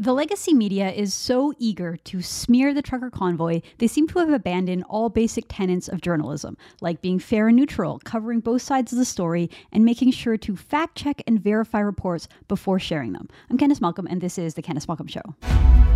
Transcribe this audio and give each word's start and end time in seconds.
The 0.00 0.14
legacy 0.14 0.54
media 0.54 0.90
is 0.90 1.12
so 1.12 1.52
eager 1.58 1.98
to 2.04 2.22
smear 2.22 2.72
the 2.72 2.80
trucker 2.80 3.10
convoy, 3.10 3.60
they 3.76 3.86
seem 3.86 4.08
to 4.08 4.18
have 4.20 4.30
abandoned 4.30 4.82
all 4.88 5.10
basic 5.10 5.44
tenets 5.46 5.88
of 5.88 6.00
journalism, 6.00 6.56
like 6.80 7.02
being 7.02 7.18
fair 7.18 7.48
and 7.48 7.56
neutral, 7.58 8.00
covering 8.02 8.40
both 8.40 8.62
sides 8.62 8.92
of 8.92 8.98
the 8.98 9.04
story, 9.04 9.50
and 9.70 9.84
making 9.84 10.12
sure 10.12 10.38
to 10.38 10.56
fact 10.56 10.96
check 10.96 11.22
and 11.26 11.38
verify 11.38 11.80
reports 11.80 12.28
before 12.48 12.78
sharing 12.78 13.12
them. 13.12 13.28
I'm 13.50 13.58
Candice 13.58 13.82
Malcolm, 13.82 14.06
and 14.08 14.22
this 14.22 14.38
is 14.38 14.54
The 14.54 14.62
Candice 14.62 14.88
Malcolm 14.88 15.06
Show. 15.06 15.89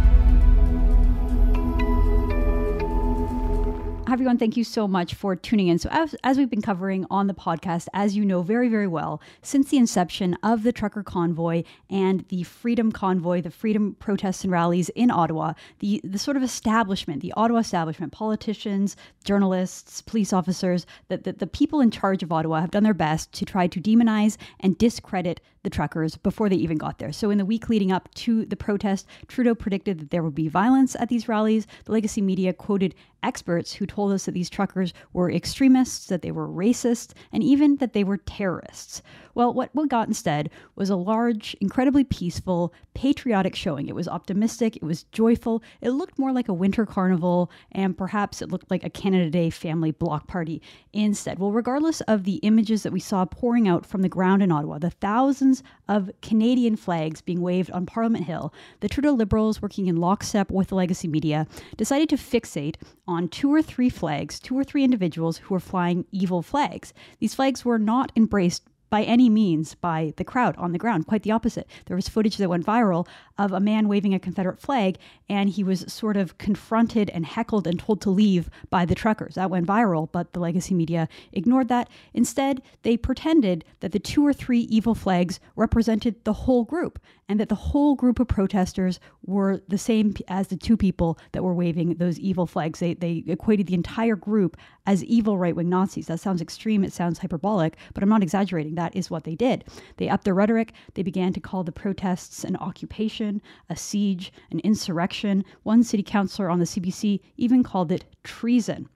Everyone. 4.11 4.39
Thank 4.39 4.57
you 4.57 4.65
so 4.65 4.87
much 4.87 5.15
for 5.15 5.35
tuning 5.35 5.69
in. 5.69 5.79
So, 5.79 5.89
as, 5.91 6.15
as, 6.25 6.37
we've 6.37 6.51
been 6.51 6.63
covering 6.63 7.07
on 7.11 7.27
the 7.27 7.35
podcast, 7.35 7.89
as 7.95 8.17
you 8.17 8.25
know 8.25 8.43
very, 8.43 8.69
very 8.69 8.87
well, 8.87 9.21
since 9.43 9.71
the 9.71 9.79
inception 9.79 10.37
of 10.43 10.63
the 10.63 10.73
trucker 10.73 11.03
convoy 11.03 11.65
and 11.89 12.25
the 12.29 12.43
freedom 12.43 12.93
convoy, 12.93 13.41
the 13.41 13.51
freedom 13.51 13.97
protests 13.99 14.45
and 14.45 14.53
rallies 14.53 14.91
in 14.91 15.11
Ottawa, 15.11 15.55
the, 15.79 16.01
the 16.05 16.19
sort 16.19 16.37
of 16.37 16.43
establishment, 16.43 17.23
the 17.23 17.33
Ottawa 17.37 17.61
establishment, 17.61 18.13
politicians, 18.13 18.97
journalists, 19.25 20.03
police 20.03 20.33
officers, 20.33 20.87
the, 21.09 21.17
the, 21.17 21.33
the 21.33 21.47
people 21.47 21.81
in 21.81 21.91
charge 21.91 22.23
of 22.23 22.33
Ottawa 22.33 22.61
have 22.61 22.71
done 22.71 22.85
their 22.85 22.95
best 22.95 23.33
to 23.33 23.45
try 23.45 23.67
to 23.67 23.81
demonize 23.81 24.37
and 24.61 24.77
discredit 24.77 25.41
the 25.65 25.71
truckers 25.71 26.17
before 26.17 26.49
they 26.49 26.57
even 26.57 26.79
got 26.79 26.99
there. 26.99 27.13
So, 27.13 27.31
in 27.31 27.39
the 27.39 27.45
week 27.45 27.69
leading 27.69 27.91
up 27.91 28.13
to 28.15 28.45
the 28.45 28.57
protest, 28.57 29.07
Trudeau 29.27 29.55
predicted 29.55 29.99
that 29.99 30.11
there 30.11 30.23
would 30.23 30.35
be 30.35 30.49
violence 30.49 30.95
at 31.01 31.09
these 31.09 31.29
rallies. 31.29 31.67
The 31.85 31.93
legacy 31.93 32.21
media 32.21 32.53
quoted 32.53 32.95
experts 33.25 33.73
who 33.73 33.87
told 33.87 34.13
us 34.13 34.27
that 34.27 34.33
these 34.33 34.51
truckers 34.51 34.93
were 35.13 35.31
extremists, 35.31 36.07
that 36.07 36.23
they 36.23 36.31
were 36.31 36.47
racist, 36.47 37.15
and 37.33 37.43
even 37.43 37.77
that 37.77 37.95
they 37.95 38.05
were 38.05 38.19
terrorists. 38.19 39.03
Well, 39.35 39.53
what 39.53 39.71
we 39.75 39.89
got 39.89 40.07
instead 40.07 40.51
was 40.77 40.91
a 40.91 40.97
large, 40.97 41.57
incredibly 41.61 42.05
peaceful, 42.05 42.73
patriotic 42.95 43.57
showing. 43.57 43.89
It 43.89 43.95
was 43.95 44.07
optimistic, 44.07 44.77
it 44.77 44.85
was 44.85 45.05
joyful, 45.05 45.63
it 45.81 45.91
looked 45.91 46.19
more 46.19 46.33
like 46.33 46.49
a 46.49 46.55
winter 46.55 46.87
carnival, 46.87 47.51
and 47.73 47.99
perhaps 47.99 48.43
it 48.43 48.51
looked 48.51 48.71
like 48.71 48.85
a 48.85 48.91
Canada 48.91 49.31
Day 49.31 49.51
family 49.51 49.91
block 49.91 50.29
party 50.29 50.63
instead. 50.93 51.39
Well, 51.39 51.51
regardless 51.51 52.01
of 52.03 52.25
the 52.25 52.37
images 52.37 52.83
that 52.85 52.93
we 52.93 53.01
saw 53.01 53.25
pouring 53.25 53.67
out 53.67 53.87
from 53.87 54.03
the 54.03 54.09
ground 54.09 54.43
in 54.43 54.53
Ottawa, 54.53 54.79
the 54.79 54.91
thousands 54.91 55.54
of 55.89 56.11
Canadian 56.23 56.77
flags 56.77 57.21
being 57.21 57.41
waved 57.41 57.71
on 57.71 57.87
Parliament 57.87 58.25
Hill, 58.25 58.53
the 58.81 58.89
Trudeau 58.89 59.13
Liberals, 59.13 59.63
working 59.63 59.87
in 59.87 59.97
lockstep 59.97 60.51
with 60.51 60.69
the 60.69 60.75
legacy 60.75 61.09
media, 61.09 61.47
decided 61.77 62.09
to 62.09 62.17
fixate 62.17 62.77
on 63.07 63.29
two 63.29 63.53
or 63.53 63.63
three 63.63 63.91
flags, 63.91 64.41
two 64.41 64.59
or 64.59 64.65
three 64.65 64.85
individuals 64.85 65.39
who 65.39 65.55
were 65.55 65.61
flying 65.61 66.05
evil 66.11 66.43
flags. 66.43 66.93
These 67.19 67.35
flags 67.35 67.65
were 67.65 67.79
not 67.79 68.13
embraced 68.17 68.69
by 68.95 69.03
any 69.03 69.29
means 69.29 69.75
by 69.75 70.15
the 70.19 70.23
crowd 70.23 70.55
on 70.57 70.71
the 70.71 70.79
ground. 70.79 71.09
Quite 71.09 71.25
the 71.25 71.33
opposite. 71.33 71.69
There 71.87 71.97
was 71.97 72.09
footage 72.09 72.37
that 72.37 72.49
went 72.49 72.65
viral 72.65 73.09
of 73.37 73.51
a 73.51 73.59
man 73.59 73.89
waving 73.89 74.15
a 74.15 74.21
Confederate 74.21 74.61
flag, 74.61 74.99
and 75.29 75.51
he 75.51 75.65
was 75.65 75.93
sort 75.93 76.17
of 76.17 76.39
confronted 76.39 77.11
and 77.11 77.27
heckled 77.27 77.67
and 77.67 77.77
told 77.77 78.01
to 78.03 78.11
leave 78.11 78.49
by 78.71 78.85
the 78.85 78.95
truckers. 78.95 79.35
That 79.35 79.51
went 79.51 79.67
viral, 79.67 80.09
but 80.13 80.33
the 80.33 80.39
legacy 80.39 80.75
media 80.75 81.09
ignored 81.33 81.67
that. 81.71 81.89
Instead, 82.13 82.63
they 82.83 82.97
pretended 82.97 83.65
that 83.81 83.91
the 83.91 83.99
two 83.99 84.25
or 84.25 84.33
three 84.33 84.61
evil 84.61 84.95
flags 84.95 85.41
represented 85.57 86.23
the 86.23 86.33
whole 86.33 86.63
group 86.63 87.01
and 87.29 87.41
that 87.41 87.49
the 87.49 87.55
whole 87.55 87.95
group 87.95 88.21
of 88.21 88.29
protesters 88.29 89.01
were 89.25 89.61
the 89.69 89.79
same 89.79 90.15
as 90.29 90.49
the 90.49 90.57
two 90.57 90.77
people 90.77 91.19
that 91.33 91.43
were 91.43 91.55
waving 91.55 91.95
those 91.95 92.19
evil 92.19 92.47
flags. 92.47 92.81
They, 92.81 92.95
they 92.95 93.25
equated 93.27 93.67
the 93.67 93.75
entire 93.75 94.17
group 94.17 94.57
as 94.87 95.03
evil 95.05 95.39
right 95.39 95.57
wing 95.57 95.71
Nazis. 95.71 96.07
That 96.07 96.21
sounds 96.21 96.43
extreme, 96.43 96.85
it 96.85 96.93
sounds 96.93 97.19
hyperbolic, 97.19 97.77
but 97.95 98.03
I'm 98.03 98.09
not 98.09 98.23
exaggerating. 98.23 98.75
That 98.75 98.84
is 98.93 99.11
what 99.11 99.25
they 99.25 99.35
did. 99.35 99.65
They 99.97 100.09
upped 100.09 100.25
their 100.25 100.35
rhetoric. 100.35 100.73
They 100.95 101.03
began 101.03 101.33
to 101.35 101.41
call 101.41 101.65
the 101.65 101.73
protests 101.73 102.45
an 102.45 102.57
occupation, 102.57 103.41
a 103.71 103.77
siege, 103.77 104.33
an 104.51 104.61
insurrection. 104.61 105.45
One 105.63 105.85
city 105.85 106.03
councilor 106.03 106.51
on 106.51 106.59
the 106.59 106.65
CBC 106.65 107.21
even 107.37 107.63
called 107.63 107.93
it 107.93 108.05
treason. 108.25 108.89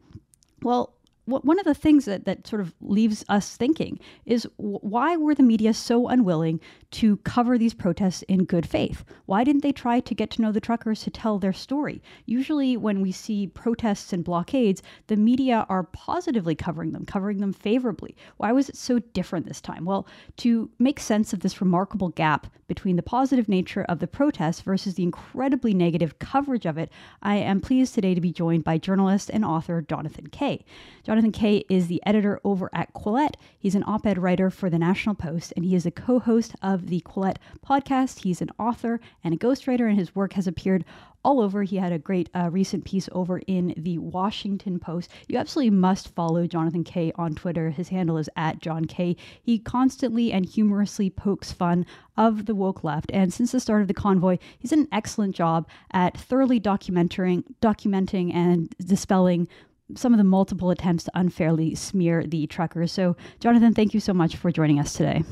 Well, 0.62 0.94
one 1.28 1.58
of 1.58 1.64
the 1.64 1.74
things 1.74 2.06
that, 2.06 2.24
that 2.24 2.46
sort 2.46 2.60
of 2.60 2.74
leaves 2.80 3.24
us 3.28 3.56
thinking 3.56 4.00
is 4.24 4.48
why 4.56 5.16
were 5.16 5.34
the 5.34 5.42
media 5.42 5.74
so 5.74 6.08
unwilling 6.08 6.60
to 6.92 7.18
cover 7.18 7.58
these 7.58 7.74
protests 7.74 8.22
in 8.22 8.44
good 8.44 8.66
faith? 8.66 9.04
Why 9.26 9.44
didn't 9.44 9.62
they 9.62 9.72
try 9.72 10.00
to 10.00 10.14
get 10.14 10.30
to 10.30 10.42
know 10.42 10.52
the 10.52 10.60
truckers 10.60 11.02
to 11.02 11.10
tell 11.10 11.38
their 11.38 11.52
story? 11.52 12.02
Usually, 12.24 12.76
when 12.76 13.02
we 13.02 13.12
see 13.12 13.46
protests 13.46 14.12
and 14.12 14.24
blockades, 14.24 14.82
the 15.08 15.16
media 15.16 15.66
are 15.68 15.84
positively 15.84 16.54
covering 16.54 16.92
them, 16.92 17.04
covering 17.04 17.38
them 17.38 17.52
favorably. 17.52 18.16
Why 18.38 18.52
was 18.52 18.68
it 18.68 18.76
so 18.76 18.98
different 18.98 19.46
this 19.46 19.60
time? 19.60 19.84
Well, 19.84 20.06
to 20.38 20.70
make 20.78 20.98
sense 20.98 21.32
of 21.32 21.40
this 21.40 21.60
remarkable 21.60 22.08
gap 22.10 22.46
between 22.68 22.96
the 22.96 23.02
positive 23.02 23.48
nature 23.48 23.84
of 23.88 23.98
the 23.98 24.06
protests 24.06 24.60
versus 24.60 24.94
the 24.94 25.02
incredibly 25.02 25.74
negative 25.74 26.18
coverage 26.18 26.66
of 26.66 26.78
it, 26.78 26.90
I 27.22 27.36
am 27.36 27.60
pleased 27.60 27.94
today 27.94 28.14
to 28.14 28.20
be 28.20 28.32
joined 28.32 28.64
by 28.64 28.78
journalist 28.78 29.30
and 29.32 29.44
author 29.44 29.82
Jonathan 29.82 30.28
Kay. 30.28 30.64
Jonathan 31.04 31.17
Kay 31.32 31.64
is 31.68 31.88
the 31.88 32.00
editor 32.06 32.40
over 32.44 32.70
at 32.72 32.94
Quillette. 32.94 33.34
He's 33.58 33.74
an 33.74 33.84
op 33.86 34.06
ed 34.06 34.18
writer 34.18 34.48
for 34.48 34.70
the 34.70 34.78
National 34.78 35.14
Post, 35.14 35.52
and 35.54 35.64
he 35.64 35.74
is 35.74 35.84
a 35.84 35.90
co 35.90 36.18
host 36.18 36.54
of 36.62 36.78
of 36.78 36.88
the 36.88 37.00
Quillette 37.00 37.38
podcast. 37.66 38.22
He's 38.22 38.40
an 38.40 38.50
author 38.58 39.00
and 39.24 39.34
a 39.34 39.36
ghostwriter, 39.36 39.88
and 39.88 39.98
his 39.98 40.14
work 40.14 40.34
has 40.34 40.46
appeared 40.46 40.84
all 41.24 41.40
over. 41.40 41.64
He 41.64 41.76
had 41.76 41.92
a 41.92 41.98
great 41.98 42.30
uh, 42.34 42.48
recent 42.50 42.84
piece 42.84 43.08
over 43.12 43.38
in 43.46 43.74
the 43.76 43.98
Washington 43.98 44.78
Post. 44.78 45.10
You 45.26 45.36
absolutely 45.36 45.70
must 45.70 46.14
follow 46.14 46.46
Jonathan 46.46 46.84
Kay 46.84 47.12
on 47.16 47.34
Twitter. 47.34 47.70
His 47.70 47.88
handle 47.88 48.18
is 48.18 48.30
at 48.36 48.60
Jon 48.60 48.84
Kay. 48.84 49.16
He 49.42 49.58
constantly 49.58 50.32
and 50.32 50.46
humorously 50.46 51.10
pokes 51.10 51.52
fun 51.52 51.84
of 52.16 52.46
the 52.46 52.54
woke 52.54 52.84
left, 52.84 53.10
and 53.12 53.32
since 53.32 53.52
the 53.52 53.60
start 53.60 53.82
of 53.82 53.88
the 53.88 53.94
convoy, 53.94 54.38
he's 54.58 54.70
done 54.70 54.80
an 54.80 54.88
excellent 54.92 55.34
job 55.34 55.66
at 55.92 56.16
thoroughly 56.16 56.60
documenting, 56.60 57.44
documenting 57.60 58.34
and 58.34 58.74
dispelling 58.84 59.48
some 59.94 60.12
of 60.12 60.18
the 60.18 60.24
multiple 60.24 60.70
attempts 60.70 61.04
to 61.04 61.10
unfairly 61.14 61.74
smear 61.74 62.24
the 62.26 62.46
truckers. 62.46 62.92
So, 62.92 63.16
Jonathan, 63.40 63.74
thank 63.74 63.94
you 63.94 64.00
so 64.00 64.12
much 64.12 64.36
for 64.36 64.50
joining 64.50 64.78
us 64.78 64.92
today. 64.92 65.24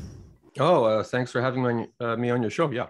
Oh, 0.59 0.83
uh, 0.83 1.03
thanks 1.03 1.31
for 1.31 1.41
having 1.41 1.63
me, 1.63 1.87
uh, 1.99 2.15
me 2.15 2.29
on 2.29 2.41
your 2.41 2.51
show. 2.51 2.71
Yeah. 2.71 2.87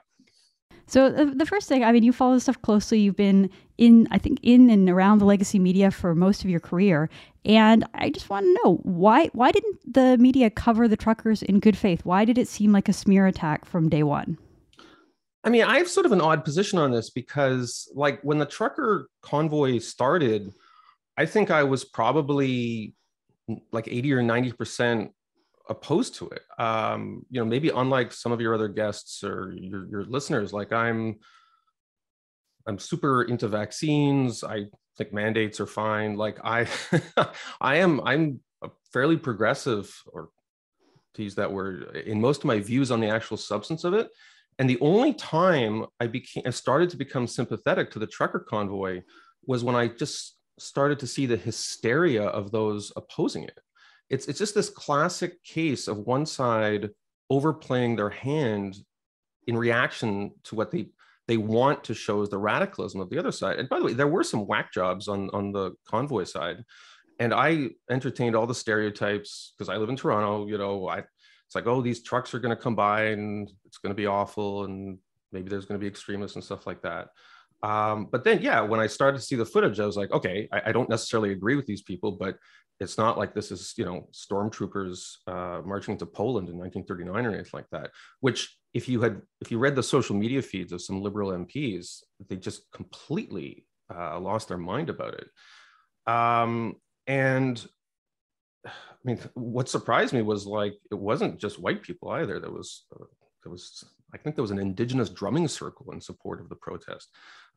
So 0.90 1.10
the, 1.10 1.26
the 1.26 1.46
first 1.46 1.68
thing, 1.68 1.84
I 1.84 1.92
mean, 1.92 2.04
you 2.04 2.14
follow 2.14 2.36
this 2.36 2.44
stuff 2.44 2.62
closely. 2.62 3.00
You've 3.00 3.18
been 3.18 3.50
in, 3.78 4.08
I 4.10 4.18
think, 4.18 4.40
in 4.42 4.70
and 4.70 4.90
around 4.90 5.18
the 5.20 5.26
legacy 5.26 5.60
media 5.60 5.92
for 5.92 6.16
most 6.16 6.46
of 6.46 6.50
your 6.50 6.62
career, 6.62 7.10
and 7.44 7.86
I 7.94 8.10
just 8.10 8.30
want 8.30 8.46
to 8.46 8.60
know 8.64 8.76
why 8.84 9.28
why 9.34 9.52
didn't 9.52 9.94
the 9.94 10.18
media 10.18 10.50
cover 10.50 10.88
the 10.88 10.96
truckers 10.96 11.44
in 11.44 11.60
good 11.60 11.78
faith? 11.78 12.06
Why 12.06 12.24
did 12.24 12.38
it 12.38 12.48
seem 12.48 12.72
like 12.72 12.88
a 12.88 12.94
smear 12.94 13.28
attack 13.28 13.66
from 13.66 13.90
day 13.90 14.04
one? 14.04 14.38
I 15.44 15.50
mean, 15.50 15.64
I 15.64 15.78
have 15.78 15.90
sort 15.90 16.06
of 16.06 16.14
an 16.14 16.22
odd 16.22 16.46
position 16.46 16.80
on 16.80 16.92
this 16.92 17.10
because, 17.10 17.92
like, 17.94 18.22
when 18.22 18.38
the 18.38 18.46
trucker 18.46 19.10
convoy 19.22 19.80
started, 19.80 20.54
I 21.18 21.26
think 21.26 21.52
I 21.52 21.64
was 21.64 21.84
probably 21.84 22.94
like 23.72 23.88
80 23.88 24.14
or 24.14 24.24
90 24.24 24.52
percent 24.54 25.12
opposed 25.70 26.16
to 26.16 26.30
it. 26.30 26.42
Um, 26.60 27.26
you 27.30 27.40
know, 27.40 27.46
maybe 27.46 27.70
unlike 27.70 28.12
some 28.12 28.32
of 28.32 28.42
your 28.42 28.54
other 28.54 28.68
guests 28.68 29.24
or 29.24 29.54
your, 29.56 29.88
your 29.90 30.04
listeners, 30.06 30.54
like 30.54 30.72
I'm, 30.72 31.18
I'm 32.68 32.80
super 32.80 33.24
into 33.24 33.48
vaccines. 33.48 34.44
I 34.44 34.66
think 34.98 35.14
mandates 35.14 35.60
are 35.60 35.68
fine. 35.68 36.16
Like 36.16 36.40
I, 36.44 36.68
I 37.62 37.78
am, 37.78 38.02
I'm 38.02 38.40
a 38.62 38.70
fairly 38.92 39.18
progressive, 39.18 39.94
or 40.08 40.30
to 41.16 41.24
use 41.24 41.36
that 41.36 41.52
word, 41.52 41.96
in 42.06 42.22
most 42.22 42.40
of 42.40 42.46
my 42.46 42.60
views 42.60 42.92
on 42.92 43.00
the 43.00 43.10
actual 43.10 43.38
substance 43.38 43.84
of 43.84 43.94
it. 43.94 44.10
And 44.60 44.70
the 44.70 44.80
only 44.82 45.14
time 45.14 45.86
I 46.00 46.08
became, 46.08 46.44
I 46.46 46.50
started 46.50 46.90
to 46.92 46.98
become 46.98 47.28
sympathetic 47.28 47.92
to 47.92 48.00
the 48.00 48.08
trucker 48.08 48.40
convoy 48.40 49.02
was 49.46 49.64
when 49.64 49.76
I 49.76 49.88
just 49.88 50.37
started 50.60 51.00
to 51.00 51.08
see 51.08 51.26
the 51.26 51.38
hysteria 51.38 52.24
of 52.24 52.52
those 52.52 52.92
opposing 52.96 53.44
it 53.44 53.60
it's 54.10 54.28
it's 54.28 54.40
just 54.40 54.56
this 54.56 54.70
classic 54.70 55.44
case 55.44 55.88
of 55.88 55.98
one 56.00 56.26
side 56.26 56.90
overplaying 57.30 57.96
their 57.96 58.10
hand 58.10 58.78
in 59.48 59.58
reaction 59.58 60.32
to 60.44 60.56
what 60.56 60.72
they 60.72 60.88
they 61.28 61.38
want 61.38 61.84
to 61.84 61.94
show 61.94 62.22
as 62.22 62.30
the 62.30 62.38
radicalism 62.38 63.02
of 63.02 63.10
the 63.10 63.18
other 63.18 63.34
side. 63.34 63.60
And 63.60 63.68
by 63.68 63.80
the 63.80 63.86
way, 63.86 63.94
there 63.94 64.08
were 64.08 64.24
some 64.24 64.48
whack 64.48 64.72
jobs 64.74 65.08
on 65.08 65.30
on 65.32 65.52
the 65.52 65.74
convoy 65.88 66.24
side, 66.24 66.64
and 67.20 67.34
I 67.34 67.70
entertained 67.90 68.36
all 68.36 68.48
the 68.48 68.56
stereotypes 68.56 69.54
because 69.58 69.70
I 69.70 69.78
live 69.78 69.90
in 69.90 69.98
Toronto. 69.98 70.48
You 70.48 70.58
know, 70.58 70.88
I 70.88 71.00
it's 71.00 71.56
like 71.56 71.68
oh 71.68 71.82
these 71.82 72.04
trucks 72.04 72.34
are 72.34 72.40
going 72.40 72.56
to 72.56 72.62
come 72.62 72.76
by 72.76 73.06
and 73.06 73.50
it's 73.66 73.78
going 73.78 73.92
to 73.92 73.96
be 73.96 74.06
awful 74.06 74.66
and 74.66 74.98
maybe 75.32 75.50
there's 75.50 75.66
going 75.66 75.80
to 75.80 75.84
be 75.84 75.88
extremists 75.88 76.36
and 76.36 76.44
stuff 76.44 76.68
like 76.68 76.82
that. 76.82 77.10
Um, 77.64 78.08
but 78.12 78.24
then, 78.24 78.42
yeah, 78.42 78.62
when 78.62 78.80
I 78.80 78.88
started 78.88 79.18
to 79.18 79.24
see 79.24 79.36
the 79.36 79.46
footage, 79.46 79.80
I 79.80 79.86
was 79.86 79.98
like, 79.98 80.12
okay, 80.12 80.48
I, 80.52 80.62
I, 80.68 80.72
don't 80.72 80.90
necessarily 80.90 81.32
agree 81.32 81.56
with 81.56 81.66
these 81.66 81.82
people, 81.82 82.12
but 82.12 82.38
it's 82.80 83.00
not 83.00 83.18
like 83.18 83.34
this 83.34 83.52
is 83.52 83.74
you 83.78 83.86
know 83.86 84.08
stormtroopers 84.14 85.16
uh, 85.26 85.62
marching 85.66 85.94
into 85.94 86.06
Poland 86.06 86.50
in 86.50 86.58
1939 86.58 87.26
or 87.26 87.34
anything 87.34 87.50
like 87.54 87.70
that. 87.72 87.92
Which, 88.20 88.56
if 88.74 88.88
you 88.88 89.02
had 89.02 89.22
if 89.42 89.50
you 89.50 89.58
read 89.58 89.76
the 89.76 89.84
social 89.84 90.16
media 90.16 90.42
feeds 90.42 90.72
of 90.72 90.82
some 90.82 91.02
liberal 91.02 91.32
MPs, 91.32 92.04
they 92.30 92.36
just 92.36 92.72
completely 92.72 93.66
uh, 93.94 94.20
lost 94.20 94.50
their 94.50 94.58
mind 94.58 94.90
about 94.90 95.16
it. 95.16 95.30
Um, 96.12 96.76
and 97.08 97.66
I 98.66 98.72
mean, 99.04 99.20
what 99.34 99.70
surprised 99.70 100.14
me 100.14 100.22
was 100.22 100.46
like 100.46 100.76
it 100.92 101.00
wasn't 101.00 101.40
just 101.40 101.60
white 101.60 101.82
people 101.82 102.10
either. 102.12 102.40
There 102.40 102.52
was 102.52 102.86
uh, 102.94 103.06
there 103.44 103.52
was 103.52 103.84
I 104.14 104.18
think 104.18 104.36
there 104.36 104.44
was 104.44 104.52
an 104.52 104.60
indigenous 104.60 105.10
drumming 105.10 105.48
circle 105.48 105.92
in 105.92 106.02
support 106.02 106.40
of 106.42 106.50
the 106.50 106.56
protest. 106.56 107.10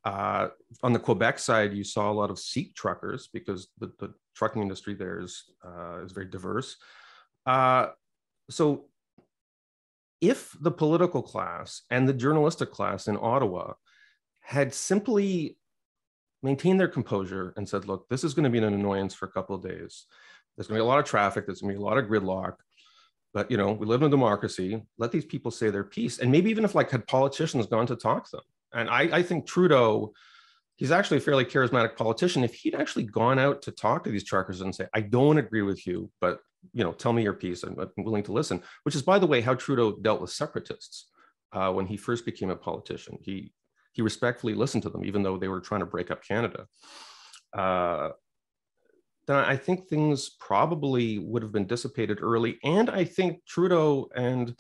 Uh, 0.05 0.49
on 0.83 0.93
the 0.93 0.99
Quebec 0.99 1.39
side, 1.39 1.75
you 1.75 1.85
saw 1.85 2.11
a 2.11 2.15
lot 2.15 2.31
of 2.31 2.39
Sikh 2.39 2.75
truckers 2.75 3.29
because 3.33 3.69
the, 3.79 3.93
the 3.99 4.15
trucking 4.35 4.63
industry 4.63 4.95
there 4.95 5.21
is, 5.21 5.45
uh, 5.65 6.03
is 6.05 6.13
very 6.13 6.27
diverse. 6.27 6.77
Uh, 7.47 7.89
so 8.49 8.87
if 10.21 10.57
the 10.61 10.71
political 10.71 11.23
class 11.23 11.83
and 11.91 12.09
the 12.09 12.15
journalistic 12.15 12.71
class 12.71 13.09
in 13.09 13.19
Ottawa 13.21 13.75
had 14.41 14.75
simply 14.75 15.57
maintained 16.43 16.81
their 16.81 16.89
composure 16.89 17.53
and 17.57 17.69
said, 17.69 17.87
look, 17.87 18.09
this 18.09 18.25
is 18.25 18.35
going 18.35 18.45
to 18.45 18.51
be 18.51 18.59
an 18.59 18.65
annoyance 18.65 19.15
for 19.15 19.27
a 19.27 19.33
couple 19.33 19.55
of 19.55 19.63
days. 19.63 20.07
There's 20.57 20.67
going 20.67 20.79
to 20.79 20.83
be 20.83 20.87
a 20.87 20.89
lot 20.89 20.99
of 20.99 21.05
traffic. 21.05 21.47
There's 21.47 21.61
going 21.61 21.75
to 21.75 21.79
be 21.79 21.83
a 21.83 21.87
lot 21.87 21.99
of 21.99 22.07
gridlock. 22.07 22.55
But 23.33 23.51
you 23.51 23.57
know, 23.57 23.73
we 23.73 23.87
live 23.87 24.03
in 24.03 24.09
a 24.09 24.11
democracy. 24.11 24.83
Let 24.99 25.13
these 25.13 25.25
people 25.25 25.51
say 25.51 25.71
their 25.71 25.85
piece. 25.85 26.19
And 26.19 26.33
maybe 26.33 26.51
even 26.51 26.65
if 26.65 26.75
like 26.75 26.91
had 26.91 27.07
politicians 27.07 27.67
gone 27.67 27.87
to 27.87 27.97
talk 27.97 28.25
to 28.31 28.37
them. 28.37 28.45
And 28.73 28.89
I, 28.89 29.19
I 29.19 29.23
think 29.23 29.47
Trudeau, 29.47 30.13
he's 30.77 30.91
actually 30.91 31.19
a 31.19 31.21
fairly 31.21 31.45
charismatic 31.45 31.97
politician. 31.97 32.45
If 32.45 32.55
he'd 32.55 32.75
actually 32.75 33.05
gone 33.05 33.39
out 33.39 33.63
to 33.63 33.73
talk 33.73 34.05
to 34.05 34.11
these 34.11 34.25
truckers 34.25 34.61
and 34.61 34.75
say, 34.75 34.87
I 34.95 35.01
don't 35.01 35.39
agree 35.39 35.63
with 35.63 35.87
you, 35.87 36.11
but 36.21 36.41
you 36.73 36.85
know, 36.85 36.93
tell 36.93 37.13
me 37.13 37.23
your 37.23 37.35
piece. 37.35 37.63
I'm, 37.63 37.79
I'm 37.79 38.05
willing 38.05 38.23
to 38.25 38.33
listen. 38.33 38.63
Which 38.83 38.95
is, 38.95 39.03
by 39.03 39.19
the 39.19 39.27
way, 39.27 39.41
how 39.41 39.55
Trudeau 39.55 39.97
dealt 39.97 40.21
with 40.21 40.31
separatists 40.31 41.09
uh, 41.53 41.73
when 41.73 41.87
he 41.87 41.97
first 41.97 42.25
became 42.25 42.51
a 42.51 42.57
politician. 42.57 43.19
He 43.23 43.53
he 43.93 44.03
respectfully 44.03 44.55
listened 44.55 44.85
to 44.85 44.91
them, 44.91 45.05
even 45.05 45.23
though 45.23 45.37
they 45.37 45.49
were 45.49 45.61
trying 45.61 45.81
to 45.81 45.87
break 45.87 46.11
up 46.11 46.23
Canada. 46.23 46.67
Uh, 47.53 48.11
then 49.27 49.37
I 49.37 49.57
think 49.57 49.89
things 49.89 50.31
probably 50.39 51.19
would 51.19 51.43
have 51.43 51.53
been 51.53 51.67
dissipated 51.67 52.19
early. 52.21 52.59
And 52.63 52.89
I 52.89 53.05
think 53.05 53.45
Trudeau 53.47 54.09
and 54.15 54.55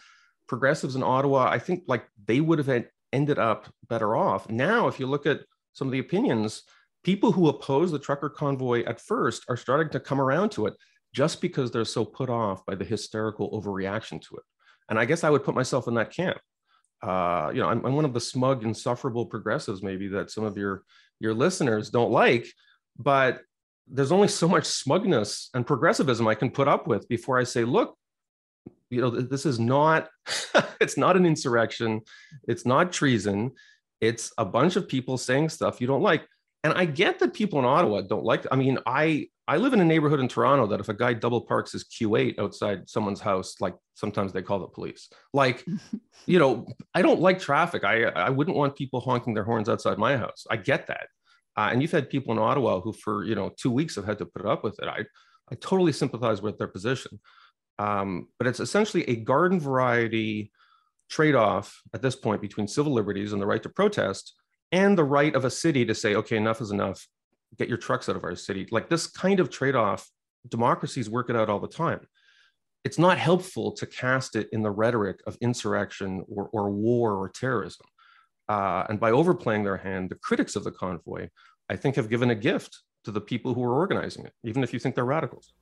progressives 0.49 0.97
in 0.97 1.03
Ottawa, 1.03 1.49
I 1.49 1.59
think 1.59 1.85
like 1.87 2.09
they 2.27 2.41
would 2.41 2.59
have 2.59 2.67
ended 3.12 3.39
up 3.39 3.73
better 3.89 4.17
off. 4.17 4.49
Now, 4.49 4.89
if 4.89 5.01
you 5.01 5.07
look 5.07 5.27
at 5.27 5.41
some 5.73 5.89
of 5.89 5.93
the 5.93 5.99
opinions, 5.99 6.62
people 7.05 7.33
who 7.33 7.49
oppose 7.49 7.91
the 7.91 7.99
trucker 7.99 8.29
convoy 8.29 8.85
at 8.85 9.01
first 9.01 9.45
are 9.49 9.57
starting 9.57 9.91
to 9.91 10.01
come 10.01 10.21
around 10.21 10.51
to 10.53 10.67
it 10.67 10.75
just 11.15 11.41
because 11.41 11.71
they're 11.71 11.85
so 11.85 12.05
put 12.05 12.31
off 12.31 12.65
by 12.67 12.75
the 12.75 12.85
hysterical 12.85 13.51
overreaction 13.51 14.21
to 14.23 14.37
it. 14.37 14.43
And 14.89 14.99
I 14.99 15.05
guess 15.05 15.25
I 15.25 15.31
would 15.31 15.45
put 15.45 15.55
myself 15.55 15.89
in 15.89 15.95
that 15.95 16.12
camp. 16.12 16.39
Uh, 17.03 17.51
you 17.55 17.61
know, 17.61 17.69
I'm, 17.69 17.85
I'm 17.87 17.97
one 17.97 18.05
of 18.05 18.12
the 18.12 18.21
smug, 18.21 18.62
insufferable 18.65 19.27
progressives, 19.27 19.83
maybe 19.83 20.09
that 20.09 20.31
some 20.31 20.45
of 20.45 20.57
your 20.57 20.85
your 21.19 21.35
listeners 21.35 21.91
don't 21.91 22.11
like, 22.11 22.47
but 22.99 23.41
there's 23.87 24.12
only 24.12 24.29
so 24.29 24.49
much 24.49 24.65
smugness 24.65 25.51
and 25.55 25.67
progressivism 25.67 26.27
I 26.29 26.35
can 26.35 26.51
put 26.51 26.69
up 26.69 26.87
with 26.87 27.09
before 27.09 27.39
I 27.39 27.45
say, 27.45 27.65
look, 27.65 27.97
you 28.90 29.00
know, 29.00 29.10
this 29.10 29.46
is 29.46 29.58
not, 29.58 30.08
it's 30.81 30.96
not 30.96 31.16
an 31.16 31.26
insurrection. 31.26 32.00
It's 32.46 32.66
not 32.66 32.92
treason. 32.92 33.52
It's 34.00 34.32
a 34.38 34.44
bunch 34.44 34.76
of 34.76 34.88
people 34.88 35.19
saying 35.19 35.50
stuff 35.50 35.81
you 35.81 35.87
don't 35.87 36.02
like. 36.02 36.26
And 36.62 36.75
I 36.75 36.84
get 36.84 37.19
that 37.20 37.32
people 37.32 37.58
in 37.58 37.64
Ottawa 37.64 38.02
don't 38.02 38.25
like, 38.25 38.46
I 38.50 38.56
mean, 38.56 38.78
I, 38.84 39.28
I 39.48 39.56
live 39.56 39.72
in 39.72 39.81
a 39.81 39.84
neighborhood 39.84 40.20
in 40.20 40.28
Toronto 40.28 40.66
that 40.69 40.81
if 40.81 40.88
a 40.88 40.94
guy 40.94 41.14
double 41.14 41.40
parks 41.40 41.72
his 41.72 41.84
Q8 41.84 42.38
outside 42.38 42.88
someone's 42.88 43.20
house, 43.20 43.56
like 43.60 43.75
sometimes 43.94 44.32
they 44.32 44.42
call 44.42 44.60
the 44.60 44.66
police. 44.66 45.08
Like, 45.32 45.64
you 46.26 46.38
know, 46.38 46.66
I 46.94 47.02
don't 47.02 47.20
like 47.20 47.40
traffic. 47.40 47.82
I 47.82 48.04
I 48.04 48.31
wouldn't 48.31 48.56
want 48.56 48.76
people 48.76 49.00
honking 49.00 49.34
their 49.34 49.44
horns 49.44 49.69
outside 49.69 49.98
my 49.98 50.16
house. 50.16 50.46
I 50.50 50.56
get 50.56 50.87
that. 50.87 51.08
Uh, 51.56 51.70
and 51.72 51.82
you've 51.82 51.90
had 51.90 52.10
people 52.10 52.32
in 52.32 52.38
Ottawa 52.38 52.81
who, 52.81 52.92
for 52.92 53.25
you 53.25 53.34
know, 53.34 53.50
two 53.56 53.70
weeks 53.70 53.96
have 53.96 54.04
had 54.04 54.19
to 54.19 54.26
put 54.26 54.46
up 54.46 54.62
with 54.62 54.78
it. 54.81 54.87
I, 54.87 55.04
I 55.50 55.54
totally 55.56 55.92
sympathize 55.92 56.40
with 56.40 56.56
their 56.58 56.69
position. 56.69 57.19
Um, 57.78 58.28
but 58.38 58.46
it's 58.46 58.61
essentially 58.61 59.08
a 59.08 59.17
garden 59.17 59.61
variety 59.61 60.52
trade-off 61.08 61.81
at 61.94 62.02
this 62.02 62.17
point 62.17 62.40
between 62.40 62.69
civil 62.69 62.93
liberties 62.93 63.32
and 63.32 63.40
the 63.40 63.46
right 63.46 63.62
to 63.62 63.69
protest 63.69 64.34
and 64.70 64.96
the 64.96 65.05
right 65.05 65.34
of 65.34 65.44
a 65.44 65.50
city 65.50 65.84
to 65.87 65.94
say, 65.94 66.14
okay, 66.14 66.37
enough 66.37 66.61
is 66.61 66.70
enough. 66.70 67.06
Get 67.58 67.69
your 67.69 67.78
trucks 67.78 68.08
out 68.08 68.17
of 68.17 68.25
our 68.25 68.37
city. 68.37 68.69
Like 68.70 68.88
this 68.88 69.06
kind 69.06 69.40
of 69.40 69.50
trade-off, 69.50 70.08
democracies 70.49 71.11
work 71.11 71.31
it 71.31 71.37
out 71.37 71.49
all 71.49 71.58
the 71.58 71.69
time. 71.69 72.06
It's 72.84 72.99
not 72.99 73.19
helpful 73.19 73.73
to 73.73 73.87
cast 73.87 74.37
it 74.37 74.49
in 74.52 74.62
the 74.62 74.70
rhetoric 74.70 75.20
of 75.26 75.37
insurrection 75.40 76.25
or, 76.28 76.49
or 76.52 76.70
war 76.70 77.14
or 77.14 77.28
terrorism. 77.28 77.87
Uh, 78.49 78.84
and 78.88 78.99
by 79.00 79.11
overplaying 79.11 79.64
their 79.64 79.76
hand, 79.76 80.11
the 80.11 80.16
critics 80.16 80.56
of 80.56 80.64
the 80.64 80.70
convoy 80.73 81.28
I 81.70 81.76
think, 81.76 81.94
have 81.94 82.11
given 82.11 82.31
a 82.31 82.34
gift 82.34 82.81
to 83.05 83.12
the 83.12 83.20
people 83.20 83.55
who 83.55 83.62
are 83.62 83.75
organizing 83.75 84.26
it, 84.26 84.32
even 84.43 84.64
if 84.64 84.73
you 84.73 84.81
think 84.81 84.96
they're 84.96 85.05
radicals. 85.05 85.52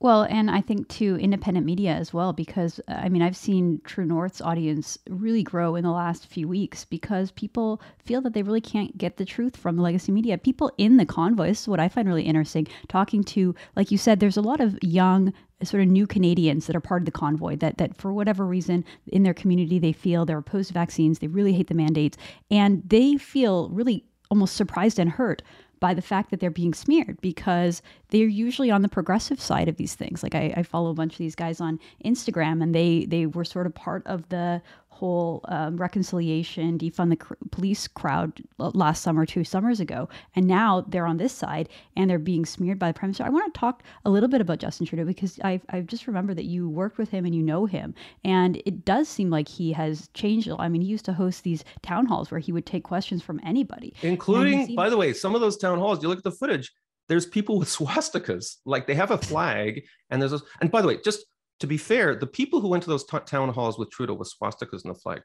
Well, 0.00 0.22
and 0.22 0.48
I 0.48 0.60
think 0.60 0.86
to 0.90 1.16
independent 1.16 1.66
media 1.66 1.90
as 1.92 2.14
well, 2.14 2.32
because 2.32 2.78
uh, 2.86 2.92
I 2.92 3.08
mean, 3.08 3.20
I've 3.20 3.36
seen 3.36 3.80
True 3.82 4.04
North's 4.04 4.40
audience 4.40 4.96
really 5.10 5.42
grow 5.42 5.74
in 5.74 5.82
the 5.82 5.90
last 5.90 6.28
few 6.28 6.46
weeks 6.46 6.84
because 6.84 7.32
people 7.32 7.82
feel 7.98 8.20
that 8.20 8.32
they 8.32 8.44
really 8.44 8.60
can't 8.60 8.96
get 8.96 9.16
the 9.16 9.24
truth 9.24 9.56
from 9.56 9.74
the 9.74 9.82
legacy 9.82 10.12
media. 10.12 10.38
People 10.38 10.70
in 10.78 10.98
the 10.98 11.06
convoy, 11.06 11.48
this 11.48 11.62
is 11.62 11.68
what 11.68 11.80
I 11.80 11.88
find 11.88 12.06
really 12.06 12.22
interesting, 12.22 12.68
talking 12.86 13.24
to, 13.24 13.56
like 13.74 13.90
you 13.90 13.98
said, 13.98 14.20
there's 14.20 14.36
a 14.36 14.40
lot 14.40 14.60
of 14.60 14.78
young, 14.82 15.32
sort 15.64 15.82
of 15.82 15.88
new 15.88 16.06
Canadians 16.06 16.68
that 16.68 16.76
are 16.76 16.80
part 16.80 17.02
of 17.02 17.06
the 17.06 17.10
convoy 17.10 17.56
that, 17.56 17.78
that 17.78 17.96
for 17.96 18.12
whatever 18.12 18.46
reason 18.46 18.84
in 19.08 19.24
their 19.24 19.34
community, 19.34 19.80
they 19.80 19.92
feel 19.92 20.24
they're 20.24 20.38
opposed 20.38 20.68
to 20.68 20.74
vaccines, 20.74 21.18
they 21.18 21.26
really 21.26 21.54
hate 21.54 21.66
the 21.66 21.74
mandates, 21.74 22.16
and 22.52 22.88
they 22.88 23.16
feel 23.16 23.68
really 23.70 24.04
almost 24.30 24.54
surprised 24.54 25.00
and 25.00 25.10
hurt 25.10 25.42
by 25.80 25.94
the 25.94 26.02
fact 26.02 26.30
that 26.30 26.40
they're 26.40 26.50
being 26.50 26.74
smeared 26.74 27.20
because 27.20 27.82
they're 28.10 28.26
usually 28.26 28.70
on 28.70 28.82
the 28.82 28.88
progressive 28.88 29.40
side 29.40 29.68
of 29.68 29.76
these 29.76 29.94
things. 29.94 30.22
Like 30.22 30.34
I, 30.34 30.52
I, 30.56 30.62
follow 30.62 30.90
a 30.90 30.94
bunch 30.94 31.14
of 31.14 31.18
these 31.18 31.34
guys 31.34 31.60
on 31.60 31.78
Instagram, 32.04 32.62
and 32.62 32.74
they 32.74 33.04
they 33.06 33.26
were 33.26 33.44
sort 33.44 33.66
of 33.66 33.74
part 33.74 34.06
of 34.06 34.28
the 34.28 34.62
whole 34.98 35.44
um, 35.48 35.76
reconciliation, 35.76 36.76
defund 36.76 37.10
the 37.10 37.16
cr- 37.16 37.34
police 37.52 37.86
crowd 37.86 38.42
last 38.58 39.02
summer, 39.02 39.24
two 39.24 39.44
summers 39.44 39.78
ago, 39.78 40.08
and 40.34 40.46
now 40.46 40.84
they're 40.88 41.06
on 41.06 41.18
this 41.18 41.32
side 41.32 41.68
and 41.96 42.10
they're 42.10 42.18
being 42.18 42.44
smeared 42.44 42.80
by 42.80 42.88
the 42.88 42.98
prime 42.98 43.08
minister. 43.08 43.24
I 43.24 43.28
want 43.28 43.52
to 43.54 43.58
talk 43.58 43.84
a 44.04 44.10
little 44.10 44.28
bit 44.28 44.40
about 44.40 44.58
Justin 44.58 44.86
Trudeau 44.86 45.04
because 45.04 45.38
I've 45.44 45.86
just 45.86 46.08
remembered 46.08 46.36
that 46.36 46.46
you 46.46 46.68
worked 46.68 46.98
with 46.98 47.10
him 47.10 47.24
and 47.24 47.34
you 47.34 47.42
know 47.42 47.66
him, 47.66 47.94
and 48.24 48.60
it 48.66 48.84
does 48.84 49.08
seem 49.08 49.30
like 49.30 49.46
he 49.46 49.72
has 49.72 50.08
changed. 50.14 50.50
I 50.58 50.68
mean, 50.68 50.82
he 50.82 50.88
used 50.88 51.04
to 51.04 51.12
host 51.12 51.44
these 51.44 51.64
town 51.82 52.06
halls 52.06 52.30
where 52.30 52.40
he 52.40 52.50
would 52.50 52.66
take 52.66 52.82
questions 52.82 53.22
from 53.22 53.40
anybody, 53.44 53.94
including, 54.02 54.74
by 54.74 54.90
the 54.90 54.96
way, 54.96 55.12
some 55.12 55.34
of 55.36 55.40
those 55.40 55.56
town 55.56 55.78
halls. 55.78 56.02
You 56.02 56.08
look 56.08 56.18
at 56.18 56.24
the 56.24 56.32
footage 56.32 56.72
there's 57.08 57.24
people 57.24 57.58
with 57.58 57.68
swastikas 57.76 58.56
like 58.66 58.86
they 58.86 58.94
have 58.94 59.10
a 59.10 59.18
flag 59.18 59.82
and 60.10 60.20
there's 60.20 60.34
a, 60.34 60.40
and 60.60 60.70
by 60.70 60.82
the 60.82 60.88
way 60.88 60.98
just 61.02 61.24
to 61.60 61.66
be 61.66 61.76
fair 61.76 62.14
the 62.14 62.26
people 62.26 62.60
who 62.60 62.68
went 62.68 62.82
to 62.82 62.90
those 62.90 63.04
t- 63.04 63.18
town 63.26 63.48
halls 63.48 63.78
with 63.78 63.90
trudeau 63.90 64.14
with 64.14 64.32
swastikas 64.32 64.84
and 64.84 64.94
the 64.94 64.98
flag 64.98 65.22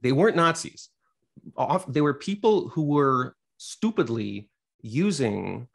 they 0.00 0.12
weren't 0.12 0.36
nazis 0.36 0.90
they 1.88 2.00
were 2.00 2.14
people 2.14 2.68
who 2.68 2.84
were 2.84 3.36
stupidly 3.56 4.48
using 4.80 5.66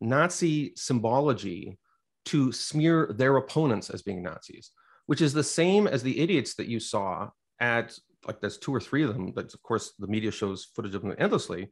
nazi 0.00 0.72
symbology 0.76 1.78
to 2.24 2.52
smear 2.52 3.12
their 3.16 3.36
opponents 3.36 3.90
as 3.90 4.02
being 4.02 4.22
nazis 4.22 4.70
which 5.06 5.20
is 5.20 5.32
the 5.32 5.44
same 5.44 5.86
as 5.86 6.02
the 6.02 6.20
idiots 6.20 6.54
that 6.54 6.68
you 6.68 6.78
saw 6.78 7.28
at 7.60 7.96
like 8.26 8.40
there's 8.40 8.58
two 8.58 8.74
or 8.74 8.80
three 8.80 9.02
of 9.02 9.14
them 9.14 9.32
but 9.32 9.52
of 9.52 9.62
course 9.62 9.92
the 9.98 10.06
media 10.06 10.30
shows 10.30 10.68
footage 10.74 10.94
of 10.94 11.02
them 11.02 11.14
endlessly 11.18 11.68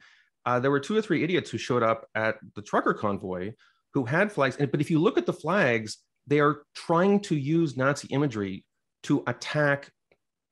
uh, 0.47 0.61
there 0.61 0.71
were 0.71 0.81
two 0.81 0.97
or 0.97 1.03
three 1.03 1.25
idiots 1.25 1.51
who 1.51 1.59
showed 1.59 1.83
up 1.83 2.07
at 2.15 2.37
the 2.55 2.63
trucker 2.63 2.95
convoy 2.95 3.53
who 3.93 4.05
had 4.05 4.31
flags. 4.31 4.57
But 4.57 4.81
if 4.81 4.91
you 4.91 5.01
look 5.01 5.19
at 5.19 5.27
the 5.27 5.33
flags, 5.33 5.99
they 6.27 6.41
are 6.41 6.63
trying 6.75 7.21
to 7.21 7.37
use 7.37 7.77
Nazi 7.77 8.09
imagery 8.09 8.65
to 9.05 9.23
attack 9.27 9.91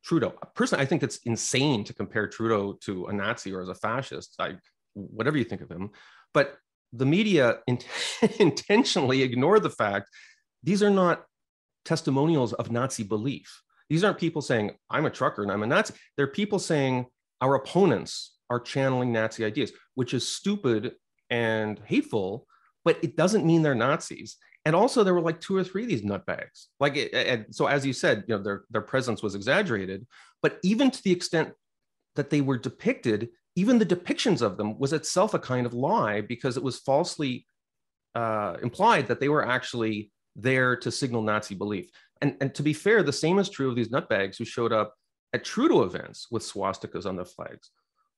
Trudeau. 0.05 0.35
Personally, 0.55 0.83
I 0.83 0.87
think 0.87 1.03
it's 1.03 1.19
insane 1.25 1.85
to 1.85 1.95
compare 1.95 2.29
Trudeau 2.29 2.79
to 2.83 3.07
a 3.07 3.13
Nazi 3.13 3.53
or 3.53 3.63
as 3.63 3.69
a 3.69 3.75
fascist, 3.75 4.37
I, 4.39 4.57
whatever 4.93 5.39
you 5.39 5.45
think 5.45 5.63
of 5.63 5.71
him. 5.71 5.91
But 6.33 6.57
the 6.93 7.07
media 7.07 7.59
in- 7.67 7.81
intentionally 8.39 9.23
ignore 9.23 9.61
the 9.61 9.71
fact 9.71 10.09
these 10.63 10.83
are 10.83 10.91
not 10.91 11.25
testimonials 11.85 12.53
of 12.55 12.71
Nazi 12.71 13.03
belief. 13.03 13.63
These 13.91 14.05
aren't 14.05 14.19
people 14.19 14.41
saying, 14.41 14.73
I'm 14.89 15.05
a 15.05 15.11
trucker 15.11 15.43
and 15.43 15.53
I'm 15.53 15.63
a 15.63 15.67
Nazi. 15.67 15.95
They're 16.17 16.27
people 16.27 16.59
saying, 16.59 17.07
our 17.41 17.57
opponents 17.57 18.37
are 18.49 18.61
channeling 18.61 19.13
Nazi 19.13 19.45
ideas, 19.45 19.73
which 19.95 20.15
is 20.15 20.27
stupid 20.27 20.93
and 21.29 21.79
hateful, 21.85 22.47
but 22.85 22.99
it 23.03 23.17
doesn't 23.17 23.45
mean 23.45 23.63
they're 23.63 23.75
Nazis. 23.75 24.37
And 24.65 24.75
also, 24.75 25.05
there 25.05 25.15
were 25.15 25.21
like 25.21 25.41
two 25.41 25.57
or 25.57 25.65
three 25.65 25.83
of 25.83 25.89
these 25.89 26.03
nutbags. 26.03 26.69
Like, 26.81 26.97
and 27.13 27.47
so 27.51 27.67
as 27.67 27.85
you 27.85 27.93
said, 27.93 28.25
you 28.27 28.37
know, 28.37 28.43
their 28.43 28.65
their 28.71 28.81
presence 28.83 29.23
was 29.23 29.35
exaggerated, 29.35 30.07
but 30.43 30.59
even 30.63 30.91
to 30.91 31.03
the 31.03 31.13
extent 31.13 31.53
that 32.17 32.31
they 32.31 32.41
were 32.41 32.57
depicted, 32.57 33.29
even 33.57 33.79
the 33.79 33.87
depictions 33.87 34.41
of 34.41 34.57
them 34.57 34.79
was 34.79 34.93
itself 34.93 35.35
a 35.35 35.39
kind 35.39 35.67
of 35.67 35.75
lie 35.75 36.21
because 36.21 36.57
it 36.57 36.63
was 36.63 36.79
falsely 36.79 37.47
uh, 38.15 38.57
implied 38.63 39.09
that 39.09 39.21
they 39.21 39.29
were 39.29 39.47
actually 39.47 40.11
there 40.37 40.77
to 40.77 40.91
signal 40.91 41.23
Nazi 41.23 41.55
belief. 41.55 41.91
And, 42.23 42.37
and 42.41 42.55
to 42.55 42.63
be 42.63 42.73
fair, 42.73 43.03
the 43.03 43.13
same 43.13 43.39
is 43.39 43.49
true 43.49 43.69
of 43.69 43.77
these 43.77 43.91
nutbags 43.91 44.39
who 44.39 44.45
showed 44.45 44.73
up 44.73 44.95
at 45.33 45.45
Trudeau 45.45 45.83
events 45.83 46.29
with 46.31 46.43
swastikas 46.43 47.07
on 47.07 47.17
their 47.17 47.25
flags. 47.25 47.71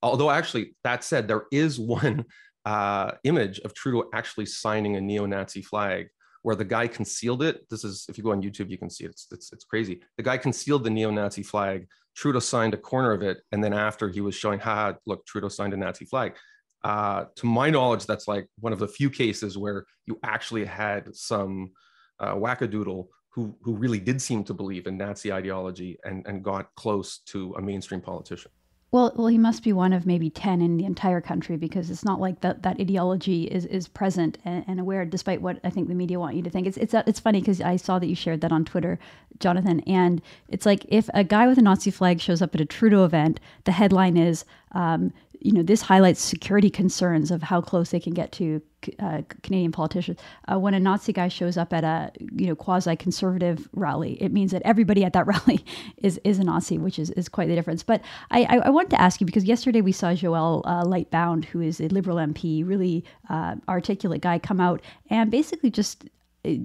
Although, 0.02 0.30
actually, 0.30 0.76
that 0.84 1.02
said, 1.02 1.26
there 1.26 1.44
is 1.50 1.78
one 1.78 2.26
uh, 2.64 3.12
image 3.24 3.58
of 3.60 3.74
Trudeau 3.74 4.08
actually 4.14 4.46
signing 4.46 4.96
a 4.96 5.00
neo-Nazi 5.00 5.62
flag 5.62 6.08
where 6.46 6.56
the 6.56 6.64
guy 6.76 6.86
concealed 6.86 7.42
it. 7.42 7.68
This 7.70 7.82
is, 7.82 8.06
if 8.08 8.16
you 8.16 8.22
go 8.22 8.30
on 8.30 8.40
YouTube, 8.46 8.70
you 8.70 8.78
can 8.78 8.88
see 8.88 9.04
it. 9.04 9.10
It's, 9.10 9.26
it's, 9.32 9.52
it's 9.52 9.64
crazy. 9.64 10.00
The 10.16 10.22
guy 10.22 10.36
concealed 10.38 10.84
the 10.84 10.90
neo-Nazi 10.90 11.42
flag 11.42 11.88
Trudeau 12.16 12.38
signed 12.38 12.72
a 12.72 12.78
corner 12.78 13.12
of 13.12 13.22
it, 13.22 13.38
and 13.52 13.62
then 13.62 13.74
after 13.74 14.08
he 14.08 14.20
was 14.22 14.34
showing, 14.34 14.58
"Ha, 14.60 14.94
look, 15.06 15.26
Trudeau 15.26 15.48
signed 15.48 15.74
a 15.74 15.76
Nazi 15.76 16.06
flag." 16.06 16.34
Uh, 16.82 17.24
to 17.36 17.46
my 17.46 17.68
knowledge, 17.68 18.06
that's 18.06 18.26
like 18.26 18.46
one 18.58 18.72
of 18.72 18.78
the 18.78 18.88
few 18.88 19.10
cases 19.10 19.58
where 19.58 19.84
you 20.06 20.18
actually 20.22 20.64
had 20.64 21.14
some 21.14 21.72
uh, 22.18 22.34
wackadoodle 22.34 23.08
who 23.34 23.54
who 23.62 23.74
really 23.76 24.00
did 24.00 24.22
seem 24.22 24.44
to 24.44 24.54
believe 24.54 24.86
in 24.86 24.96
Nazi 24.96 25.30
ideology 25.30 25.98
and 26.04 26.26
and 26.26 26.42
got 26.42 26.74
close 26.74 27.18
to 27.32 27.54
a 27.58 27.62
mainstream 27.62 28.00
politician. 28.00 28.50
Well, 28.96 29.12
well, 29.14 29.26
he 29.26 29.36
must 29.36 29.62
be 29.62 29.74
one 29.74 29.92
of 29.92 30.06
maybe 30.06 30.30
ten 30.30 30.62
in 30.62 30.78
the 30.78 30.86
entire 30.86 31.20
country 31.20 31.58
because 31.58 31.90
it's 31.90 32.02
not 32.02 32.18
like 32.18 32.40
that 32.40 32.62
that 32.62 32.80
ideology 32.80 33.44
is 33.44 33.66
is 33.66 33.88
present 33.88 34.38
and, 34.42 34.64
and 34.66 34.80
aware, 34.80 35.04
despite 35.04 35.42
what 35.42 35.60
I 35.62 35.68
think 35.68 35.88
the 35.88 35.94
media 35.94 36.18
want 36.18 36.34
you 36.34 36.42
to 36.42 36.48
think. 36.48 36.66
It's 36.66 36.78
it's 36.78 36.94
it's 36.94 37.20
funny 37.20 37.40
because 37.40 37.60
I 37.60 37.76
saw 37.76 37.98
that 37.98 38.06
you 38.06 38.14
shared 38.14 38.40
that 38.40 38.52
on 38.52 38.64
Twitter, 38.64 38.98
Jonathan, 39.38 39.80
and 39.80 40.22
it's 40.48 40.64
like 40.64 40.86
if 40.88 41.10
a 41.12 41.24
guy 41.24 41.46
with 41.46 41.58
a 41.58 41.62
Nazi 41.62 41.90
flag 41.90 42.22
shows 42.22 42.40
up 42.40 42.54
at 42.54 42.60
a 42.62 42.64
Trudeau 42.64 43.04
event, 43.04 43.38
the 43.64 43.72
headline 43.72 44.16
is 44.16 44.46
um, 44.72 45.12
you 45.40 45.52
know, 45.52 45.62
this 45.62 45.82
highlights 45.82 46.22
security 46.22 46.70
concerns 46.70 47.30
of 47.30 47.42
how 47.42 47.60
close 47.60 47.90
they 47.90 48.00
can 48.00 48.14
get 48.14 48.32
to 48.32 48.62
uh, 48.98 49.22
Canadian 49.42 49.72
politicians. 49.72 50.18
Uh, 50.50 50.58
when 50.58 50.74
a 50.74 50.80
Nazi 50.80 51.12
guy 51.12 51.28
shows 51.28 51.56
up 51.56 51.72
at 51.72 51.84
a 51.84 52.10
you 52.36 52.46
know 52.46 52.56
quasi 52.56 52.96
conservative 52.96 53.68
rally, 53.72 54.20
it 54.22 54.32
means 54.32 54.52
that 54.52 54.62
everybody 54.64 55.04
at 55.04 55.12
that 55.12 55.26
rally 55.34 55.64
is 55.98 56.20
is 56.24 56.38
a 56.38 56.44
Nazi, 56.44 56.78
which 56.78 56.98
is, 56.98 57.10
is 57.10 57.28
quite 57.28 57.48
the 57.48 57.54
difference. 57.54 57.82
But 57.82 58.02
I, 58.30 58.42
I, 58.44 58.56
I 58.66 58.70
wanted 58.70 58.90
to 58.90 59.00
ask 59.00 59.20
you 59.20 59.26
because 59.26 59.44
yesterday 59.44 59.80
we 59.80 59.92
saw 59.92 60.14
Joel 60.14 60.62
uh, 60.64 60.84
Lightbound, 60.84 61.44
who 61.46 61.60
is 61.60 61.80
a 61.80 61.88
Liberal 61.88 62.16
MP, 62.16 62.66
really 62.66 63.04
uh, 63.28 63.56
articulate 63.68 64.22
guy, 64.22 64.38
come 64.38 64.60
out 64.60 64.80
and 65.10 65.30
basically 65.30 65.70
just 65.70 66.04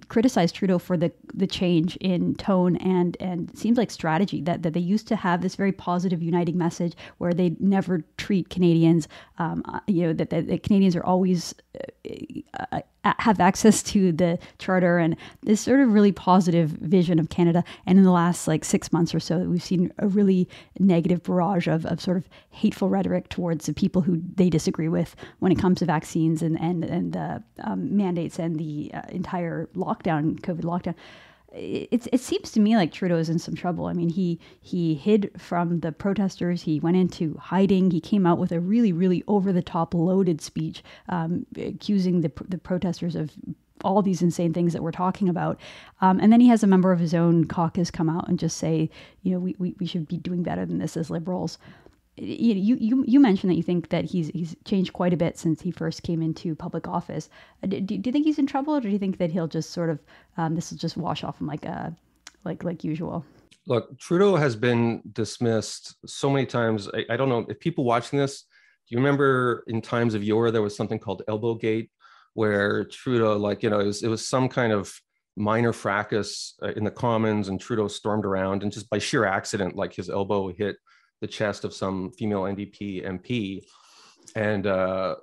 criticized 0.08 0.56
Trudeau 0.56 0.80
for 0.80 0.98
the 0.98 1.12
the 1.34 1.48
change 1.48 1.96
in 1.98 2.36
tone 2.36 2.76
and 2.78 3.18
and 3.20 3.58
seems 3.58 3.78
like 3.78 3.92
strategy 3.92 4.42
that 4.42 4.64
that 4.64 4.74
they 4.74 4.80
used 4.80 5.08
to 5.08 5.16
have 5.16 5.42
this 5.42 5.56
very 5.56 5.72
positive 5.72 6.22
uniting 6.22 6.58
message 6.58 6.94
where 7.18 7.34
they 7.34 7.56
never 7.60 8.04
treat 8.18 8.50
Canadians 8.50 9.08
um, 9.38 9.64
uh, 9.66 9.80
you 9.88 10.04
know 10.04 10.14
that, 10.14 10.30
that, 10.30 10.48
that, 10.48 10.64
Canadians 10.64 10.96
are 10.96 11.04
always 11.04 11.54
uh, 11.80 12.66
uh, 12.72 12.82
have 13.04 13.40
access 13.40 13.82
to 13.82 14.12
the 14.12 14.38
charter 14.60 14.98
and 14.98 15.16
this 15.42 15.62
sort 15.62 15.80
of 15.80 15.92
really 15.94 16.12
positive 16.12 16.70
vision 16.70 17.20
of 17.20 17.30
Canada. 17.30 17.64
And 17.86 17.98
in 17.98 18.04
the 18.04 18.12
last 18.12 18.48
like 18.48 18.64
six 18.64 18.92
months 18.94 19.16
or 19.16 19.20
so, 19.20 19.40
we've 19.40 19.64
seen 19.64 19.92
a 19.98 20.08
really 20.08 20.48
negative 20.80 21.24
barrage 21.24 21.68
of, 21.68 21.86
of 21.86 22.00
sort 22.00 22.18
of 22.18 22.30
hateful 22.52 22.90
rhetoric 22.90 23.30
towards 23.30 23.66
the 23.66 23.74
people 23.74 24.02
who 24.02 24.22
they 24.36 24.50
disagree 24.50 24.90
with 24.90 25.16
when 25.40 25.52
it 25.52 25.60
comes 25.60 25.80
to 25.80 25.86
vaccines 25.86 26.42
and 26.42 26.60
and 26.60 26.84
and 26.84 27.14
the 27.14 27.44
um, 27.64 27.96
mandates 27.96 28.40
and 28.40 28.58
the 28.58 28.92
uh, 28.94 29.02
entire 29.10 29.68
lockdown, 29.76 30.40
COVID 30.42 30.62
lockdown 30.62 30.96
it, 31.54 32.08
it 32.12 32.20
seems 32.20 32.52
to 32.52 32.60
me 32.60 32.76
like 32.76 32.92
Trudeau 32.92 33.18
is 33.18 33.30
in 33.30 33.40
some 33.40 33.56
trouble. 33.56 33.88
I 33.88 33.94
mean, 33.94 34.10
he 34.10 34.40
he 34.62 34.96
hid 34.96 35.32
from 35.38 35.82
the 35.82 35.92
protesters. 35.92 36.62
He 36.62 36.80
went 36.80 36.98
into 36.98 37.36
hiding. 37.38 37.92
He 37.92 38.00
came 38.00 38.26
out 38.26 38.38
with 38.38 38.52
a 38.52 38.60
really, 38.60 38.94
really 38.94 39.24
over 39.28 39.52
the 39.52 39.62
top, 39.62 39.94
loaded 39.94 40.42
speech, 40.42 40.84
um, 41.10 41.46
accusing 41.58 42.22
the 42.22 42.32
the 42.48 42.58
protesters 42.58 43.16
of 43.16 43.32
all 43.84 44.02
these 44.02 44.22
insane 44.22 44.54
things 44.54 44.74
that 44.74 44.84
we're 44.84 44.92
talking 44.92 45.28
about. 45.28 45.60
Um, 46.02 46.20
and 46.20 46.32
then 46.32 46.40
he 46.40 46.48
has 46.50 46.64
a 46.64 46.68
member 46.68 46.92
of 46.92 47.00
his 47.00 47.16
own 47.16 47.46
caucus 47.46 47.90
come 47.90 48.10
out 48.10 48.28
and 48.30 48.38
just 48.38 48.58
say, 48.58 48.92
you 49.24 49.34
know, 49.34 49.40
we, 49.40 49.56
we, 49.58 49.76
we 49.80 49.88
should 49.88 50.08
be 50.08 50.18
doing 50.18 50.44
better 50.44 50.68
than 50.68 50.78
this 50.78 50.96
as 50.96 51.10
liberals 51.10 51.58
you, 52.18 52.78
you 52.80 53.04
you 53.08 53.20
mentioned 53.20 53.50
that 53.52 53.56
you 53.56 53.64
think 53.64 53.90
that 53.90 54.06
he's 54.06 54.28
he's 54.30 54.56
changed 54.66 54.94
quite 54.94 55.14
a 55.14 55.18
bit 55.18 55.38
since 55.38 55.62
he 55.62 55.72
first 55.72 56.04
came 56.04 56.22
into 56.22 56.56
public 56.56 56.88
office. 56.88 57.30
Uh, 57.64 57.68
do, 57.68 57.80
do 57.80 58.02
you 58.06 58.12
think 58.12 58.26
he's 58.26 58.40
in 58.40 58.48
trouble, 58.48 58.76
or 58.76 58.82
do 58.82 58.90
you 58.90 59.00
think 59.00 59.18
that 59.18 59.32
he'll 59.32 59.48
just 59.48 59.72
sort 59.72 59.90
of 59.90 60.00
um, 60.38 60.56
this 60.56 60.72
will 60.72 60.78
just 60.78 60.98
wash 60.98 61.24
off 61.24 61.40
him 61.40 61.48
like 61.48 61.66
a 61.66 61.72
uh, 61.72 61.90
like 62.44 62.64
like 62.64 62.84
usual? 62.84 63.26
Look, 63.68 63.98
Trudeau 63.98 64.36
has 64.36 64.56
been 64.56 65.02
dismissed 65.14 65.96
so 66.06 66.30
many 66.30 66.46
times. 66.46 66.90
I, 66.94 67.06
I 67.14 67.18
don't 67.18 67.30
know 67.30 67.46
if 67.48 67.60
people 67.60 67.86
watching 67.86 68.20
this. 68.20 68.42
Do 68.42 68.96
you 68.96 68.98
remember 68.98 69.64
in 69.68 69.82
times 69.82 70.14
of 70.14 70.24
yore 70.24 70.52
there 70.52 70.62
was 70.62 70.76
something 70.76 71.00
called 71.00 71.24
Elbowgate, 71.30 71.90
where 72.34 72.86
Trudeau, 72.86 73.38
like 73.38 73.64
you 73.64 73.70
know, 73.70 73.80
it 73.80 73.86
was 73.86 74.04
it 74.04 74.10
was 74.10 74.28
some 74.28 74.50
kind 74.50 74.74
of 74.74 74.94
minor 75.38 75.72
fracas 75.72 76.56
uh, 76.62 76.74
in 76.76 76.84
the 76.84 76.92
Commons, 76.92 77.48
and 77.48 77.60
Trudeau 77.60 77.88
stormed 77.88 78.26
around, 78.26 78.64
and 78.64 78.72
just 78.72 78.90
by 78.90 78.98
sheer 78.98 79.24
accident, 79.24 79.78
like 79.78 79.94
his 79.94 80.10
elbow 80.10 80.52
hit 80.52 80.76
the 81.22 81.28
chest 81.28 81.64
of 81.64 81.74
some 81.74 82.12
female 82.12 82.42
NDP 82.42 83.06
MP, 83.06 83.64
and 84.36 84.68
uh, 84.68 85.16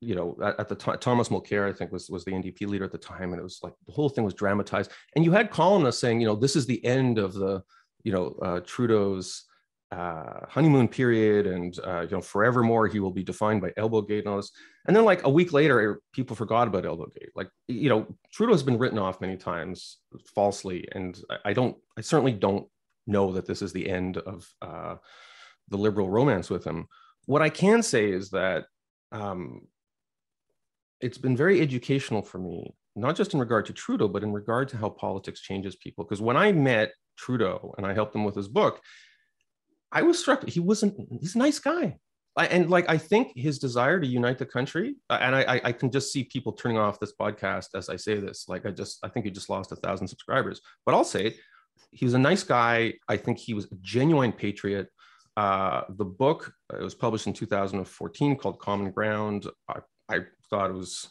you 0.00 0.14
know 0.14 0.36
at, 0.42 0.60
at 0.60 0.68
the 0.68 0.74
time 0.74 0.98
Thomas 0.98 1.28
Mulcair 1.28 1.68
I 1.68 1.72
think 1.72 1.92
was 1.92 2.10
was 2.10 2.24
the 2.24 2.32
NDP 2.32 2.66
leader 2.66 2.84
at 2.84 2.92
the 2.92 2.98
time, 2.98 3.32
and 3.32 3.40
it 3.40 3.42
was 3.44 3.60
like 3.62 3.74
the 3.86 3.92
whole 3.92 4.08
thing 4.08 4.24
was 4.24 4.34
dramatized. 4.34 4.90
And 5.16 5.24
you 5.24 5.32
had 5.32 5.50
columnists 5.50 6.00
saying, 6.00 6.20
you 6.20 6.26
know, 6.26 6.36
this 6.36 6.56
is 6.56 6.66
the 6.66 6.84
end 6.84 7.18
of 7.18 7.34
the 7.34 7.62
you 8.04 8.12
know 8.12 8.36
uh, 8.42 8.60
Trudeau's 8.64 9.44
uh, 9.90 10.40
honeymoon 10.48 10.88
period, 10.88 11.46
and 11.46 11.78
uh, 11.84 12.02
you 12.02 12.10
know 12.10 12.20
forevermore 12.20 12.86
he 12.88 13.00
will 13.00 13.10
be 13.10 13.22
defined 13.22 13.60
by 13.60 13.70
Elbowgate 13.70 14.20
and 14.20 14.28
all 14.28 14.36
this. 14.36 14.52
And 14.86 14.96
then 14.96 15.04
like 15.04 15.24
a 15.24 15.30
week 15.30 15.52
later, 15.52 16.00
people 16.12 16.36
forgot 16.36 16.68
about 16.68 16.84
Elbowgate. 16.84 17.30
Like 17.34 17.48
you 17.68 17.88
know 17.88 18.06
Trudeau 18.32 18.52
has 18.52 18.62
been 18.62 18.78
written 18.78 18.98
off 18.98 19.20
many 19.20 19.36
times 19.36 19.98
falsely, 20.34 20.86
and 20.92 21.18
I, 21.30 21.50
I 21.50 21.52
don't, 21.52 21.76
I 21.96 22.02
certainly 22.02 22.32
don't 22.32 22.66
know 23.06 23.32
that 23.32 23.46
this 23.46 23.62
is 23.62 23.72
the 23.72 23.88
end 23.88 24.18
of 24.18 24.46
uh, 24.60 24.96
the 25.70 25.78
liberal 25.78 26.08
romance 26.08 26.50
with 26.50 26.64
him. 26.64 26.86
What 27.26 27.42
I 27.42 27.50
can 27.50 27.82
say 27.82 28.10
is 28.10 28.30
that 28.30 28.64
um, 29.12 29.66
it's 31.00 31.18
been 31.18 31.36
very 31.36 31.60
educational 31.60 32.22
for 32.22 32.38
me, 32.38 32.74
not 32.96 33.16
just 33.16 33.34
in 33.34 33.40
regard 33.40 33.66
to 33.66 33.72
Trudeau, 33.72 34.08
but 34.08 34.22
in 34.22 34.32
regard 34.32 34.68
to 34.70 34.76
how 34.76 34.88
politics 34.88 35.40
changes 35.40 35.76
people. 35.76 36.04
Because 36.04 36.20
when 36.20 36.36
I 36.36 36.52
met 36.52 36.92
Trudeau 37.16 37.74
and 37.76 37.86
I 37.86 37.94
helped 37.94 38.14
him 38.14 38.24
with 38.24 38.34
his 38.34 38.48
book, 38.48 38.80
I 39.92 40.02
was 40.02 40.18
struck. 40.18 40.46
He 40.48 40.60
wasn't. 40.60 40.94
He's 41.20 41.34
a 41.34 41.38
nice 41.38 41.58
guy. 41.58 41.96
I, 42.36 42.46
and 42.46 42.70
like 42.70 42.88
I 42.88 42.98
think 42.98 43.32
his 43.34 43.58
desire 43.58 43.98
to 44.00 44.06
unite 44.06 44.38
the 44.38 44.46
country, 44.46 44.94
uh, 45.10 45.18
and 45.20 45.34
I, 45.34 45.60
I 45.64 45.72
can 45.72 45.90
just 45.90 46.12
see 46.12 46.22
people 46.24 46.52
turning 46.52 46.78
off 46.78 47.00
this 47.00 47.12
podcast 47.20 47.68
as 47.74 47.88
I 47.88 47.96
say 47.96 48.20
this. 48.20 48.48
Like 48.48 48.64
I 48.64 48.70
just, 48.70 48.98
I 49.02 49.08
think 49.08 49.26
he 49.26 49.32
just 49.32 49.50
lost 49.50 49.72
a 49.72 49.76
thousand 49.76 50.06
subscribers. 50.06 50.60
But 50.86 50.94
I'll 50.94 51.04
say, 51.04 51.26
it. 51.26 51.36
He 51.90 52.04
was 52.04 52.14
a 52.14 52.18
nice 52.18 52.42
guy. 52.42 52.94
I 53.08 53.16
think 53.16 53.38
he 53.38 53.54
was 53.54 53.64
a 53.66 53.76
genuine 53.80 54.32
patriot. 54.32 54.88
Uh, 55.38 55.84
the 55.90 56.04
book 56.04 56.52
it 56.74 56.82
was 56.82 56.96
published 56.96 57.28
in 57.28 57.32
2014 57.32 58.34
called 58.34 58.58
Common 58.58 58.90
Ground. 58.90 59.46
I, 59.68 59.78
I 60.08 60.18
thought 60.50 60.70
it 60.70 60.74
was 60.74 61.08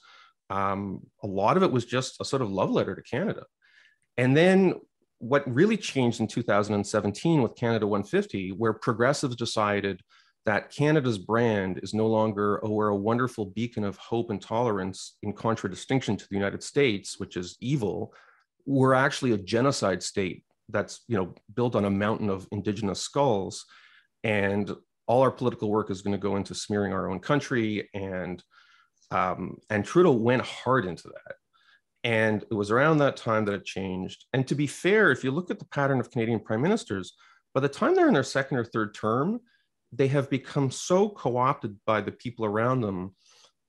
um, 0.50 1.00
a 1.24 1.28
lot 1.28 1.56
of 1.56 1.64
it 1.64 1.72
was 1.72 1.86
just 1.86 2.20
a 2.20 2.26
sort 2.26 2.42
of 2.42 2.52
love 2.52 2.70
letter 2.70 2.94
to 2.94 3.02
Canada. 3.02 3.46
And 4.18 4.36
then 4.36 4.74
what 5.20 5.50
really 5.50 5.78
changed 5.78 6.20
in 6.20 6.28
2017 6.28 7.42
with 7.42 7.56
Canada 7.56 7.88
150, 7.88 8.50
where 8.50 8.74
progressives 8.74 9.38
decided 9.38 10.02
that 10.46 10.74
Canada's 10.76 11.18
brand 11.18 11.80
is 11.82 11.94
no 11.94 12.08
longer, 12.08 12.60
oh, 12.66 12.72
we're 12.72 12.90
a 12.90 12.96
wonderful 12.98 13.46
beacon 13.46 13.86
of 13.86 13.96
hope 13.96 14.30
and 14.30 14.42
tolerance 14.42 15.16
in 15.24 15.32
contradistinction 15.32 16.18
to 16.18 16.28
the 16.30 16.36
United 16.36 16.62
States, 16.62 17.18
which 17.18 17.38
is 17.38 17.56
evil. 17.62 18.14
We're 18.66 18.94
actually 18.94 19.32
a 19.32 19.38
genocide 19.38 20.04
state 20.04 20.44
that's 20.68 21.06
you 21.08 21.16
know 21.16 21.34
built 21.56 21.78
on 21.78 21.86
a 21.86 21.90
mountain 21.90 22.30
of 22.30 22.46
indigenous 22.52 23.00
skulls 23.00 23.66
and 24.24 24.76
all 25.08 25.22
our 25.22 25.32
political 25.32 25.70
work 25.70 25.90
is 25.90 26.02
going 26.02 26.14
to 26.14 26.18
go 26.18 26.36
into 26.36 26.54
smearing 26.54 26.94
our 26.94 27.10
own 27.10 27.20
country 27.20 27.90
and 27.94 28.44
um, 29.10 29.58
and 29.70 29.86
Trudeau 29.86 30.12
went 30.12 30.42
hard 30.42 30.86
into 30.86 31.08
that. 31.08 31.36
And 32.04 32.44
it 32.44 32.54
was 32.54 32.72
around 32.72 32.98
that 32.98 33.18
time 33.18 33.46
that 33.46 33.54
it 33.54 33.66
changed. 33.66 34.26
And 34.34 34.48
to 34.48 34.56
be 34.56 34.68
fair, 34.68 35.12
if 35.12 35.24
you 35.24 35.32
look 35.32 35.50
at 35.50 35.60
the 35.60 35.66
pattern 35.66 36.00
of 36.00 36.12
Canadian 36.12 36.40
prime 36.40 36.62
ministers, 36.62 37.14
by 37.54 37.62
the 37.62 37.70
time 37.70 37.96
they're 37.96 38.08
in 38.08 38.14
their 38.14 38.24
second 38.24 38.58
or 38.58 38.66
third 38.66 38.94
term, 38.94 39.40
they 39.92 40.08
have 40.08 40.30
become 40.30 40.70
so 40.70 41.10
co 41.10 41.38
opted 41.38 41.78
by 41.86 42.02
the 42.02 42.12
people 42.12 42.46
around 42.46 42.82
them 42.82 43.16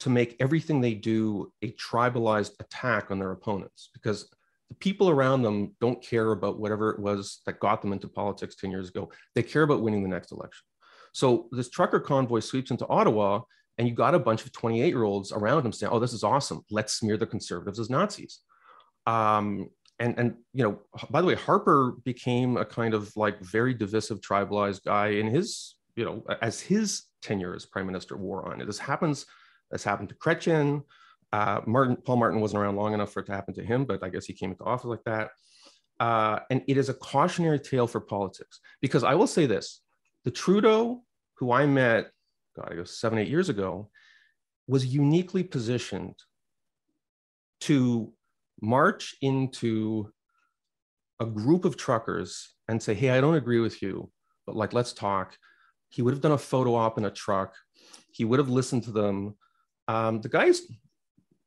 to 0.01 0.11
make 0.11 0.37
everything 0.41 0.81
they 0.81 0.95
do 0.95 1.53
a 1.63 1.73
tribalized 1.73 2.53
attack 2.61 3.11
on 3.11 3.19
their 3.19 3.33
opponents 3.33 3.91
because 3.93 4.29
the 4.69 4.75
people 4.75 5.09
around 5.09 5.43
them 5.43 5.75
don't 5.81 6.03
care 6.03 6.33
about 6.33 6.59
whatever 6.59 6.91
it 6.91 6.99
was 6.99 7.41
that 7.47 7.61
got 7.61 7.81
them 7.81 7.93
into 7.93 8.09
politics 8.09 8.57
10 8.57 8.71
years 8.71 8.89
ago. 8.89 9.11
They 9.35 9.43
care 9.43 9.63
about 9.63 9.83
winning 9.83 10.03
the 10.03 10.09
next 10.09 10.33
election. 10.33 10.65
So 11.13 11.49
this 11.53 11.71
trucker 11.71 12.01
convoy 12.01 12.41
sweeps 12.41 12.71
into 12.71 12.87
Ottawa, 12.87 13.41
and 13.79 13.89
you 13.89 13.95
got 13.95 14.15
a 14.15 14.19
bunch 14.19 14.45
of 14.45 14.53
28 14.53 14.89
year 14.89 15.05
olds 15.05 15.33
around 15.33 15.65
him 15.65 15.73
saying, 15.73 15.93
Oh, 15.93 15.99
this 15.99 16.13
is 16.13 16.25
awesome. 16.25 16.63
Let's 16.71 16.95
smear 16.95 17.17
the 17.17 17.27
conservatives 17.27 17.79
as 17.79 17.91
Nazis. 17.91 18.41
Um, 19.07 19.71
and, 19.99 20.19
and, 20.19 20.35
you 20.53 20.63
know, 20.63 20.81
by 21.11 21.21
the 21.21 21.27
way, 21.27 21.35
Harper 21.35 21.95
became 22.05 22.57
a 22.57 22.65
kind 22.65 22.95
of 22.95 23.11
like 23.17 23.41
very 23.41 23.75
divisive, 23.75 24.21
tribalized 24.21 24.85
guy 24.85 25.09
in 25.09 25.27
his, 25.27 25.77
you 25.97 26.05
know, 26.05 26.25
as 26.41 26.61
his 26.61 27.05
tenure 27.23 27.55
as 27.55 27.67
prime 27.67 27.87
minister 27.87 28.17
wore 28.17 28.49
on. 28.49 28.65
This 28.65 28.79
happens, 28.79 29.27
this 29.71 29.83
happened 29.83 30.11
to 30.11 30.15
Chrétien. 30.15 30.83
Uh, 31.33 31.61
Martin, 31.67 31.97
Paul 31.97 32.17
Martin 32.17 32.41
wasn't 32.41 32.63
around 32.63 32.77
long 32.77 32.95
enough 32.95 33.13
for 33.13 33.21
it 33.21 33.27
to 33.27 33.33
happen 33.33 33.55
to 33.55 33.65
him, 33.65 33.85
but 33.85 34.03
I 34.03 34.09
guess 34.09 34.25
he 34.25 34.33
came 34.33 34.51
into 34.51 34.65
office 34.65 34.87
like 34.87 35.05
that. 35.05 35.31
Uh, 36.01 36.39
and 36.51 36.63
it 36.69 36.77
is 36.77 36.89
a 36.89 36.95
cautionary 36.95 37.59
tale 37.59 37.87
for 37.87 38.01
politics 38.01 38.61
because 38.81 39.05
I 39.05 39.15
will 39.15 39.27
say 39.27 39.47
this: 39.47 39.81
the 40.25 40.31
Trudeau 40.31 41.03
who 41.35 41.53
I 41.53 41.67
met, 41.67 42.11
God, 42.57 42.69
I 42.73 42.77
guess 42.77 42.93
seven, 42.93 43.19
eight 43.19 43.29
years 43.29 43.49
ago, 43.49 43.91
was 44.67 44.87
uniquely 44.87 45.43
positioned 45.43 46.15
to 47.63 48.13
march 48.61 49.17
into 49.21 50.13
a 51.21 51.27
group 51.27 51.65
of 51.65 51.77
truckers 51.77 52.55
and 52.69 52.83
say, 52.83 52.95
"Hey, 52.95 53.11
I 53.11 53.21
don't 53.21 53.35
agree 53.35 53.61
with 53.61 53.83
you, 53.83 54.11
but 54.47 54.57
like, 54.57 54.73
let's 54.73 54.93
talk. 54.93 55.37
He 55.91 56.03
would 56.03 56.15
have 56.15 56.23
done 56.23 56.33
a 56.33 56.39
photo 56.39 56.75
op 56.75 56.99
in 56.99 57.05
a 57.05 57.11
truck. 57.11 57.55
He 58.13 58.25
would 58.25 58.39
have 58.39 58.51
listened 58.51 58.85
to 58.85 58.93
them. 58.93 59.37
Um, 59.89 60.21
the 60.21 60.29
guy 60.29 60.53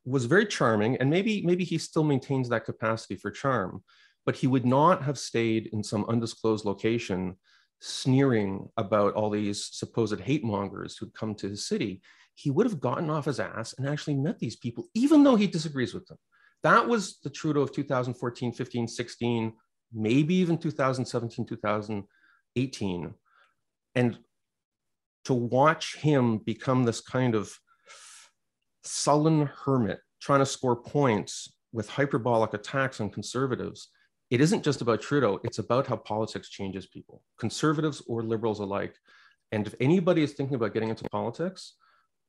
was 0.06 0.26
very 0.26 0.46
charming, 0.46 0.98
and 0.98 1.10
maybe 1.10 1.42
maybe 1.44 1.64
he 1.64 1.78
still 1.78 2.04
maintains 2.04 2.50
that 2.50 2.66
capacity 2.66 3.16
for 3.16 3.32
charm, 3.32 3.84
but 4.26 4.36
he 4.36 4.48
would 4.48 4.66
not 4.66 5.04
have 5.04 5.18
stayed 5.18 5.70
in 5.74 5.84
some 5.84 6.06
undisclosed 6.06 6.66
location 6.66 7.36
sneering 7.80 8.70
about 8.78 9.14
all 9.14 9.30
these 9.30 9.66
supposed 9.72 10.20
hate 10.20 10.44
mongers 10.44 10.98
who'd 10.98 11.14
come 11.14 11.34
to 11.36 11.50
his 11.50 11.66
city. 11.66 12.02
He 12.36 12.52
would 12.52 12.66
have 12.66 12.80
gotten 12.80 13.10
off 13.10 13.26
his 13.26 13.40
ass 13.40 13.74
and 13.78 13.88
actually 13.88 14.16
met 14.16 14.40
these 14.40 14.56
people, 14.56 14.86
even 14.94 15.24
though 15.24 15.36
he 15.36 15.48
disagrees 15.48 15.94
with 15.94 16.06
them. 16.08 16.18
That 16.64 16.88
was 16.88 17.20
the 17.24 17.30
Trudeau 17.30 17.62
of 17.62 17.72
2014, 17.72 18.54
15, 18.54 18.88
16, 18.88 19.54
maybe 19.94 20.36
even 20.36 20.58
2017, 20.58 21.46
2018. 21.46 23.14
And 23.96 24.20
to 25.26 25.34
watch 25.34 25.98
him 25.98 26.38
become 26.38 26.84
this 26.84 27.02
kind 27.02 27.36
of 27.36 27.52
sullen 28.84 29.48
hermit 29.48 30.00
trying 30.22 30.40
to 30.40 30.46
score 30.46 30.76
points 30.76 31.54
with 31.74 31.90
hyperbolic 31.90 32.54
attacks 32.54 33.02
on 33.02 33.10
conservatives, 33.10 33.90
it 34.30 34.42
isn't 34.42 34.64
just 34.64 34.82
about 34.82 35.02
Trudeau, 35.02 35.40
it's 35.44 35.60
about 35.60 35.88
how 35.88 35.98
politics 35.98 36.50
changes 36.50 36.86
people, 36.88 37.24
conservatives 37.38 38.02
or 38.08 38.24
liberals 38.24 38.60
alike. 38.60 38.96
And 39.52 39.68
if 39.68 39.76
anybody 39.80 40.24
is 40.24 40.34
thinking 40.34 40.56
about 40.56 40.74
getting 40.74 40.90
into 40.90 41.10
politics, 41.10 41.74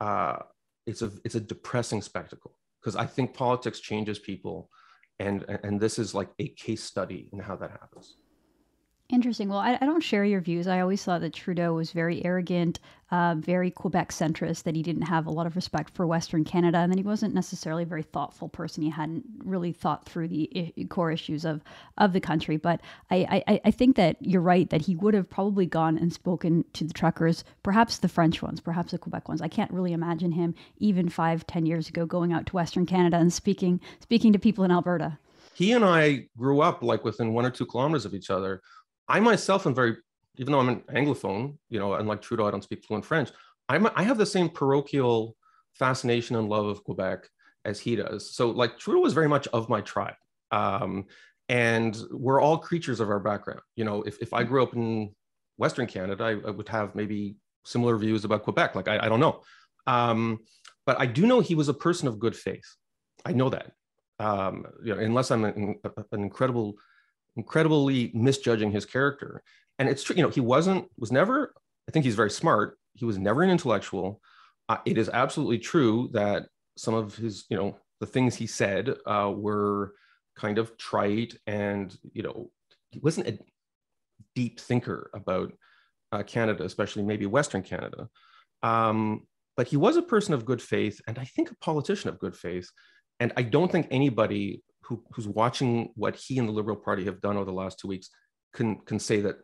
uh, 0.00 0.38
it's 0.86 1.02
a 1.02 1.12
it's 1.24 1.36
a 1.36 1.40
depressing 1.40 2.02
spectacle 2.02 2.56
because 2.80 2.96
I 2.96 3.06
think 3.06 3.34
politics 3.34 3.78
changes 3.78 4.18
people, 4.18 4.68
and 5.20 5.44
and 5.62 5.80
this 5.80 5.98
is 5.98 6.12
like 6.14 6.30
a 6.40 6.48
case 6.48 6.82
study 6.82 7.28
in 7.32 7.38
how 7.38 7.54
that 7.56 7.70
happens. 7.70 8.16
Interesting. 9.12 9.50
Well, 9.50 9.58
I, 9.58 9.76
I, 9.78 9.84
don't 9.84 10.00
share 10.00 10.24
your 10.24 10.40
views. 10.40 10.66
I 10.66 10.80
always 10.80 11.04
thought 11.04 11.20
that 11.20 11.34
Trudeau 11.34 11.74
was 11.74 11.92
very 11.92 12.24
arrogant, 12.24 12.80
uh, 13.10 13.34
very 13.36 13.70
Quebec 13.70 14.10
centrist, 14.10 14.62
that 14.62 14.74
he 14.74 14.82
didn't 14.82 15.02
have 15.02 15.26
a 15.26 15.30
lot 15.30 15.46
of 15.46 15.54
respect 15.54 15.94
for 15.94 16.06
Western 16.06 16.44
Canada, 16.44 16.78
and 16.78 16.90
that 16.90 16.96
he 16.96 17.04
wasn't 17.04 17.34
necessarily 17.34 17.82
a 17.82 17.86
very 17.86 18.02
thoughtful 18.02 18.48
person. 18.48 18.82
He 18.82 18.88
hadn't 18.88 19.26
really 19.44 19.70
thought 19.70 20.08
through 20.08 20.28
the 20.28 20.72
I- 20.78 20.84
core 20.84 21.10
issues 21.10 21.44
of, 21.44 21.60
of 21.98 22.14
the 22.14 22.20
country. 22.20 22.56
But 22.56 22.80
I, 23.10 23.42
I, 23.46 23.60
I 23.66 23.70
think 23.70 23.96
that 23.96 24.16
you're 24.20 24.40
right, 24.40 24.70
that 24.70 24.80
he 24.80 24.96
would 24.96 25.12
have 25.12 25.28
probably 25.28 25.66
gone 25.66 25.98
and 25.98 26.10
spoken 26.10 26.64
to 26.72 26.84
the 26.84 26.94
truckers, 26.94 27.44
perhaps 27.62 27.98
the 27.98 28.08
French 28.08 28.40
ones, 28.40 28.60
perhaps 28.60 28.92
the 28.92 28.98
Quebec 28.98 29.28
ones. 29.28 29.42
I 29.42 29.48
can't 29.48 29.70
really 29.72 29.92
imagine 29.92 30.32
him, 30.32 30.54
even 30.78 31.10
five, 31.10 31.46
ten 31.46 31.66
years 31.66 31.86
ago, 31.86 32.06
going 32.06 32.32
out 32.32 32.46
to 32.46 32.56
Western 32.56 32.86
Canada 32.86 33.18
and 33.18 33.30
speaking 33.30 33.78
speaking 34.00 34.32
to 34.32 34.38
people 34.38 34.64
in 34.64 34.70
Alberta. 34.70 35.18
He 35.52 35.72
and 35.72 35.84
I 35.84 36.28
grew 36.38 36.62
up 36.62 36.82
like 36.82 37.04
within 37.04 37.34
one 37.34 37.44
or 37.44 37.50
two 37.50 37.66
kilometers 37.66 38.06
of 38.06 38.14
each 38.14 38.30
other 38.30 38.62
I 39.12 39.20
myself 39.20 39.66
am 39.66 39.74
very, 39.74 39.98
even 40.36 40.52
though 40.52 40.60
I'm 40.60 40.70
an 40.70 40.82
Anglophone, 40.90 41.58
you 41.68 41.78
know, 41.78 41.92
unlike 41.92 42.22
Trudeau, 42.22 42.46
I 42.46 42.50
don't 42.50 42.64
speak 42.64 42.82
fluent 42.82 43.04
French. 43.04 43.30
I'm, 43.68 43.86
I 43.94 44.02
have 44.02 44.16
the 44.16 44.24
same 44.24 44.48
parochial 44.48 45.36
fascination 45.74 46.34
and 46.36 46.48
love 46.48 46.66
of 46.66 46.82
Quebec 46.82 47.28
as 47.66 47.78
he 47.78 47.94
does. 47.94 48.34
So, 48.34 48.48
like, 48.50 48.78
Trudeau 48.78 49.00
was 49.00 49.12
very 49.12 49.28
much 49.28 49.46
of 49.48 49.68
my 49.68 49.82
tribe. 49.82 50.14
Um, 50.50 51.04
and 51.50 51.94
we're 52.10 52.40
all 52.40 52.56
creatures 52.56 53.00
of 53.00 53.10
our 53.10 53.20
background. 53.20 53.60
You 53.76 53.84
know, 53.84 54.02
if, 54.02 54.16
if 54.22 54.32
I 54.32 54.44
grew 54.44 54.62
up 54.62 54.74
in 54.74 55.14
Western 55.58 55.86
Canada, 55.86 56.24
I, 56.24 56.48
I 56.48 56.50
would 56.50 56.70
have 56.70 56.94
maybe 56.94 57.36
similar 57.66 57.98
views 57.98 58.24
about 58.24 58.44
Quebec. 58.44 58.74
Like, 58.74 58.88
I, 58.88 58.98
I 58.98 59.08
don't 59.10 59.20
know. 59.20 59.42
Um, 59.86 60.38
but 60.86 60.98
I 60.98 61.04
do 61.04 61.26
know 61.26 61.40
he 61.40 61.54
was 61.54 61.68
a 61.68 61.74
person 61.74 62.08
of 62.08 62.18
good 62.18 62.34
faith. 62.34 62.64
I 63.26 63.32
know 63.32 63.50
that. 63.50 63.72
Um, 64.18 64.64
you 64.82 64.94
know, 64.94 65.00
unless 65.02 65.30
I'm 65.30 65.44
an, 65.44 65.76
an 66.12 66.22
incredible 66.22 66.76
incredibly 67.36 68.10
misjudging 68.14 68.70
his 68.70 68.84
character. 68.84 69.42
And 69.78 69.88
it's 69.88 70.02
true, 70.02 70.16
you 70.16 70.22
know, 70.22 70.28
he 70.28 70.40
wasn't, 70.40 70.86
was 70.98 71.12
never, 71.12 71.54
I 71.88 71.92
think 71.92 72.04
he's 72.04 72.14
very 72.14 72.30
smart. 72.30 72.78
He 72.94 73.04
was 73.04 73.18
never 73.18 73.42
an 73.42 73.50
intellectual. 73.50 74.20
Uh, 74.68 74.78
it 74.84 74.98
is 74.98 75.08
absolutely 75.08 75.58
true 75.58 76.10
that 76.12 76.46
some 76.76 76.94
of 76.94 77.16
his, 77.16 77.44
you 77.48 77.56
know, 77.56 77.76
the 78.00 78.06
things 78.06 78.34
he 78.34 78.46
said 78.46 78.94
uh, 79.06 79.32
were 79.34 79.94
kind 80.36 80.58
of 80.58 80.76
trite 80.76 81.36
and, 81.46 81.96
you 82.12 82.22
know, 82.22 82.50
he 82.90 82.98
wasn't 82.98 83.28
a 83.28 83.38
deep 84.34 84.60
thinker 84.60 85.10
about 85.14 85.52
uh, 86.12 86.22
Canada, 86.22 86.64
especially 86.64 87.02
maybe 87.02 87.26
Western 87.26 87.62
Canada. 87.62 88.08
Um, 88.62 89.26
but 89.56 89.68
he 89.68 89.76
was 89.76 89.96
a 89.96 90.02
person 90.02 90.34
of 90.34 90.44
good 90.44 90.62
faith 90.62 91.00
and 91.06 91.18
I 91.18 91.24
think 91.24 91.50
a 91.50 91.56
politician 91.56 92.08
of 92.10 92.18
good 92.18 92.36
faith. 92.36 92.70
And 93.20 93.32
I 93.36 93.42
don't 93.42 93.70
think 93.70 93.88
anybody 93.90 94.62
who, 94.84 95.02
who's 95.12 95.28
watching 95.28 95.90
what 95.94 96.16
he 96.16 96.38
and 96.38 96.48
the 96.48 96.52
Liberal 96.52 96.76
Party 96.76 97.04
have 97.04 97.20
done 97.20 97.36
over 97.36 97.44
the 97.44 97.52
last 97.52 97.78
two 97.78 97.88
weeks 97.88 98.10
can, 98.54 98.76
can 98.84 98.98
say 98.98 99.20
that 99.20 99.36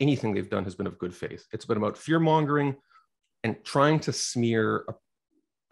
anything 0.00 0.34
they've 0.34 0.50
done 0.50 0.64
has 0.64 0.74
been 0.74 0.86
of 0.86 0.98
good 0.98 1.14
faith. 1.14 1.46
It's 1.52 1.64
been 1.64 1.76
about 1.76 1.98
fear 1.98 2.20
mongering 2.20 2.76
and 3.44 3.56
trying 3.64 4.00
to 4.00 4.12
smear 4.12 4.84
a, 4.88 4.94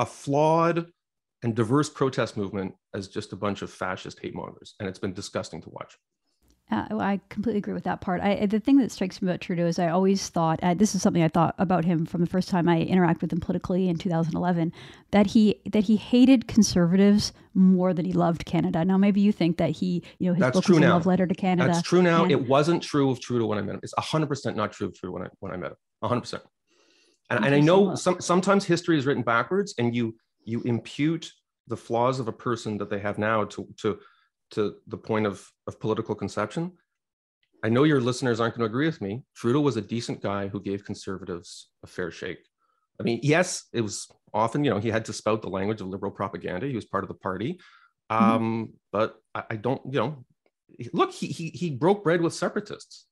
a 0.00 0.06
flawed 0.06 0.86
and 1.42 1.54
diverse 1.54 1.88
protest 1.88 2.36
movement 2.36 2.74
as 2.94 3.08
just 3.08 3.32
a 3.32 3.36
bunch 3.36 3.62
of 3.62 3.70
fascist 3.70 4.18
hate 4.20 4.34
mongers. 4.34 4.74
And 4.80 4.88
it's 4.88 4.98
been 4.98 5.12
disgusting 5.12 5.62
to 5.62 5.70
watch. 5.70 5.96
Uh, 6.68 6.84
I 6.90 7.20
completely 7.28 7.58
agree 7.58 7.74
with 7.74 7.84
that 7.84 8.00
part. 8.00 8.20
I, 8.20 8.44
the 8.46 8.58
thing 8.58 8.78
that 8.78 8.90
strikes 8.90 9.22
me 9.22 9.28
about 9.28 9.40
Trudeau 9.40 9.66
is 9.66 9.78
I 9.78 9.88
always 9.88 10.28
thought 10.28 10.58
uh, 10.64 10.74
this 10.74 10.96
is 10.96 11.02
something 11.02 11.22
I 11.22 11.28
thought 11.28 11.54
about 11.58 11.84
him 11.84 12.04
from 12.06 12.22
the 12.22 12.26
first 12.26 12.48
time 12.48 12.68
I 12.68 12.84
interacted 12.84 13.20
with 13.20 13.32
him 13.32 13.38
politically 13.38 13.88
in 13.88 13.98
2011 13.98 14.72
that 15.12 15.26
he 15.28 15.60
that 15.70 15.84
he 15.84 15.94
hated 15.94 16.48
conservatives 16.48 17.32
more 17.54 17.94
than 17.94 18.04
he 18.04 18.12
loved 18.12 18.46
Canada. 18.46 18.84
Now 18.84 18.98
maybe 18.98 19.20
you 19.20 19.30
think 19.30 19.58
that 19.58 19.70
he 19.70 20.02
you 20.18 20.28
know 20.28 20.34
his 20.34 20.40
That's 20.40 20.56
book 20.56 20.64
true 20.64 20.74
was 20.74 20.80
now. 20.80 20.88
a 20.88 20.94
love 20.94 21.06
letter 21.06 21.24
to 21.24 21.34
Canada. 21.34 21.72
That's 21.72 21.86
true 21.86 22.02
now. 22.02 22.24
And, 22.24 22.32
it 22.32 22.48
wasn't 22.48 22.82
true 22.82 23.10
of 23.10 23.20
Trudeau 23.20 23.46
when 23.46 23.58
I 23.58 23.62
met 23.62 23.76
him. 23.76 23.80
It's 23.84 23.94
100 23.96 24.26
percent 24.26 24.56
not 24.56 24.72
true 24.72 24.88
of 24.88 24.94
Trudeau 24.94 25.12
when 25.12 25.22
I 25.22 25.28
when 25.38 25.52
I 25.52 25.56
met 25.56 25.70
him. 25.70 25.76
100 26.00 26.20
percent. 26.20 26.42
And, 27.30 27.44
and 27.44 27.54
I 27.54 27.60
know 27.60 27.94
some, 27.94 28.20
sometimes 28.20 28.64
history 28.64 28.98
is 28.98 29.06
written 29.06 29.22
backwards, 29.22 29.74
and 29.78 29.94
you 29.94 30.16
you 30.44 30.62
impute 30.62 31.32
the 31.68 31.76
flaws 31.76 32.18
of 32.18 32.26
a 32.26 32.32
person 32.32 32.78
that 32.78 32.90
they 32.90 32.98
have 32.98 33.18
now 33.18 33.44
to 33.44 33.68
to 33.78 33.98
to 34.52 34.76
the 34.86 34.96
point 34.96 35.26
of 35.26 35.50
of 35.66 35.80
political 35.80 36.14
conception 36.14 36.72
I 37.66 37.68
know 37.68 37.84
your 37.84 38.00
listeners 38.00 38.40
aren't 38.40 38.54
going 38.54 38.68
to 38.68 38.72
agree 38.72 38.86
with 38.86 39.00
me. 39.00 39.22
Trudeau 39.34 39.60
was 39.60 39.76
a 39.76 39.82
decent 39.82 40.22
guy 40.22 40.48
who 40.48 40.60
gave 40.60 40.84
conservatives 40.84 41.68
a 41.82 41.86
fair 41.86 42.10
shake. 42.10 42.38
I 43.00 43.02
mean, 43.02 43.20
yes, 43.22 43.64
it 43.72 43.80
was 43.80 44.08
often, 44.32 44.64
you 44.64 44.70
know, 44.70 44.78
he 44.78 44.90
had 44.90 45.04
to 45.06 45.12
spout 45.12 45.42
the 45.42 45.48
language 45.48 45.80
of 45.80 45.88
liberal 45.88 46.12
propaganda. 46.12 46.66
He 46.66 46.76
was 46.76 46.84
part 46.84 47.04
of 47.04 47.08
the 47.08 47.14
party. 47.14 47.58
Mm-hmm. 48.10 48.24
Um, 48.24 48.72
but 48.92 49.16
I, 49.34 49.42
I, 49.50 49.56
don't, 49.56 49.80
you 49.84 49.98
know, 49.98 50.24
look, 50.92 51.12
he, 51.12 51.26
he, 51.26 51.48
he 51.48 51.70
broke 51.70 52.04
bread 52.04 52.20
with 52.20 52.34
separatists. 52.34 53.06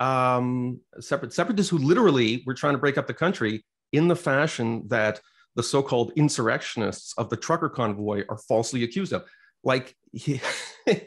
Um, 0.00 0.80
separate, 1.00 1.32
separatists 1.32 1.70
who 1.70 1.78
literally 1.78 2.42
were 2.46 2.54
trying 2.54 2.74
to 2.74 2.78
break 2.78 2.98
up 2.98 3.06
the 3.06 3.14
country 3.14 3.64
in 3.92 4.08
the 4.08 4.16
fashion 4.16 4.84
that 4.88 5.20
the 5.54 5.62
so-called 5.62 6.12
insurrectionists 6.16 7.14
of 7.18 7.28
the 7.28 7.36
trucker 7.36 7.68
convoy 7.68 8.24
are 8.28 8.38
falsely 8.38 8.84
accused 8.84 9.12
of. 9.12 9.24
Like 9.64 9.94
he, 10.12 10.40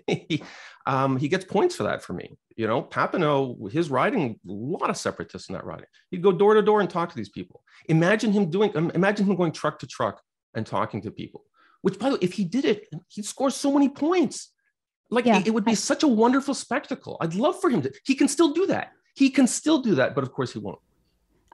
he, 0.08 0.44
um, 0.86 1.18
he 1.18 1.28
gets 1.28 1.46
points 1.46 1.76
for 1.76 1.84
that 1.84 2.04
for 2.04 2.14
me. 2.14 2.38
You 2.56 2.68
know, 2.68 2.82
Papineau, 2.82 3.70
his 3.72 3.90
riding, 3.90 4.40
a 4.48 4.52
lot 4.52 4.90
of 4.90 4.98
separatists 4.98 5.50
in 5.50 5.54
that 5.54 5.66
riding. 5.66 5.88
He'd 6.12 6.24
go 6.24 6.32
door 6.32 6.54
to 6.54 6.62
door 6.62 6.80
and 6.80 6.90
talk 6.90 7.10
to 7.10 7.16
these 7.16 7.30
people. 7.30 7.64
Imagine 7.88 8.32
him 8.32 8.50
doing, 8.50 8.72
imagine 8.74 9.26
him 9.26 9.36
going 9.36 9.52
truck 9.52 9.80
to 9.80 9.88
truck 9.88 10.22
and 10.54 10.66
talking 10.66 11.02
to 11.02 11.12
people. 11.12 11.44
Which, 11.82 12.00
by 12.00 12.10
the 12.10 12.16
way, 12.16 12.20
if 12.22 12.34
he 12.34 12.46
did 12.46 12.66
it, 12.66 12.88
he'd 13.10 13.26
score 13.26 13.52
so 13.52 13.72
many 13.72 13.90
points. 13.90 14.52
Like 15.12 15.26
yeah. 15.26 15.40
it, 15.40 15.48
it 15.48 15.52
would 15.52 15.66
be 15.66 15.72
I, 15.72 15.76
such 15.76 16.04
a 16.04 16.08
wonderful 16.08 16.54
spectacle. 16.54 17.18
I'd 17.22 17.36
love 17.36 17.60
for 17.60 17.70
him 17.70 17.82
to. 17.84 17.94
He 18.06 18.16
can 18.16 18.28
still 18.28 18.54
do 18.54 18.66
that. 18.68 18.92
He 19.16 19.30
can 19.30 19.48
still 19.48 19.80
do 19.82 19.96
that, 19.96 20.16
but 20.16 20.24
of 20.24 20.32
course 20.32 20.54
he 20.54 20.60
won't. 20.60 20.80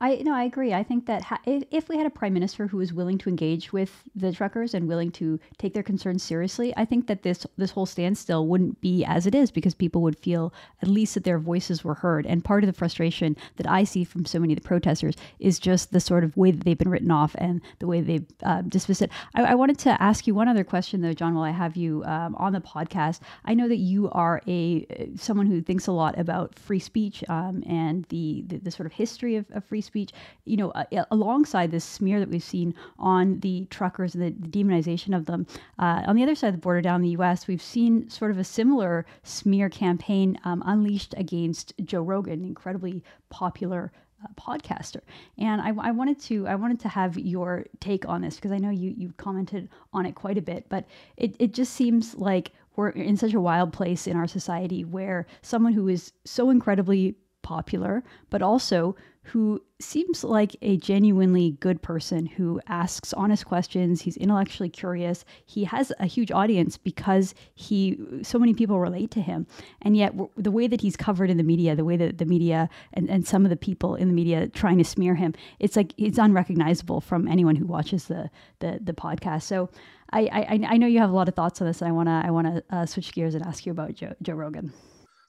I 0.02 0.16
no, 0.16 0.34
I 0.34 0.44
agree. 0.46 0.74
I 0.74 0.82
think 0.82 1.06
that 1.06 1.22
ha- 1.22 1.40
if 1.46 1.88
we 1.88 1.96
had 1.96 2.08
a 2.08 2.10
prime 2.10 2.34
minister 2.34 2.66
who 2.66 2.78
was 2.78 2.92
willing 2.92 3.20
to 3.20 3.30
engage 3.30 3.72
with 3.72 4.04
the 4.16 4.32
truckers 4.32 4.74
and 4.74 4.88
willing 4.88 5.12
to 5.12 5.40
take 5.60 5.76
their 5.76 5.84
concerns 5.84 6.24
seriously, 6.24 6.74
I 6.76 6.86
think 6.86 7.06
that 7.06 7.22
this 7.22 7.46
this 7.56 7.70
whole 7.70 7.86
standstill 7.86 8.48
wouldn't 8.48 8.82
be 8.82 9.06
as 9.06 9.28
it 9.28 9.36
is 9.36 9.52
because 9.52 9.76
people 9.76 10.02
would 10.02 10.18
feel 10.18 10.54
at 10.82 10.88
least 10.88 11.14
that 11.14 11.24
their 11.24 11.38
voices 11.38 11.84
were 11.84 11.94
heard. 11.94 12.26
And 12.26 12.44
part 12.44 12.64
of 12.64 12.68
the 12.68 12.74
frustration 12.74 13.38
that 13.58 13.70
I 13.70 13.84
see 13.84 14.04
from 14.04 14.26
so 14.26 14.40
many 14.40 14.54
of 14.54 14.60
the 14.60 14.68
protesters 14.68 15.16
is 15.38 15.60
just 15.60 15.92
the 15.92 16.00
sort 16.00 16.24
of 16.24 16.36
way 16.36 16.50
that 16.50 16.64
they've 16.64 16.78
been 16.78 16.90
written 16.90 17.12
off 17.12 17.36
and 17.38 17.62
the 17.78 17.86
way 17.86 18.02
they've 18.02 18.26
uh, 18.42 18.64
dismissed 18.64 19.04
it. 19.04 19.12
I, 19.36 19.44
I, 19.44 19.56
wanted 19.56 19.78
to 19.80 20.02
ask 20.02 20.26
you 20.26 20.34
one 20.34 20.48
other 20.48 20.64
question 20.64 21.02
though, 21.02 21.14
John. 21.14 21.36
While 21.36 21.44
I 21.44 21.52
have 21.52 21.76
you 21.76 22.04
um, 22.06 22.34
on 22.38 22.54
the 22.54 22.62
podcast, 22.62 23.20
I 23.46 23.54
know 23.54 23.68
that 23.68 23.78
you 23.78 24.10
are 24.10 24.42
a 24.48 24.88
someone 25.16 25.46
who 25.46 25.62
thinks 25.62 25.86
a 25.86 25.92
lot 25.92 26.18
about 26.18 26.58
free 26.58 26.80
speech 26.80 27.24
um, 27.30 27.64
and 27.68 28.06
the, 28.06 28.44
the, 28.48 28.58
the 28.58 28.72
sort 28.72 28.88
of 28.88 28.94
history 28.94 29.36
of, 29.36 29.46
of 29.52 29.64
free 29.64 29.82
speech 29.82 29.91
speech, 29.92 30.12
you 30.46 30.56
know, 30.56 30.72
uh, 30.72 30.86
alongside 31.12 31.70
this 31.70 31.84
smear 31.84 32.20
that 32.22 32.30
we've 32.30 32.42
seen 32.42 32.74
on 32.98 33.42
the 33.42 33.68
truckers 33.70 34.16
and 34.16 34.24
the, 34.24 34.30
the 34.30 34.48
demonization 34.48 35.16
of 35.16 35.26
them. 35.26 35.46
Uh, 35.78 36.02
on 36.08 36.16
the 36.16 36.24
other 36.24 36.34
side 36.34 36.48
of 36.48 36.54
the 36.54 36.62
border, 36.62 36.82
down 36.82 36.96
in 36.96 37.02
the 37.02 37.10
U.S., 37.10 37.46
we've 37.46 37.62
seen 37.62 38.10
sort 38.10 38.32
of 38.32 38.38
a 38.38 38.44
similar 38.44 39.06
smear 39.24 39.70
campaign 39.70 40.40
um, 40.46 40.64
unleashed 40.66 41.14
against 41.18 41.74
Joe 41.84 42.02
Rogan, 42.02 42.46
incredibly 42.46 43.04
popular 43.30 43.92
uh, 44.24 44.28
podcaster. 44.40 45.02
And 45.38 45.60
I, 45.60 45.74
I, 45.82 45.92
wanted 45.92 46.20
to 46.22 46.48
I 46.48 46.56
wanted 46.56 46.80
to 46.82 46.90
have 46.90 47.18
your 47.18 47.66
take 47.82 48.08
on 48.08 48.22
this 48.22 48.36
because 48.36 48.52
I 48.52 48.60
know 48.60 48.70
you 48.70 48.94
you 48.96 49.14
commented 49.18 49.68
on 49.92 50.06
it 50.06 50.16
quite 50.16 50.38
a 50.38 50.42
bit, 50.42 50.68
but 50.70 50.86
it, 51.18 51.36
it 51.40 51.54
just 51.54 51.74
seems 51.74 52.16
like 52.16 52.52
we're 52.76 52.90
in 52.90 53.18
such 53.18 53.34
a 53.34 53.42
wild 53.42 53.74
place 53.74 54.08
in 54.08 54.16
our 54.16 54.28
society 54.28 54.86
where 54.86 55.28
someone 55.42 55.74
who 55.74 55.88
is 55.88 56.14
so 56.24 56.50
incredibly 56.50 57.16
popular, 57.42 58.04
but 58.30 58.42
also 58.42 58.96
who 59.24 59.62
seems 59.80 60.24
like 60.24 60.56
a 60.64 60.78
genuinely 60.78 61.52
good 61.60 61.82
person 61.82 62.26
who 62.26 62.60
asks 62.68 63.14
honest 63.14 63.46
questions. 63.46 64.02
He's 64.02 64.18
intellectually 64.18 64.70
curious. 64.70 65.24
He 65.46 65.64
has 65.66 65.94
a 66.00 66.08
huge 66.08 66.32
audience 66.32 66.78
because 66.78 67.36
he 67.54 68.00
so 68.24 68.40
many 68.40 68.54
people 68.56 68.80
relate 68.80 69.12
to 69.12 69.22
him. 69.22 69.46
And 69.84 69.96
yet 69.96 70.16
the 70.36 70.52
way 70.52 70.68
that 70.68 70.82
he's 70.82 70.98
covered 70.98 71.30
in 71.30 71.38
the 71.38 71.44
media, 71.44 71.76
the 71.76 71.86
way 71.86 71.98
that 71.98 72.18
the 72.18 72.26
media 72.26 72.68
and, 72.94 73.10
and 73.10 73.28
some 73.28 73.46
of 73.46 73.52
the 73.52 73.56
people 73.56 73.96
in 73.96 74.08
the 74.08 74.14
media 74.14 74.48
trying 74.48 74.80
to 74.80 74.84
smear 74.84 75.14
him, 75.14 75.34
it's 75.60 75.76
like 75.76 75.94
it's 75.98 76.18
unrecognizable 76.18 77.00
from 77.00 77.28
anyone 77.28 77.56
who 77.56 77.66
watches 77.66 78.06
the 78.06 78.30
the, 78.60 78.80
the 78.82 78.94
podcast. 78.94 79.44
So 79.44 79.70
I, 80.12 80.22
I 80.22 80.74
I 80.74 80.78
know 80.78 80.88
you 80.88 81.00
have 81.00 81.12
a 81.12 81.16
lot 81.16 81.28
of 81.28 81.36
thoughts 81.36 81.62
on 81.62 81.68
this. 81.68 81.82
And 81.82 81.90
I 81.90 81.92
wanna 81.92 82.24
I 82.26 82.32
wanna 82.32 82.64
uh, 82.72 82.86
switch 82.88 83.14
gears 83.14 83.36
and 83.36 83.46
ask 83.46 83.68
you 83.68 83.72
about 83.72 83.94
Joe, 83.94 84.14
Joe 84.24 84.34
Rogan. 84.34 84.74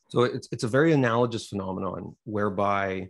So 0.08 0.22
it's 0.22 0.48
it's 0.50 0.64
a 0.64 0.68
very 0.68 0.92
analogous 0.92 1.48
phenomenon 1.48 2.16
whereby 2.24 3.08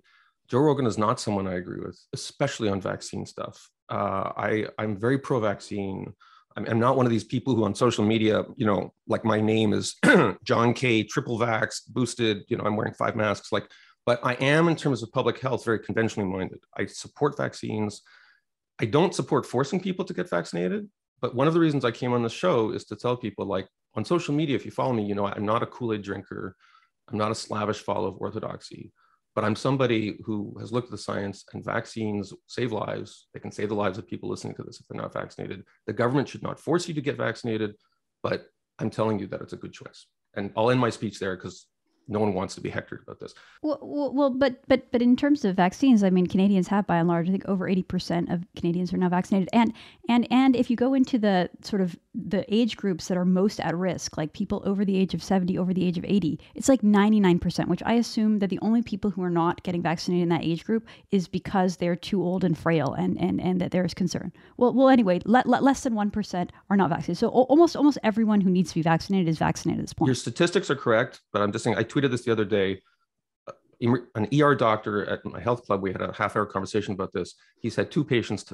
Joe 0.52 0.58
Rogan 0.58 0.84
is 0.84 0.98
not 0.98 1.18
someone 1.18 1.46
I 1.46 1.54
agree 1.54 1.80
with, 1.80 1.98
especially 2.12 2.68
on 2.68 2.78
vaccine 2.78 3.24
stuff. 3.24 3.70
Uh, 3.88 4.32
I 4.36 4.66
I'm 4.76 4.98
very 4.98 5.16
pro-vaccine. 5.16 6.12
I'm, 6.58 6.66
I'm, 6.66 6.78
not 6.78 6.98
one 6.98 7.06
of 7.06 7.10
these 7.10 7.24
people 7.24 7.54
who 7.54 7.64
on 7.64 7.74
social 7.74 8.04
media, 8.04 8.44
you 8.56 8.66
know, 8.66 8.92
like 9.06 9.24
my 9.24 9.40
name 9.40 9.72
is 9.72 9.96
John 10.44 10.74
K. 10.74 11.04
Triple 11.04 11.38
Vax 11.38 11.80
boosted. 11.88 12.42
You 12.48 12.58
know, 12.58 12.64
I'm 12.64 12.76
wearing 12.76 12.92
five 12.92 13.16
masks. 13.16 13.50
Like, 13.50 13.66
but 14.04 14.20
I 14.22 14.34
am 14.34 14.68
in 14.68 14.76
terms 14.76 15.02
of 15.02 15.10
public 15.10 15.38
health 15.38 15.64
very 15.64 15.78
conventionally 15.78 16.28
minded. 16.28 16.58
I 16.76 16.84
support 16.84 17.38
vaccines. 17.38 18.02
I 18.78 18.84
don't 18.84 19.14
support 19.14 19.46
forcing 19.46 19.80
people 19.80 20.04
to 20.04 20.12
get 20.12 20.28
vaccinated. 20.28 20.86
But 21.22 21.34
one 21.34 21.48
of 21.48 21.54
the 21.54 21.60
reasons 21.60 21.86
I 21.86 21.92
came 21.92 22.12
on 22.12 22.22
the 22.22 22.28
show 22.28 22.72
is 22.72 22.84
to 22.86 22.96
tell 22.96 23.16
people, 23.16 23.46
like 23.46 23.68
on 23.94 24.04
social 24.04 24.34
media, 24.34 24.56
if 24.56 24.66
you 24.66 24.70
follow 24.70 24.92
me, 24.92 25.06
you 25.06 25.14
know 25.14 25.26
I'm 25.26 25.46
not 25.46 25.62
a 25.62 25.66
Kool 25.66 25.94
Aid 25.94 26.02
drinker. 26.02 26.56
I'm 27.08 27.16
not 27.16 27.30
a 27.30 27.34
slavish 27.34 27.78
follower 27.78 28.08
of 28.08 28.18
orthodoxy 28.18 28.92
but 29.34 29.44
I'm 29.44 29.56
somebody 29.56 30.18
who 30.24 30.54
has 30.60 30.72
looked 30.72 30.86
at 30.86 30.90
the 30.90 30.98
science 30.98 31.44
and 31.52 31.64
vaccines 31.64 32.32
save 32.46 32.72
lives. 32.72 33.28
They 33.32 33.40
can 33.40 33.52
save 33.52 33.70
the 33.70 33.74
lives 33.74 33.98
of 33.98 34.06
people 34.06 34.28
listening 34.28 34.54
to 34.56 34.62
this 34.62 34.80
if 34.80 34.86
they're 34.88 35.00
not 35.00 35.12
vaccinated. 35.12 35.64
The 35.86 35.92
government 35.92 36.28
should 36.28 36.42
not 36.42 36.60
force 36.60 36.86
you 36.88 36.94
to 36.94 37.00
get 37.00 37.16
vaccinated, 37.16 37.74
but 38.22 38.46
I'm 38.78 38.90
telling 38.90 39.18
you 39.18 39.26
that 39.28 39.40
it's 39.40 39.52
a 39.52 39.56
good 39.56 39.72
choice. 39.72 40.06
And 40.34 40.52
I'll 40.56 40.70
end 40.70 40.80
my 40.80 40.90
speech 40.90 41.18
there 41.18 41.36
because 41.36 41.66
no 42.08 42.20
one 42.20 42.34
wants 42.34 42.54
to 42.54 42.60
be 42.60 42.70
hectored 42.70 43.02
about 43.02 43.20
this. 43.20 43.34
Well, 43.62 43.78
well, 43.82 44.30
but 44.30 44.62
but 44.68 44.90
but 44.90 45.02
in 45.02 45.16
terms 45.16 45.44
of 45.44 45.56
vaccines, 45.56 46.02
I 46.02 46.10
mean, 46.10 46.26
Canadians 46.26 46.68
have 46.68 46.86
by 46.86 46.96
and 46.96 47.08
large, 47.08 47.28
I 47.28 47.30
think 47.30 47.46
over 47.46 47.68
eighty 47.68 47.82
percent 47.82 48.30
of 48.30 48.44
Canadians 48.56 48.92
are 48.92 48.96
now 48.96 49.08
vaccinated, 49.08 49.48
and 49.52 49.72
and 50.08 50.26
and 50.30 50.56
if 50.56 50.70
you 50.70 50.76
go 50.76 50.94
into 50.94 51.18
the 51.18 51.48
sort 51.62 51.80
of 51.80 51.96
the 52.14 52.44
age 52.54 52.76
groups 52.76 53.08
that 53.08 53.16
are 53.16 53.24
most 53.24 53.58
at 53.58 53.74
risk, 53.74 54.18
like 54.18 54.34
people 54.34 54.62
over 54.66 54.84
the 54.84 54.96
age 54.96 55.14
of 55.14 55.22
seventy, 55.22 55.56
over 55.56 55.72
the 55.72 55.86
age 55.86 55.96
of 55.96 56.04
eighty, 56.04 56.38
it's 56.54 56.68
like 56.68 56.82
ninety 56.82 57.18
nine 57.20 57.38
percent. 57.38 57.70
Which 57.70 57.82
I 57.86 57.94
assume 57.94 58.38
that 58.40 58.50
the 58.50 58.58
only 58.60 58.82
people 58.82 59.10
who 59.10 59.22
are 59.22 59.30
not 59.30 59.62
getting 59.62 59.80
vaccinated 59.82 60.24
in 60.24 60.28
that 60.28 60.44
age 60.44 60.64
group 60.64 60.86
is 61.10 61.26
because 61.26 61.76
they're 61.76 61.96
too 61.96 62.22
old 62.22 62.44
and 62.44 62.56
frail, 62.56 62.92
and 62.92 63.18
and 63.18 63.40
and 63.40 63.60
that 63.62 63.70
there 63.70 63.84
is 63.84 63.94
concern. 63.94 64.30
Well, 64.58 64.74
well, 64.74 64.90
anyway, 64.90 65.20
let, 65.24 65.46
let 65.46 65.62
less 65.62 65.84
than 65.84 65.94
one 65.94 66.10
percent 66.10 66.52
are 66.68 66.76
not 66.76 66.90
vaccinated. 66.90 67.18
So 67.18 67.28
almost 67.28 67.76
almost 67.76 67.98
everyone 68.02 68.42
who 68.42 68.50
needs 68.50 68.70
to 68.70 68.74
be 68.74 68.82
vaccinated 68.82 69.28
is 69.28 69.38
vaccinated 69.38 69.80
at 69.80 69.84
this 69.84 69.94
point. 69.94 70.08
Your 70.08 70.14
statistics 70.14 70.70
are 70.70 70.76
correct, 70.76 71.22
but 71.32 71.40
I'm 71.40 71.50
just 71.50 71.64
saying 71.64 71.76
I 71.78 71.84
tweeted 71.84 72.10
this 72.10 72.24
the 72.24 72.32
other 72.32 72.44
day. 72.44 72.82
Uh, 73.48 73.96
an 74.14 74.28
ER 74.38 74.54
doctor 74.54 75.06
at 75.06 75.24
my 75.24 75.40
health 75.40 75.64
club, 75.64 75.80
we 75.80 75.90
had 75.90 76.02
a 76.02 76.12
half 76.12 76.36
hour 76.36 76.44
conversation 76.46 76.92
about 76.92 77.12
this. 77.12 77.34
He's 77.58 77.74
had 77.74 77.90
two 77.90 78.04
patients, 78.04 78.52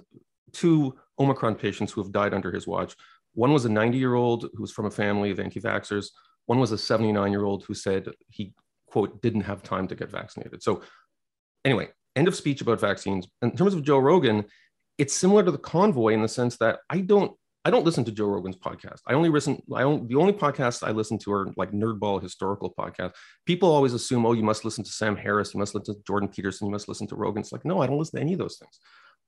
two 0.53 0.97
Omicron 1.19 1.57
patients 1.57 1.93
who 1.93 2.03
have 2.03 2.13
died 2.13 2.33
under 2.33 2.53
his 2.53 2.67
watch. 2.67 2.95
One 3.39 3.53
was 3.53 3.65
a 3.65 3.69
90 3.69 3.97
year 3.97 4.15
old 4.15 4.49
who 4.53 4.63
was 4.63 4.73
from 4.73 4.87
a 4.87 4.91
family 4.91 5.31
of 5.31 5.39
anti 5.39 5.61
vaxxers. 5.61 6.07
One 6.47 6.59
was 6.59 6.73
a 6.73 6.79
79 6.79 7.31
year 7.31 7.45
old 7.45 7.63
who 7.63 7.73
said 7.73 8.09
he, 8.31 8.53
quote, 8.91 9.23
didn't 9.23 9.43
have 9.43 9.63
time 9.63 9.87
to 9.87 9.95
get 9.95 10.11
vaccinated. 10.11 10.61
So, 10.61 10.83
anyway, 11.65 11.91
end 12.17 12.27
of 12.27 12.35
speech 12.35 12.63
about 12.63 12.81
vaccines. 12.81 13.29
In 13.41 13.55
terms 13.55 13.75
of 13.75 13.85
Joe 13.85 13.99
Rogan, 13.99 14.45
it's 14.99 15.15
similar 15.15 15.45
to 15.45 15.53
the 15.53 15.59
convoy 15.59 16.15
in 16.15 16.23
the 16.23 16.29
sense 16.29 16.57
that 16.57 16.81
I 16.91 16.99
don't 16.99 17.31
I 17.65 17.71
don't 17.71 17.85
listen 17.85 18.05
to 18.07 18.11
Joe 18.11 18.27
Rogan's 18.27 18.57
podcast. 18.57 19.03
I 19.07 19.15
only 19.15 19.29
listen. 19.29 19.63
I 19.73 19.85
only 19.85 20.09
the 20.09 20.17
only 20.17 20.33
podcasts 20.33 20.85
I 20.85 20.91
listen 20.91 21.17
to 21.21 21.33
are 21.33 21.53
like 21.57 21.71
nerdball 21.71 22.21
historical 22.21 22.75
podcasts. 22.77 23.13
People 23.47 23.71
always 23.71 23.93
assume, 23.93 24.27
oh, 24.27 24.33
you 24.33 24.43
must 24.43 24.65
listen 24.65 24.83
to 24.83 24.91
Sam 24.91 25.15
Harris, 25.15 25.55
you 25.55 25.61
must 25.61 25.77
listen 25.77 25.95
to 25.95 26.03
Jordan 26.05 26.29
Peterson, 26.29 26.67
you 26.67 26.73
must 26.73 26.89
listen 26.89 27.07
to 27.07 27.15
Rogan. 27.15 27.43
It's 27.43 27.53
like, 27.53 27.65
no, 27.65 27.83
I 27.83 27.87
don't 27.87 27.99
listen 27.99 28.17
to 28.17 28.23
any 28.23 28.33
of 28.33 28.41
those 28.41 28.59
things. 28.59 28.81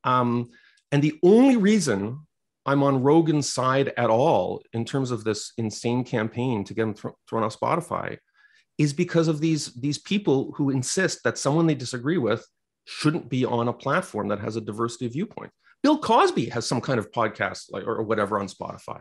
Um, 0.03 0.51
and 0.90 1.01
the 1.01 1.16
only 1.23 1.57
reason 1.57 2.27
I'm 2.70 2.85
on 2.85 3.02
Rogan's 3.02 3.52
side 3.52 3.92
at 3.96 4.11
all 4.11 4.62
in 4.72 4.85
terms 4.85 5.11
of 5.11 5.24
this 5.24 5.52
insane 5.59 6.04
campaign 6.04 6.62
to 6.64 6.72
get 6.72 6.83
him 6.83 6.94
th- 6.94 7.14
thrown 7.28 7.42
off 7.42 7.59
Spotify 7.59 8.18
is 8.78 8.92
because 8.92 9.26
of 9.26 9.40
these 9.40 9.74
these 9.74 9.98
people 9.98 10.52
who 10.56 10.70
insist 10.70 11.24
that 11.24 11.37
someone 11.37 11.66
they 11.66 11.74
disagree 11.74 12.16
with 12.16 12.46
shouldn't 12.85 13.28
be 13.28 13.44
on 13.44 13.66
a 13.66 13.72
platform 13.72 14.28
that 14.28 14.38
has 14.38 14.54
a 14.54 14.61
diversity 14.61 15.06
of 15.06 15.12
viewpoint. 15.12 15.50
Bill 15.83 15.98
Cosby 15.98 16.46
has 16.50 16.64
some 16.64 16.80
kind 16.80 17.00
of 17.00 17.11
podcast 17.11 17.72
like, 17.72 17.85
or 17.85 18.04
whatever 18.04 18.38
on 18.38 18.46
Spotify. 18.46 19.00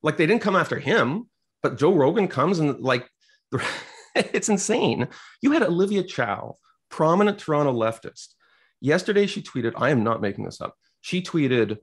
Like 0.00 0.16
they 0.16 0.26
didn't 0.26 0.42
come 0.42 0.54
after 0.54 0.78
him, 0.78 1.28
but 1.60 1.76
Joe 1.76 1.94
Rogan 1.94 2.28
comes 2.28 2.60
and 2.60 2.78
like 2.78 3.08
it's 4.14 4.48
insane. 4.48 5.08
You 5.42 5.50
had 5.50 5.64
Olivia 5.64 6.04
Chow, 6.04 6.54
prominent 6.88 7.40
Toronto 7.40 7.72
leftist. 7.72 8.28
Yesterday 8.80 9.26
she 9.26 9.42
tweeted, 9.42 9.72
I 9.74 9.90
am 9.90 10.04
not 10.04 10.22
making 10.22 10.44
this 10.44 10.60
up. 10.60 10.76
She 11.00 11.20
tweeted 11.20 11.78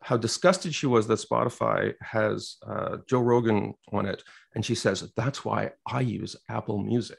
how 0.00 0.16
disgusted 0.16 0.74
she 0.74 0.86
was 0.86 1.06
that 1.06 1.18
Spotify 1.18 1.94
has 2.00 2.56
uh, 2.66 2.98
Joe 3.08 3.20
Rogan 3.20 3.74
on 3.92 4.06
it. 4.06 4.22
And 4.54 4.64
she 4.64 4.74
says, 4.74 5.10
that's 5.16 5.44
why 5.44 5.72
I 5.86 6.00
use 6.00 6.36
Apple 6.48 6.78
Music. 6.78 7.18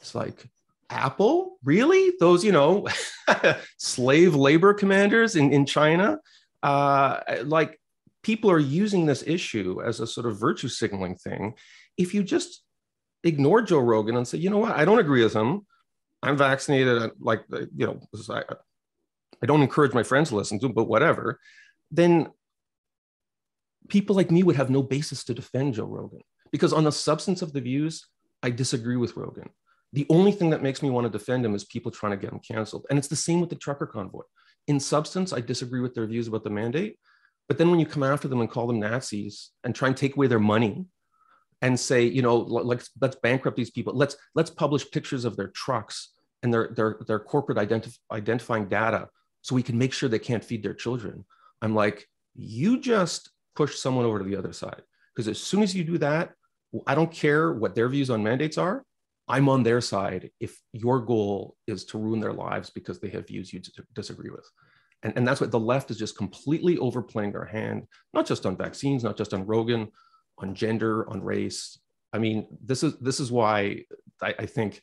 It's 0.00 0.14
like, 0.14 0.48
Apple? 0.88 1.58
Really? 1.62 2.12
Those, 2.18 2.44
you 2.44 2.52
know, 2.52 2.86
slave 3.78 4.34
labor 4.34 4.74
commanders 4.74 5.36
in, 5.36 5.52
in 5.52 5.66
China? 5.66 6.18
Uh, 6.62 7.20
like 7.44 7.80
people 8.22 8.50
are 8.50 8.58
using 8.58 9.06
this 9.06 9.22
issue 9.26 9.80
as 9.82 10.00
a 10.00 10.06
sort 10.06 10.26
of 10.26 10.38
virtue 10.38 10.68
signaling 10.68 11.16
thing. 11.16 11.54
If 11.96 12.12
you 12.12 12.22
just 12.22 12.62
ignore 13.24 13.62
Joe 13.62 13.78
Rogan 13.78 14.16
and 14.16 14.26
say, 14.26 14.38
you 14.38 14.50
know 14.50 14.58
what, 14.58 14.76
I 14.76 14.84
don't 14.84 14.98
agree 14.98 15.22
with 15.22 15.34
him. 15.34 15.66
I'm 16.22 16.36
vaccinated. 16.36 17.12
Like, 17.20 17.44
you 17.50 17.86
know, 17.86 18.00
I, 18.28 18.42
I 19.42 19.46
don't 19.46 19.62
encourage 19.62 19.94
my 19.94 20.02
friends 20.02 20.30
to 20.30 20.36
listen 20.36 20.58
to, 20.60 20.66
him, 20.66 20.72
but 20.72 20.88
whatever. 20.88 21.38
Then 21.90 22.28
people 23.88 24.16
like 24.16 24.30
me 24.30 24.42
would 24.42 24.56
have 24.56 24.70
no 24.70 24.82
basis 24.82 25.24
to 25.24 25.34
defend 25.34 25.74
Joe 25.74 25.84
Rogan 25.84 26.20
because 26.52 26.72
on 26.72 26.84
the 26.84 26.92
substance 26.92 27.42
of 27.42 27.52
the 27.52 27.60
views, 27.60 28.06
I 28.42 28.50
disagree 28.50 28.96
with 28.96 29.16
Rogan. 29.16 29.50
The 29.92 30.06
only 30.08 30.32
thing 30.32 30.50
that 30.50 30.62
makes 30.62 30.82
me 30.82 30.90
want 30.90 31.04
to 31.04 31.18
defend 31.18 31.44
him 31.44 31.54
is 31.54 31.64
people 31.64 31.90
trying 31.90 32.12
to 32.12 32.16
get 32.16 32.32
him 32.32 32.40
canceled. 32.40 32.86
And 32.88 32.98
it's 32.98 33.08
the 33.08 33.16
same 33.16 33.40
with 33.40 33.50
the 33.50 33.56
trucker 33.56 33.86
convoy. 33.86 34.22
In 34.68 34.78
substance, 34.78 35.32
I 35.32 35.40
disagree 35.40 35.80
with 35.80 35.94
their 35.94 36.06
views 36.06 36.28
about 36.28 36.44
the 36.44 36.50
mandate. 36.50 36.96
But 37.48 37.58
then 37.58 37.70
when 37.70 37.80
you 37.80 37.86
come 37.86 38.04
after 38.04 38.28
them 38.28 38.40
and 38.40 38.48
call 38.48 38.68
them 38.68 38.78
Nazis 38.78 39.50
and 39.64 39.74
try 39.74 39.88
and 39.88 39.96
take 39.96 40.14
away 40.14 40.28
their 40.28 40.38
money 40.38 40.86
and 41.60 41.78
say, 41.78 42.04
you 42.04 42.22
know, 42.22 42.36
like 42.36 42.82
let's 43.00 43.16
bankrupt 43.16 43.56
these 43.56 43.70
people, 43.70 43.92
let's 43.94 44.16
let's 44.36 44.50
publish 44.50 44.88
pictures 44.90 45.24
of 45.24 45.36
their 45.36 45.48
trucks 45.48 46.12
and 46.44 46.54
their 46.54 46.68
their 46.76 46.98
their 47.08 47.18
corporate 47.18 47.58
identif- 47.58 47.98
identifying 48.12 48.68
data 48.68 49.08
so 49.42 49.56
we 49.56 49.64
can 49.64 49.76
make 49.76 49.92
sure 49.92 50.08
they 50.08 50.18
can't 50.20 50.44
feed 50.44 50.62
their 50.62 50.74
children. 50.74 51.24
I'm 51.62 51.74
like, 51.74 52.06
you 52.34 52.80
just 52.80 53.30
push 53.56 53.76
someone 53.76 54.04
over 54.04 54.18
to 54.18 54.24
the 54.24 54.36
other 54.36 54.52
side. 54.52 54.82
Because 55.14 55.28
as 55.28 55.38
soon 55.38 55.62
as 55.62 55.74
you 55.74 55.84
do 55.84 55.98
that, 55.98 56.32
I 56.86 56.94
don't 56.94 57.12
care 57.12 57.52
what 57.52 57.74
their 57.74 57.88
views 57.88 58.10
on 58.10 58.22
mandates 58.22 58.58
are. 58.58 58.84
I'm 59.28 59.48
on 59.48 59.62
their 59.62 59.80
side 59.80 60.30
if 60.40 60.60
your 60.72 61.00
goal 61.00 61.56
is 61.66 61.84
to 61.86 61.98
ruin 61.98 62.20
their 62.20 62.32
lives 62.32 62.70
because 62.70 63.00
they 63.00 63.08
have 63.10 63.28
views 63.28 63.52
you 63.52 63.60
disagree 63.94 64.30
with. 64.30 64.48
And, 65.02 65.12
and 65.16 65.26
that's 65.26 65.40
what 65.40 65.50
the 65.50 65.60
left 65.60 65.90
is 65.90 65.98
just 65.98 66.16
completely 66.16 66.78
overplaying 66.78 67.32
their 67.32 67.44
hand, 67.44 67.86
not 68.12 68.26
just 68.26 68.44
on 68.44 68.56
vaccines, 68.56 69.04
not 69.04 69.16
just 69.16 69.32
on 69.32 69.46
Rogan, 69.46 69.88
on 70.38 70.54
gender, 70.54 71.08
on 71.08 71.22
race. 71.22 71.78
I 72.12 72.18
mean, 72.18 72.46
this 72.64 72.82
is 72.82 72.98
this 72.98 73.20
is 73.20 73.30
why 73.30 73.84
I, 74.20 74.34
I 74.40 74.46
think 74.46 74.82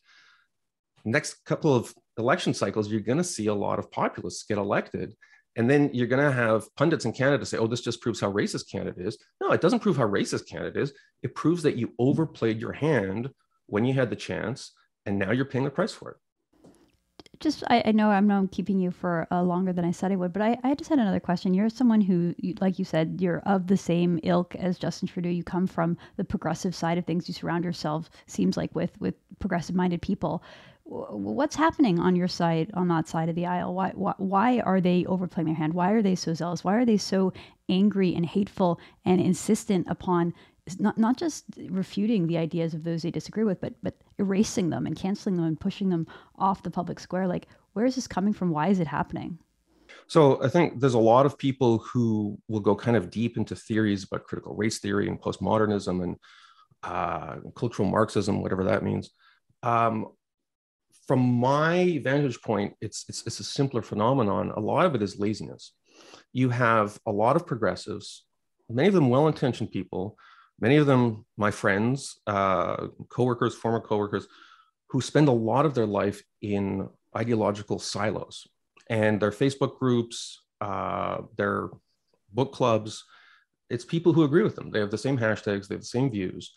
next 1.04 1.46
couple 1.46 1.76
of 1.76 1.94
election 2.18 2.54
cycles, 2.54 2.90
you're 2.90 3.02
going 3.02 3.18
to 3.18 3.24
see 3.24 3.48
a 3.48 3.54
lot 3.54 3.80
of 3.80 3.92
populists 3.92 4.44
get 4.44 4.58
elected. 4.58 5.14
And 5.58 5.70
then 5.70 5.90
you're 5.92 6.08
going 6.08 6.24
to 6.24 6.32
have 6.32 6.74
pundits 6.76 7.06
in 7.06 7.12
Canada 7.12 7.46
say, 7.46 7.58
oh, 7.58 7.68
this 7.68 7.82
just 7.82 8.00
proves 8.00 8.22
how 8.22 8.32
racist 8.32 8.72
Canada 8.72 9.02
is. 9.02 9.18
No, 9.42 9.52
it 9.52 9.60
doesn't 9.60 9.80
prove 9.80 9.98
how 9.98 10.08
racist 10.08 10.48
Canada 10.48 10.80
is. 10.80 10.94
It 11.24 11.36
proves 11.36 11.64
that 11.64 11.76
you 11.76 11.94
overplayed 12.00 12.62
your 12.62 12.74
hand 12.74 13.30
when 13.66 13.84
you 13.84 13.94
had 13.94 14.10
the 14.10 14.16
chance, 14.16 14.72
and 15.06 15.18
now 15.20 15.32
you're 15.32 15.46
paying 15.46 15.66
the 15.66 15.72
price 15.72 15.92
for 15.92 16.12
it. 16.12 16.18
Just, 17.40 17.64
I, 17.68 17.84
I 17.86 17.92
know 17.92 18.10
I'm 18.10 18.28
not 18.28 18.52
keeping 18.52 18.80
you 18.80 18.92
for 18.92 19.28
uh, 19.32 19.44
longer 19.44 19.74
than 19.74 19.86
I 19.86 19.92
said 19.92 20.12
I 20.12 20.16
would, 20.16 20.34
but 20.34 20.42
I, 20.42 20.58
I 20.64 20.74
just 20.74 20.90
had 20.90 21.00
another 21.00 21.20
question. 21.20 21.54
You're 21.54 21.70
someone 21.70 22.02
who, 22.02 22.34
like 22.62 22.80
you 22.80 22.86
said, 22.86 23.18
you're 23.20 23.42
of 23.46 23.68
the 23.68 23.78
same 23.78 24.20
ilk 24.24 24.56
as 24.56 24.80
Justin 24.80 25.08
Trudeau. 25.08 25.30
You 25.30 25.44
come 25.44 25.68
from 25.68 25.98
the 26.16 26.24
progressive 26.24 26.74
side 26.74 26.98
of 26.98 27.06
things. 27.06 27.28
You 27.28 27.34
surround 27.34 27.64
yourself, 27.64 28.10
seems 28.26 28.58
like, 28.58 28.74
with 28.74 29.00
with 29.00 29.16
progressive-minded 29.40 30.02
people. 30.02 30.44
What's 30.90 31.58
happening 31.58 32.00
on 32.00 32.16
your 32.16 32.30
side, 32.30 32.72
on 32.74 32.88
that 32.88 33.10
side 33.10 33.28
of 33.28 33.36
the 33.36 33.46
aisle? 33.46 33.74
Why, 33.74 33.92
why, 33.94 34.14
why 34.18 34.60
are 34.60 34.80
they 34.80 35.04
overplaying 35.06 35.48
their 35.48 35.56
hand? 35.56 35.74
Why 35.74 35.92
are 35.92 36.02
they 36.02 36.16
so 36.16 36.34
zealous? 36.34 36.64
Why 36.64 36.76
are 36.76 36.86
they 36.86 36.96
so 36.96 37.34
angry 37.68 38.16
and 38.16 38.26
hateful 38.26 38.80
and 39.04 39.20
insistent 39.20 39.88
upon 39.90 40.34
not 40.80 40.98
not 40.98 41.18
just 41.18 41.46
refuting 41.70 42.28
the 42.28 42.38
ideas 42.38 42.74
of 42.74 42.84
those 42.84 43.02
they 43.02 43.12
disagree 43.12 43.44
with, 43.44 43.62
but 43.62 43.74
but 43.84 43.96
erasing 44.18 44.70
them 44.70 44.86
and 44.86 44.96
canceling 44.96 45.36
them 45.38 45.46
and 45.46 45.60
pushing 45.60 45.90
them 45.90 46.08
off 46.38 46.64
the 46.64 46.72
public 46.72 47.00
square. 47.00 47.28
Like, 47.28 47.48
where 47.74 47.86
is 47.86 47.96
this 47.96 48.08
coming 48.08 48.34
from? 48.34 48.52
Why 48.52 48.68
is 48.68 48.80
it 48.80 48.88
happening? 48.88 49.40
So 50.08 50.42
I 50.44 50.50
think 50.50 50.80
there's 50.80 50.94
a 50.94 51.00
lot 51.00 51.26
of 51.26 51.38
people 51.38 51.80
who 51.80 52.38
will 52.48 52.60
go 52.60 52.76
kind 52.76 52.98
of 52.98 53.10
deep 53.10 53.38
into 53.38 53.56
theories 53.56 54.04
about 54.04 54.26
critical 54.26 54.56
race 54.56 54.80
theory 54.80 55.08
and 55.08 55.20
postmodernism 55.20 56.04
and 56.04 56.16
uh, 56.84 57.38
cultural 57.56 57.90
Marxism, 57.90 58.42
whatever 58.42 58.66
that 58.66 58.84
means. 58.84 59.10
Um, 59.64 60.08
from 61.08 61.20
my 61.20 62.00
vantage 62.04 62.42
point, 62.42 62.76
it's, 62.82 63.06
it's, 63.08 63.26
it's 63.26 63.40
a 63.40 63.44
simpler 63.44 63.82
phenomenon. 63.82 64.52
A 64.56 64.60
lot 64.60 64.86
of 64.86 64.94
it 64.94 65.02
is 65.02 65.20
laziness. 65.20 65.72
You 66.34 66.50
have 66.50 67.00
a 67.06 67.12
lot 67.12 67.36
of 67.36 67.48
progressives, 67.48 68.26
many 68.70 68.90
of 68.90 68.94
them 68.94 69.10
well-intentioned 69.10 69.72
people, 69.72 70.18
many 70.60 70.76
of 70.76 70.86
them 70.86 71.26
my 71.38 71.50
friends, 71.50 72.20
uh, 72.28 72.88
coworkers, 73.10 73.56
former 73.56 73.80
coworkers, 73.80 74.28
who 74.90 75.02
spend 75.02 75.28
a 75.28 75.32
lot 75.32 75.66
of 75.66 75.74
their 75.74 75.86
life 75.86 76.22
in 76.42 76.88
ideological 77.16 77.80
silos 77.80 78.48
and 78.90 79.20
their 79.20 79.32
Facebook 79.32 79.80
groups, 79.80 80.42
uh, 80.62 81.18
their 81.38 81.70
book 82.34 82.54
clubs. 82.54 83.04
It's 83.70 83.86
people 83.86 84.14
who 84.14 84.24
agree 84.24 84.44
with 84.44 84.56
them. 84.56 84.72
They 84.72 84.80
have 84.80 84.92
the 84.92 84.98
same 84.98 85.18
hashtags, 85.18 85.68
they 85.68 85.76
have 85.76 85.82
the 85.82 85.86
same 85.86 86.10
views 86.10 86.54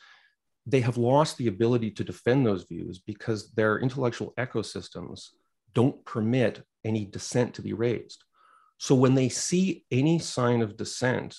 they 0.67 0.81
have 0.81 0.97
lost 0.97 1.37
the 1.37 1.49
ability 1.49 1.91
to 1.93 2.05
defend 2.05 2.47
those 2.47 2.65
views 2.65 2.99
because 2.99 3.51
their 3.53 3.79
intellectual 3.79 4.35
ecosystems 4.39 5.29
don't 5.75 6.05
permit 6.05 6.63
any 6.85 7.05
dissent 7.05 7.55
to 7.55 7.63
be 7.63 7.73
raised. 7.73 8.25
So 8.79 8.95
when 8.95 9.15
they 9.15 9.29
see 9.29 9.85
any 9.91 10.19
sign 10.19 10.63
of 10.63 10.77
dissent 10.77 11.37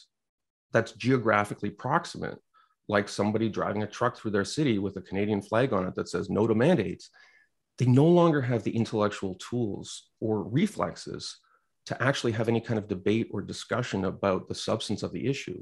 that's 0.72 0.94
geographically 0.94 1.70
proximate, 1.70 2.40
like 2.88 3.08
somebody 3.10 3.50
driving 3.50 3.84
a 3.84 3.88
truck 3.88 4.18
through 4.18 4.32
their 4.32 4.46
city 4.46 4.78
with 4.80 4.98
a 4.98 5.02
Canadian 5.02 5.42
flag 5.42 5.74
on 5.74 5.88
it 5.88 5.96
that 5.96 6.10
says 6.10 6.30
no 6.30 6.48
to 6.48 6.56
mandates, 6.56 7.10
they 7.78 7.86
no 7.86 8.06
longer 8.06 8.42
have 8.42 8.64
the 8.64 8.76
intellectual 8.76 9.36
tools 9.36 10.10
or 10.20 10.44
reflexes 10.44 11.38
to 11.86 12.02
actually 12.02 12.32
have 12.34 12.48
any 12.48 12.62
kind 12.62 12.78
of 12.78 12.88
debate 12.88 13.28
or 13.32 13.42
discussion 13.42 14.06
about 14.06 14.48
the 14.48 14.56
substance 14.56 15.04
of 15.04 15.12
the 15.14 15.28
issue. 15.28 15.62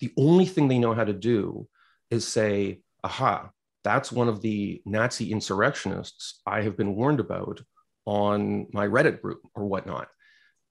The 0.00 0.12
only 0.16 0.46
thing 0.46 0.68
they 0.68 0.78
know 0.78 0.94
how 0.94 1.04
to 1.04 1.12
do 1.12 1.66
is 2.10 2.26
say, 2.26 2.80
aha, 3.04 3.50
that's 3.84 4.12
one 4.12 4.28
of 4.28 4.42
the 4.42 4.82
Nazi 4.84 5.32
insurrectionists 5.32 6.40
I 6.46 6.62
have 6.62 6.76
been 6.76 6.94
warned 6.94 7.20
about 7.20 7.62
on 8.04 8.66
my 8.72 8.86
Reddit 8.86 9.20
group 9.20 9.40
or 9.54 9.66
whatnot. 9.66 10.08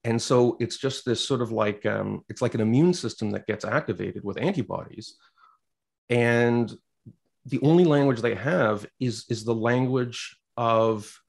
And 0.03 0.21
so 0.21 0.57
it's 0.59 0.77
just 0.77 1.05
this 1.05 1.25
sort 1.25 1.41
of 1.41 1.51
like, 1.51 1.85
um, 1.85 2.23
it's 2.29 2.41
like 2.41 2.53
an 2.53 2.61
immune 2.61 2.93
system 2.93 3.31
that 3.31 3.47
gets 3.47 3.65
activated 3.65 4.23
with 4.23 4.37
antibodies. 4.37 5.15
And 6.09 6.71
the 7.45 7.59
only 7.61 7.85
language 7.85 8.21
they 8.21 8.35
have 8.35 8.85
is, 8.99 9.25
is 9.29 9.43
the 9.43 9.55
language 9.55 10.37
of 10.55 11.19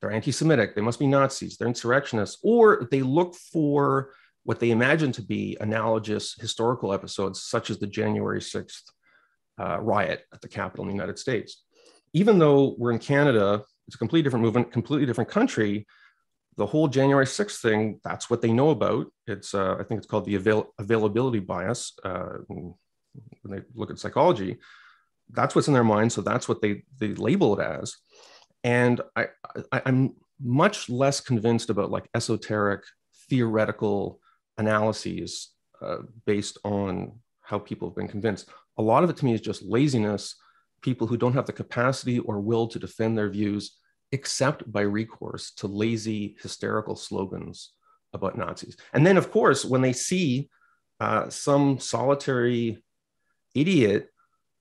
they're 0.00 0.12
anti 0.12 0.30
Semitic, 0.30 0.74
they 0.74 0.80
must 0.80 0.98
be 0.98 1.06
Nazis, 1.06 1.56
they're 1.56 1.66
insurrectionists, 1.68 2.38
or 2.42 2.86
they 2.90 3.02
look 3.02 3.34
for 3.34 4.12
what 4.44 4.60
they 4.60 4.70
imagine 4.70 5.12
to 5.12 5.22
be 5.22 5.56
analogous 5.60 6.34
historical 6.40 6.92
episodes, 6.92 7.42
such 7.42 7.68
as 7.68 7.78
the 7.78 7.86
January 7.86 8.40
6th 8.40 8.82
uh, 9.58 9.78
riot 9.80 10.24
at 10.32 10.40
the 10.40 10.48
Capitol 10.48 10.84
in 10.84 10.88
the 10.88 10.94
United 10.94 11.18
States. 11.18 11.64
Even 12.12 12.38
though 12.38 12.74
we're 12.78 12.92
in 12.92 12.98
Canada, 12.98 13.62
it's 13.86 13.94
a 13.94 13.98
completely 13.98 14.22
different 14.22 14.44
movement, 14.44 14.72
completely 14.72 15.06
different 15.06 15.30
country. 15.30 15.86
The 16.56 16.66
whole 16.66 16.88
January 16.88 17.26
6th 17.26 17.60
thing, 17.60 18.00
that's 18.02 18.28
what 18.28 18.42
they 18.42 18.52
know 18.52 18.70
about. 18.70 19.06
It's, 19.26 19.54
uh, 19.54 19.76
I 19.78 19.84
think 19.84 19.98
it's 19.98 20.06
called 20.06 20.24
the 20.24 20.34
avail- 20.34 20.74
availability 20.78 21.38
bias. 21.38 21.92
Uh, 22.02 22.38
when 22.46 22.74
they 23.44 23.60
look 23.74 23.90
at 23.90 23.98
psychology, 23.98 24.58
that's 25.30 25.54
what's 25.54 25.68
in 25.68 25.74
their 25.74 25.84
mind. 25.84 26.12
So 26.12 26.20
that's 26.20 26.48
what 26.48 26.60
they, 26.60 26.82
they 26.98 27.08
label 27.08 27.58
it 27.58 27.64
as. 27.64 27.96
And 28.64 29.00
I, 29.14 29.26
I, 29.72 29.82
I'm 29.86 30.14
much 30.40 30.88
less 30.88 31.20
convinced 31.20 31.70
about 31.70 31.90
like 31.90 32.08
esoteric 32.14 32.82
theoretical 33.28 34.20
analyses 34.56 35.50
uh, 35.80 35.98
based 36.26 36.58
on 36.64 37.18
how 37.42 37.58
people 37.58 37.88
have 37.88 37.96
been 37.96 38.08
convinced 38.08 38.50
a 38.78 38.82
lot 38.82 39.04
of 39.04 39.10
it 39.10 39.16
to 39.18 39.24
me 39.24 39.34
is 39.34 39.40
just 39.40 39.62
laziness, 39.62 40.36
people 40.80 41.06
who 41.06 41.16
don't 41.16 41.34
have 41.34 41.46
the 41.46 41.52
capacity 41.52 42.20
or 42.20 42.40
will 42.40 42.68
to 42.68 42.78
defend 42.78 43.18
their 43.18 43.28
views 43.28 43.76
except 44.12 44.70
by 44.70 44.80
recourse 44.80 45.50
to 45.50 45.66
lazy, 45.66 46.36
hysterical 46.40 46.96
slogans 46.96 47.72
about 48.14 48.38
Nazis. 48.38 48.76
And 48.94 49.06
then, 49.06 49.16
of 49.16 49.30
course, 49.30 49.64
when 49.64 49.82
they 49.82 49.92
see 49.92 50.48
uh, 51.00 51.28
some 51.28 51.78
solitary 51.78 52.82
idiot 53.54 54.08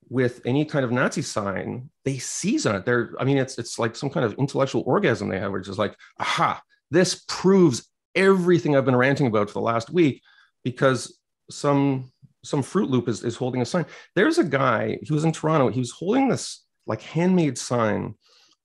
with 0.09 0.41
any 0.45 0.65
kind 0.65 0.83
of 0.83 0.91
Nazi 0.91 1.21
sign, 1.21 1.89
they 2.03 2.17
seize 2.17 2.65
on 2.65 2.75
it. 2.75 2.85
They're, 2.85 3.13
I 3.19 3.23
mean, 3.23 3.37
it's 3.37 3.57
it's 3.57 3.77
like 3.77 3.95
some 3.95 4.09
kind 4.09 4.25
of 4.25 4.33
intellectual 4.33 4.83
orgasm 4.85 5.29
they 5.29 5.39
have, 5.39 5.51
which 5.51 5.67
is 5.67 5.77
like, 5.77 5.95
aha, 6.19 6.61
this 6.91 7.23
proves 7.27 7.89
everything 8.15 8.75
I've 8.75 8.85
been 8.85 8.95
ranting 8.95 9.27
about 9.27 9.49
for 9.49 9.53
the 9.53 9.61
last 9.61 9.89
week, 9.89 10.23
because 10.63 11.19
some 11.49 12.11
some 12.47 12.63
Fruit 12.63 12.89
Loop 12.89 13.07
is, 13.07 13.23
is 13.23 13.35
holding 13.35 13.61
a 13.61 13.65
sign. 13.65 13.85
There's 14.15 14.37
a 14.37 14.43
guy, 14.43 14.97
he 15.01 15.13
was 15.13 15.23
in 15.23 15.31
Toronto, 15.31 15.69
he 15.69 15.79
was 15.79 15.91
holding 15.91 16.27
this 16.27 16.63
like 16.85 17.01
handmade 17.01 17.57
sign 17.57 18.15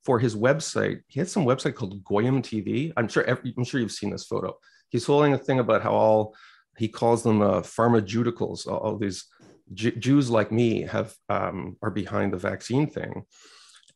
for 0.05 0.19
his 0.19 0.35
website. 0.35 1.01
He 1.09 1.21
had 1.21 1.29
some 1.29 1.45
website 1.45 1.75
called 1.75 2.03
Goyim 2.05 2.43
TV. 2.43 2.93
I'm 2.97 3.09
sure 3.09 3.25
every, 3.25 3.55
I'm 3.57 3.65
sure 3.65 3.81
you've 3.81 3.93
seen 3.93 4.11
this 4.11 4.25
photo. 4.25 4.57
He's 4.91 5.07
holding 5.07 5.33
a 5.33 5.39
thing 5.39 5.59
about 5.59 5.83
how 5.83 5.93
all 5.93 6.35
he 6.77 6.89
calls 6.89 7.23
them 7.23 7.43
uh, 7.43 7.61
pharmaceuticals. 7.61 8.67
All, 8.67 8.79
all 8.79 8.97
these 8.97 9.25
J- 9.73 9.97
Jews 9.97 10.31
like 10.31 10.51
me 10.53 10.83
have 10.83 11.15
um, 11.29 11.77
are 11.83 11.91
behind 11.91 12.33
the 12.33 12.39
vaccine 12.39 12.89
thing, 12.89 13.25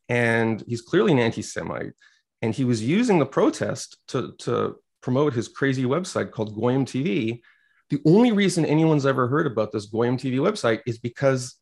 and 0.09 0.63
he's 0.67 0.81
clearly 0.81 1.11
an 1.11 1.19
anti-Semite. 1.19 1.93
And 2.41 2.53
he 2.53 2.65
was 2.65 2.83
using 2.83 3.19
the 3.19 3.25
protest 3.25 3.97
to 4.09 4.33
to 4.39 4.75
promote 5.01 5.33
his 5.33 5.47
crazy 5.47 5.85
website 5.85 6.31
called 6.31 6.55
Goyim 6.55 6.85
TV 6.85 7.41
the 7.89 8.01
only 8.05 8.31
reason 8.31 8.65
anyone's 8.65 9.05
ever 9.05 9.27
heard 9.27 9.47
about 9.47 9.71
this 9.71 9.85
Goyim 9.85 10.17
TV 10.17 10.35
website 10.35 10.81
is 10.85 10.97
because 10.97 11.55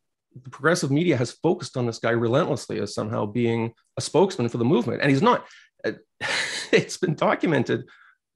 the 0.44 0.50
progressive 0.50 0.92
media 0.92 1.16
has 1.16 1.32
focused 1.32 1.78
on 1.78 1.86
this 1.86 2.00
guy 2.00 2.12
relentlessly 2.12 2.80
as 2.80 2.94
somehow 2.94 3.26
being 3.26 3.74
a 3.98 4.02
spokesman 4.02 4.50
for 4.50 4.58
the 4.58 4.66
movement. 4.66 5.02
And 5.02 5.10
he's 5.10 5.22
not. 5.22 5.46
Uh, 5.86 5.94
it's 6.72 6.98
been 6.98 7.16
documented. 7.16 7.86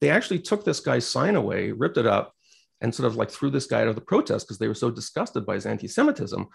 They 0.02 0.10
actually 0.10 0.40
took 0.40 0.64
this 0.64 0.80
guy's 0.80 1.06
sign 1.06 1.36
away, 1.36 1.72
ripped 1.72 1.98
it 1.98 2.08
up, 2.08 2.34
and 2.82 2.94
sort 2.94 3.08
of 3.08 3.16
like 3.16 3.30
threw 3.30 3.50
this 3.50 3.66
guy 3.66 3.82
out 3.82 3.88
of 3.88 3.96
the 3.96 4.02
protest 4.02 4.48
because 4.48 4.60
they 4.60 4.68
were 4.68 4.74
so 4.74 4.90
disgusted 4.90 5.46
by 5.46 5.56
his 5.56 5.66
anti 5.66 5.88
Semitism. 5.88 6.48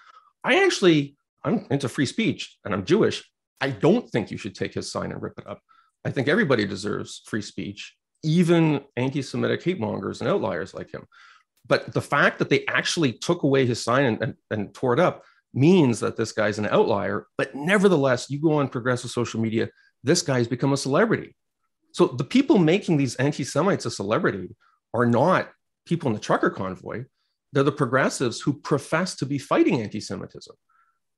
I 0.42 0.64
actually, 0.64 1.16
I'm 1.42 1.66
into 1.70 1.88
free 1.88 2.06
speech 2.06 2.56
and 2.64 2.72
I'm 2.72 2.84
Jewish. 2.84 3.22
I 3.60 3.70
don't 3.70 4.08
think 4.08 4.30
you 4.30 4.38
should 4.38 4.54
take 4.54 4.74
his 4.74 4.90
sign 4.90 5.12
and 5.12 5.20
rip 5.20 5.38
it 5.38 5.46
up. 5.46 5.60
I 6.04 6.10
think 6.10 6.28
everybody 6.28 6.66
deserves 6.66 7.22
free 7.26 7.42
speech 7.42 7.94
even 8.24 8.80
anti-Semitic 8.96 9.62
hate 9.62 9.78
mongers 9.78 10.20
and 10.20 10.30
outliers 10.30 10.74
like 10.74 10.92
him. 10.92 11.06
But 11.66 11.92
the 11.92 12.02
fact 12.02 12.38
that 12.38 12.50
they 12.50 12.64
actually 12.66 13.12
took 13.12 13.42
away 13.42 13.66
his 13.66 13.82
sign 13.82 14.04
and, 14.04 14.22
and, 14.22 14.34
and 14.50 14.74
tore 14.74 14.92
it 14.92 15.00
up 15.00 15.24
means 15.52 16.00
that 16.00 16.16
this 16.16 16.32
guy's 16.32 16.58
an 16.58 16.66
outlier. 16.66 17.26
But 17.38 17.54
nevertheless, 17.54 18.28
you 18.28 18.40
go 18.40 18.54
on 18.54 18.68
progressive 18.68 19.10
social 19.10 19.40
media, 19.40 19.70
this 20.02 20.20
guy's 20.20 20.48
become 20.48 20.72
a 20.72 20.76
celebrity. 20.76 21.36
So 21.92 22.06
the 22.06 22.24
people 22.24 22.58
making 22.58 22.96
these 22.96 23.14
anti-Semites 23.16 23.86
a 23.86 23.90
celebrity 23.90 24.54
are 24.92 25.06
not 25.06 25.50
people 25.86 26.08
in 26.08 26.14
the 26.14 26.20
trucker 26.20 26.50
convoy. 26.50 27.04
They're 27.52 27.62
the 27.62 27.72
progressives 27.72 28.40
who 28.40 28.54
profess 28.54 29.14
to 29.16 29.26
be 29.26 29.38
fighting 29.38 29.80
anti-Semitism. 29.80 30.54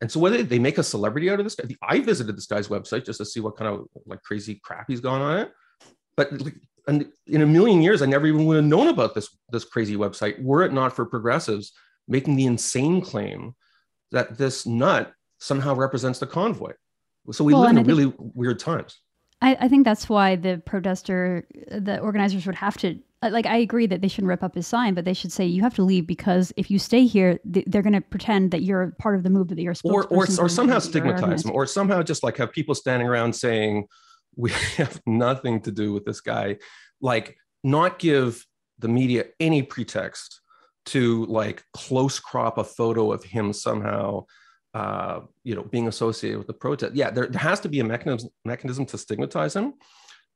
And 0.02 0.12
so 0.12 0.20
whether 0.20 0.42
they 0.42 0.58
make 0.58 0.76
a 0.76 0.82
celebrity 0.82 1.30
out 1.30 1.40
of 1.40 1.46
this 1.46 1.54
guy, 1.54 1.74
I 1.82 2.00
visited 2.00 2.36
this 2.36 2.46
guy's 2.46 2.68
website 2.68 3.06
just 3.06 3.18
to 3.18 3.24
see 3.24 3.40
what 3.40 3.56
kind 3.56 3.74
of 3.74 3.86
like 4.04 4.22
crazy 4.22 4.60
crap 4.62 4.84
he's 4.88 5.00
gone 5.00 5.22
on 5.22 5.38
it. 5.38 5.52
But 6.16 6.30
and 6.86 7.06
in 7.26 7.42
a 7.42 7.46
million 7.46 7.82
years, 7.82 8.02
I 8.02 8.06
never 8.06 8.26
even 8.26 8.46
would 8.46 8.56
have 8.56 8.64
known 8.64 8.88
about 8.88 9.14
this 9.14 9.36
this 9.50 9.64
crazy 9.64 9.96
website 9.96 10.42
were 10.42 10.62
it 10.62 10.72
not 10.72 10.94
for 10.94 11.04
progressives 11.04 11.72
making 12.08 12.36
the 12.36 12.46
insane 12.46 13.00
claim 13.00 13.54
that 14.12 14.38
this 14.38 14.66
nut 14.66 15.12
somehow 15.38 15.74
represents 15.74 16.18
the 16.18 16.26
convoy. 16.26 16.72
So 17.32 17.42
we 17.42 17.52
well, 17.52 17.62
live 17.62 17.76
in 17.76 17.84
really 17.84 18.04
think, 18.04 18.16
weird 18.34 18.60
times. 18.60 19.00
I, 19.42 19.56
I 19.60 19.68
think 19.68 19.84
that's 19.84 20.08
why 20.08 20.36
the 20.36 20.62
protester, 20.64 21.46
the 21.68 21.98
organizers 21.98 22.46
would 22.46 22.54
have 22.54 22.76
to 22.78 22.98
like 23.22 23.46
I 23.46 23.56
agree 23.56 23.86
that 23.86 24.02
they 24.02 24.08
shouldn't 24.08 24.28
rip 24.28 24.42
up 24.42 24.54
his 24.54 24.66
sign, 24.66 24.94
but 24.94 25.04
they 25.04 25.14
should 25.14 25.32
say 25.32 25.44
you 25.44 25.62
have 25.62 25.74
to 25.74 25.82
leave 25.82 26.06
because 26.06 26.52
if 26.56 26.70
you 26.70 26.78
stay 26.78 27.06
here, 27.06 27.40
they're 27.44 27.82
going 27.82 27.94
to 27.94 28.00
pretend 28.00 28.50
that 28.50 28.62
you're 28.62 28.94
part 28.98 29.16
of 29.16 29.22
the 29.22 29.30
movement 29.30 29.56
that 29.56 29.62
you're 29.62 29.74
or 29.84 30.04
or, 30.06 30.26
or 30.38 30.48
somehow 30.48 30.78
stigmatize 30.78 31.42
them, 31.42 31.52
or 31.52 31.66
somehow 31.66 32.02
just 32.02 32.22
like 32.22 32.36
have 32.36 32.52
people 32.52 32.74
standing 32.74 33.08
around 33.08 33.34
saying, 33.34 33.88
we 34.36 34.50
have 34.76 35.00
nothing 35.06 35.60
to 35.62 35.72
do 35.72 35.92
with 35.92 36.04
this 36.04 36.20
guy. 36.20 36.56
Like 37.00 37.36
not 37.64 37.98
give 37.98 38.44
the 38.78 38.88
media 38.88 39.24
any 39.40 39.62
pretext 39.62 40.40
to 40.86 41.24
like 41.26 41.64
close 41.74 42.20
crop 42.20 42.58
a 42.58 42.64
photo 42.64 43.12
of 43.12 43.24
him 43.24 43.52
somehow 43.52 44.24
uh, 44.74 45.20
you 45.42 45.54
know 45.54 45.64
being 45.64 45.88
associated 45.88 46.38
with 46.38 46.46
the 46.46 46.52
protest. 46.52 46.94
Yeah 46.94 47.10
there, 47.10 47.26
there 47.26 47.40
has 47.40 47.60
to 47.60 47.68
be 47.68 47.80
a 47.80 47.84
mechanism 47.84 48.30
mechanism 48.44 48.86
to 48.86 48.98
stigmatize 48.98 49.56
him 49.56 49.74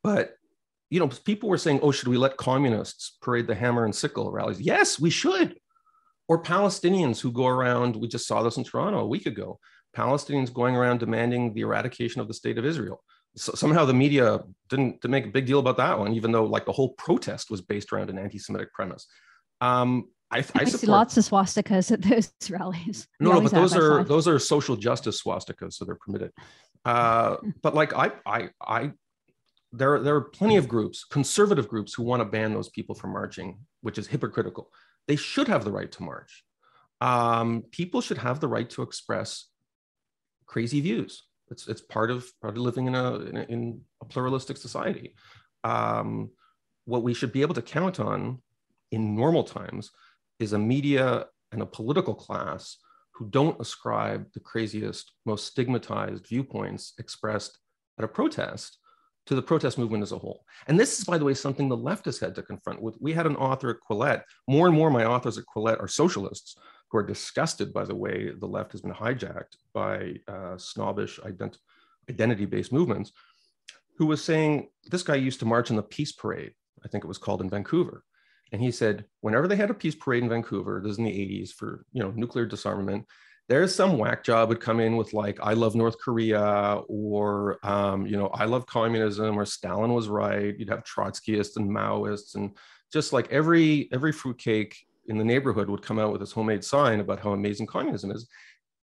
but 0.03 0.35
you 0.89 0.99
know 0.99 1.09
people 1.25 1.49
were 1.49 1.59
saying 1.59 1.79
oh 1.83 1.93
should 1.93 2.09
we 2.09 2.17
let 2.17 2.37
communists 2.37 3.19
parade 3.23 3.47
the 3.47 3.55
hammer 3.55 3.85
and 3.85 3.95
sickle 3.95 4.33
rallies? 4.33 4.61
Yes 4.61 4.99
we 4.99 5.11
should. 5.11 5.57
Or 6.27 6.41
Palestinians 6.41 7.21
who 7.21 7.33
go 7.33 7.49
around, 7.49 7.97
we 7.97 8.07
just 8.07 8.29
saw 8.29 8.41
this 8.45 8.57
in 8.57 8.63
Toronto 8.63 9.01
a 9.01 9.07
week 9.07 9.27
ago, 9.27 9.59
Palestinians 9.97 10.53
going 10.53 10.77
around 10.77 11.01
demanding 11.01 11.53
the 11.53 11.63
eradication 11.63 12.21
of 12.21 12.29
the 12.29 12.35
state 12.35 12.57
of 12.57 12.65
Israel. 12.65 13.03
So 13.37 13.53
somehow 13.55 13.85
the 13.85 13.95
media 13.95 14.41
didn't, 14.69 15.01
didn't 15.01 15.11
make 15.11 15.27
a 15.27 15.31
big 15.31 15.47
deal 15.47 15.61
about 15.61 15.77
that 15.77 15.99
one, 15.99 16.15
even 16.15 16.33
though 16.33 16.45
like 16.45 16.67
the 16.67 16.73
whole 16.73 16.91
protest 16.91 17.51
was 17.51 17.61
based 17.61 17.93
around 17.93 18.11
an 18.11 18.19
anti-Semitic 18.19 18.73
premise. 18.73 19.07
Um, 19.61 20.09
I, 20.31 20.39
I, 20.39 20.39
I 20.39 20.43
support, 20.43 20.81
see 20.81 20.87
lots 20.87 21.17
of 21.17 21.25
swastikas 21.25 21.91
at 21.91 22.03
those 22.03 22.33
rallies. 22.51 23.09
No, 23.19 23.33
no, 23.33 23.41
but 23.41 23.53
those 23.53 23.75
are 23.75 24.05
those 24.05 24.29
are 24.29 24.39
social 24.39 24.77
justice 24.77 25.23
swastikas, 25.23 25.75
so 25.75 25.85
they're 25.85 25.97
permitted. 25.97 26.33
Uh, 26.85 27.37
but 27.63 27.75
like 27.75 27.95
I, 27.95 28.13
I, 28.25 28.51
I, 28.61 28.93
there 29.73 30.01
there 30.01 30.15
are 30.15 30.21
plenty 30.21 30.57
of 30.57 30.69
groups, 30.69 31.05
conservative 31.05 31.69
groups, 31.69 31.95
who 31.95 32.05
want 32.05 32.21
to 32.21 32.25
ban 32.25 32.53
those 32.53 32.69
people 32.69 32.95
from 32.95 33.13
marching, 33.13 33.59
which 33.81 33.99
is 33.99 34.07
hypocritical. 34.07 34.71
They 35.09 35.17
should 35.17 35.49
have 35.49 35.65
the 35.65 35.73
right 35.73 35.91
to 35.93 36.03
march. 36.03 36.45
Um, 37.01 37.65
people 37.73 38.01
should 38.01 38.19
have 38.19 38.41
the 38.41 38.49
right 38.49 38.69
to 38.71 38.83
express 38.83 39.47
crazy 40.47 40.81
views. 40.81 41.25
It's 41.51 41.69
it's 41.69 41.81
part 41.81 42.11
of 42.11 42.27
part 42.41 42.57
of 42.57 42.63
living 42.63 42.87
in 42.87 42.95
a 42.95 43.15
in 43.17 43.37
a, 43.37 43.43
in 43.43 43.81
a 44.01 44.05
pluralistic 44.05 44.57
society. 44.57 45.15
Um, 45.65 46.31
what 46.85 47.03
we 47.03 47.15
should 47.15 47.33
be 47.33 47.43
able 47.43 47.55
to 47.55 47.63
count 47.63 48.01
on 48.01 48.43
in 48.91 49.15
normal 49.15 49.45
times 49.45 49.91
is 50.39 50.53
a 50.53 50.59
media 50.59 51.27
and 51.53 51.63
a 51.63 51.67
political 51.67 52.15
class 52.15 52.77
who 53.15 53.29
don't 53.29 53.61
ascribe 53.61 54.27
the 54.33 54.41
craziest, 54.41 55.13
most 55.27 55.47
stigmatized 55.47 56.27
viewpoints 56.27 56.95
expressed 56.99 57.59
at 57.99 58.05
a 58.05 58.09
protest 58.09 58.79
to 59.27 59.35
the 59.35 59.43
protest 59.43 59.77
movement 59.77 60.03
as 60.03 60.13
a 60.13 60.19
whole. 60.19 60.45
And 60.67 60.81
this 60.81 60.99
is, 60.99 61.05
by 61.05 61.19
the 61.19 61.25
way, 61.25 61.35
something 61.35 61.69
the 61.69 61.77
left 61.77 62.07
has 62.07 62.19
had 62.19 62.35
to 62.37 62.43
confront 62.43 62.81
with. 62.81 62.97
We 63.01 63.13
had 63.13 63.27
an 63.27 63.37
author 63.37 63.71
at 63.71 63.77
Quillette. 63.89 64.23
More 64.49 64.67
and 64.67 64.75
more, 64.75 64.91
my 64.91 65.05
authors 65.05 65.37
at 65.37 65.45
Quillette 65.55 65.81
are 65.81 65.89
socialists 65.89 66.57
who 66.91 66.99
are 66.99 67.07
disgusted 67.07 67.73
by 67.73 67.85
the 67.85 67.95
way 67.95 68.31
the 68.31 68.47
left 68.47 68.73
has 68.73 68.81
been 68.81 68.93
hijacked 68.93 69.57
by 69.73 70.15
uh, 70.29 70.57
snobbish 70.59 71.19
ident- 71.21 71.59
identity-based 72.09 72.73
movements. 72.73 73.13
Who 73.99 74.07
was 74.07 74.25
saying 74.25 74.71
this 74.91 75.03
guy 75.03 75.17
used 75.17 75.41
to 75.41 75.47
march 75.47 75.71
in 75.71 75.77
the 75.77 75.83
Peace 75.83 76.13
Parade, 76.13 76.53
I 76.85 76.89
think 76.89 77.05
it 77.05 77.09
was 77.09 77.19
called 77.19 77.43
in 77.43 77.51
Vancouver, 77.51 78.03
and 78.53 78.61
he 78.61 78.71
said, 78.71 79.05
whenever 79.21 79.47
they 79.47 79.57
had 79.57 79.71
a 79.71 79.75
peace 79.75 79.95
parade 79.95 80.23
in 80.23 80.29
Vancouver, 80.29 80.81
this 80.83 80.93
is 80.93 80.99
in 80.99 81.05
the 81.05 81.11
80s 81.11 81.53
for 81.53 81.85
you 81.93 82.03
know 82.03 82.11
nuclear 82.11 82.47
disarmament, 82.47 83.07
there's 83.49 83.75
some 83.75 83.99
whack 83.99 84.25
job 84.25 84.49
would 84.49 84.61
come 84.61 84.81
in 84.81 84.97
with 84.97 85.13
like, 85.13 85.39
I 85.43 85.55
love 85.55 85.75
North 85.75 85.99
Korea, 85.99 86.83
or 86.89 87.59
um, 87.63 88.07
you 88.07 88.17
know, 88.17 88.29
I 88.29 88.45
love 88.45 88.67
communism, 88.67 89.39
or 89.39 89.45
Stalin 89.45 89.93
was 89.93 90.09
right. 90.09 90.57
You'd 90.59 90.71
have 90.71 90.85
Trotskyists 90.85 91.57
and 91.57 91.71
Maoists, 91.71 92.35
and 92.35 92.57
just 92.93 93.13
like 93.13 93.31
every 93.31 93.89
every 93.93 94.13
fruitcake 94.13 94.77
in 95.11 95.19
the 95.19 95.25
neighborhood 95.25 95.69
would 95.69 95.83
come 95.83 95.99
out 95.99 96.13
with 96.13 96.21
this 96.21 96.31
homemade 96.31 96.65
sign 96.65 97.01
about 97.01 97.19
how 97.19 97.33
amazing 97.33 97.67
communism 97.67 98.13
is. 98.13 98.29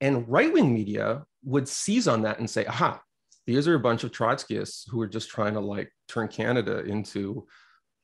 And 0.00 0.28
right-wing 0.28 0.74
media 0.74 1.24
would 1.44 1.68
seize 1.68 2.08
on 2.08 2.20
that 2.22 2.40
and 2.40 2.50
say, 2.50 2.66
aha, 2.66 3.00
these 3.46 3.68
are 3.68 3.76
a 3.76 3.80
bunch 3.80 4.02
of 4.02 4.10
Trotskyists 4.10 4.90
who 4.90 5.00
are 5.00 5.06
just 5.06 5.30
trying 5.30 5.54
to 5.54 5.60
like 5.60 5.90
turn 6.08 6.26
Canada 6.26 6.80
into 6.80 7.46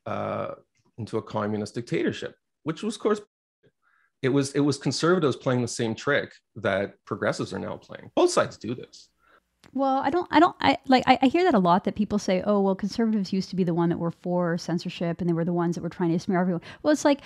uh, 0.06 0.52
into 0.98 1.18
a 1.18 1.22
communist 1.22 1.74
dictatorship, 1.74 2.36
which 2.62 2.82
was, 2.84 2.94
of 2.94 3.02
course, 3.02 3.20
it 4.22 4.28
was 4.28 4.52
it 4.52 4.60
was 4.60 4.78
conservatives 4.78 5.34
playing 5.34 5.60
the 5.60 5.68
same 5.68 5.94
trick 5.94 6.32
that 6.54 6.94
progressives 7.04 7.52
are 7.52 7.58
now 7.58 7.76
playing. 7.76 8.08
Both 8.14 8.30
sides 8.30 8.56
do 8.56 8.74
this. 8.74 9.08
Well, 9.74 9.98
I 9.98 10.10
don't, 10.10 10.28
I 10.30 10.40
don't, 10.40 10.56
I 10.60 10.76
like, 10.86 11.04
I, 11.06 11.18
I, 11.22 11.26
hear 11.26 11.44
that 11.44 11.54
a 11.54 11.58
lot 11.58 11.84
that 11.84 11.94
people 11.94 12.18
say, 12.18 12.42
oh, 12.44 12.60
well, 12.60 12.74
conservatives 12.74 13.32
used 13.32 13.48
to 13.50 13.56
be 13.56 13.64
the 13.64 13.72
one 13.72 13.88
that 13.88 13.98
were 13.98 14.10
for 14.10 14.58
censorship 14.58 15.20
and 15.20 15.28
they 15.28 15.32
were 15.32 15.44
the 15.44 15.52
ones 15.52 15.76
that 15.76 15.82
were 15.82 15.88
trying 15.88 16.10
to 16.10 16.18
smear 16.18 16.40
everyone. 16.40 16.62
Well, 16.82 16.92
it's 16.92 17.04
like, 17.04 17.20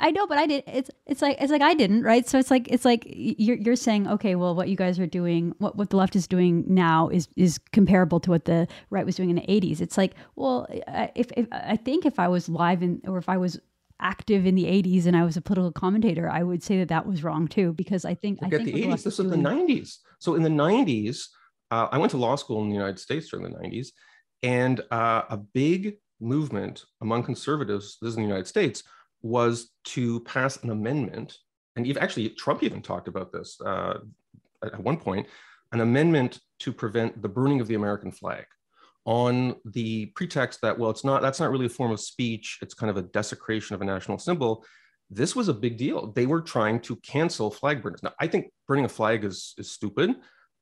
I 0.00 0.10
know, 0.10 0.26
but 0.26 0.38
I 0.38 0.46
did. 0.46 0.64
It's 0.66 0.90
it's 1.06 1.22
like 1.22 1.36
it's 1.40 1.52
like 1.52 1.62
I 1.62 1.74
didn't, 1.74 2.02
right? 2.02 2.26
So 2.26 2.38
it's 2.38 2.50
like 2.50 2.68
it's 2.68 2.84
like 2.84 3.04
you're 3.06 3.56
you're 3.56 3.76
saying, 3.76 4.08
okay, 4.08 4.34
well, 4.34 4.54
what 4.54 4.68
you 4.68 4.76
guys 4.76 4.98
are 4.98 5.06
doing, 5.06 5.54
what 5.58 5.76
what 5.76 5.90
the 5.90 5.96
left 5.96 6.16
is 6.16 6.26
doing 6.26 6.64
now 6.66 7.08
is 7.10 7.28
is 7.36 7.58
comparable 7.72 8.18
to 8.20 8.30
what 8.30 8.46
the 8.46 8.66
right 8.88 9.04
was 9.04 9.16
doing 9.16 9.30
in 9.30 9.36
the 9.36 9.42
'80s. 9.42 9.80
It's 9.80 9.98
like, 9.98 10.14
well, 10.36 10.66
if, 11.14 11.30
if 11.36 11.46
I 11.52 11.76
think 11.76 12.06
if 12.06 12.18
I 12.18 12.28
was 12.28 12.48
live 12.48 12.82
in 12.82 13.02
or 13.06 13.18
if 13.18 13.28
I 13.28 13.36
was 13.36 13.60
active 14.00 14.46
in 14.46 14.54
the 14.54 14.64
80s 14.64 15.04
and 15.04 15.14
I 15.14 15.24
was 15.24 15.36
a 15.36 15.42
political 15.42 15.72
commentator, 15.72 16.28
I 16.28 16.42
would 16.42 16.62
say 16.62 16.78
that 16.78 16.88
that 16.88 17.06
was 17.06 17.22
wrong 17.22 17.46
too, 17.46 17.74
because 17.74 18.06
I 18.06 18.14
think 18.14 18.38
Forget 18.38 18.62
I 18.62 18.64
think 18.64 18.76
the 18.76 18.82
80s. 18.84 19.02
This 19.02 19.18
was 19.18 19.28
doing... 19.28 19.42
the 19.42 19.48
90s. 19.48 19.98
So 20.18 20.34
in 20.34 20.42
the 20.42 20.48
90s, 20.48 21.26
uh, 21.70 21.88
I 21.92 21.98
went 21.98 22.10
to 22.12 22.16
law 22.16 22.36
school 22.36 22.62
in 22.62 22.68
the 22.68 22.74
United 22.74 22.98
States 22.98 23.28
during 23.28 23.52
the 23.52 23.58
90s, 23.58 23.88
and 24.42 24.80
uh, 24.90 25.22
a 25.28 25.36
big 25.36 25.98
movement 26.20 26.84
among 27.00 27.22
conservatives, 27.22 27.98
this 28.00 28.10
is 28.10 28.16
in 28.16 28.22
the 28.22 28.28
United 28.28 28.46
States, 28.46 28.82
was 29.22 29.70
to 29.84 30.20
pass 30.20 30.56
an 30.62 30.70
amendment, 30.70 31.36
and 31.76 31.86
even, 31.86 32.02
actually 32.02 32.30
Trump 32.30 32.62
even 32.62 32.82
talked 32.82 33.08
about 33.08 33.32
this 33.32 33.60
uh, 33.64 33.98
at 34.64 34.82
one 34.82 34.96
point, 34.96 35.26
an 35.72 35.80
amendment 35.80 36.40
to 36.60 36.72
prevent 36.72 37.20
the 37.22 37.28
burning 37.28 37.60
of 37.60 37.68
the 37.68 37.74
American 37.74 38.12
flag 38.12 38.44
on 39.06 39.56
the 39.64 40.06
pretext 40.14 40.60
that 40.60 40.78
well 40.78 40.90
it's 40.90 41.04
not 41.04 41.22
that's 41.22 41.40
not 41.40 41.50
really 41.50 41.64
a 41.64 41.70
form 41.70 41.90
of 41.90 41.98
speech 41.98 42.58
it's 42.60 42.74
kind 42.74 42.90
of 42.90 42.98
a 42.98 43.02
desecration 43.02 43.74
of 43.74 43.80
a 43.80 43.84
national 43.84 44.18
symbol. 44.18 44.64
This 45.12 45.34
was 45.34 45.48
a 45.48 45.54
big 45.54 45.76
deal. 45.76 46.12
They 46.12 46.26
were 46.26 46.42
trying 46.42 46.80
to 46.82 46.94
cancel 46.96 47.50
flag 47.50 47.82
burners. 47.82 48.02
Now 48.02 48.12
i 48.20 48.26
think 48.26 48.50
burning 48.68 48.84
a 48.84 48.88
flag 48.88 49.24
is 49.24 49.54
is 49.56 49.70
stupid 49.70 50.16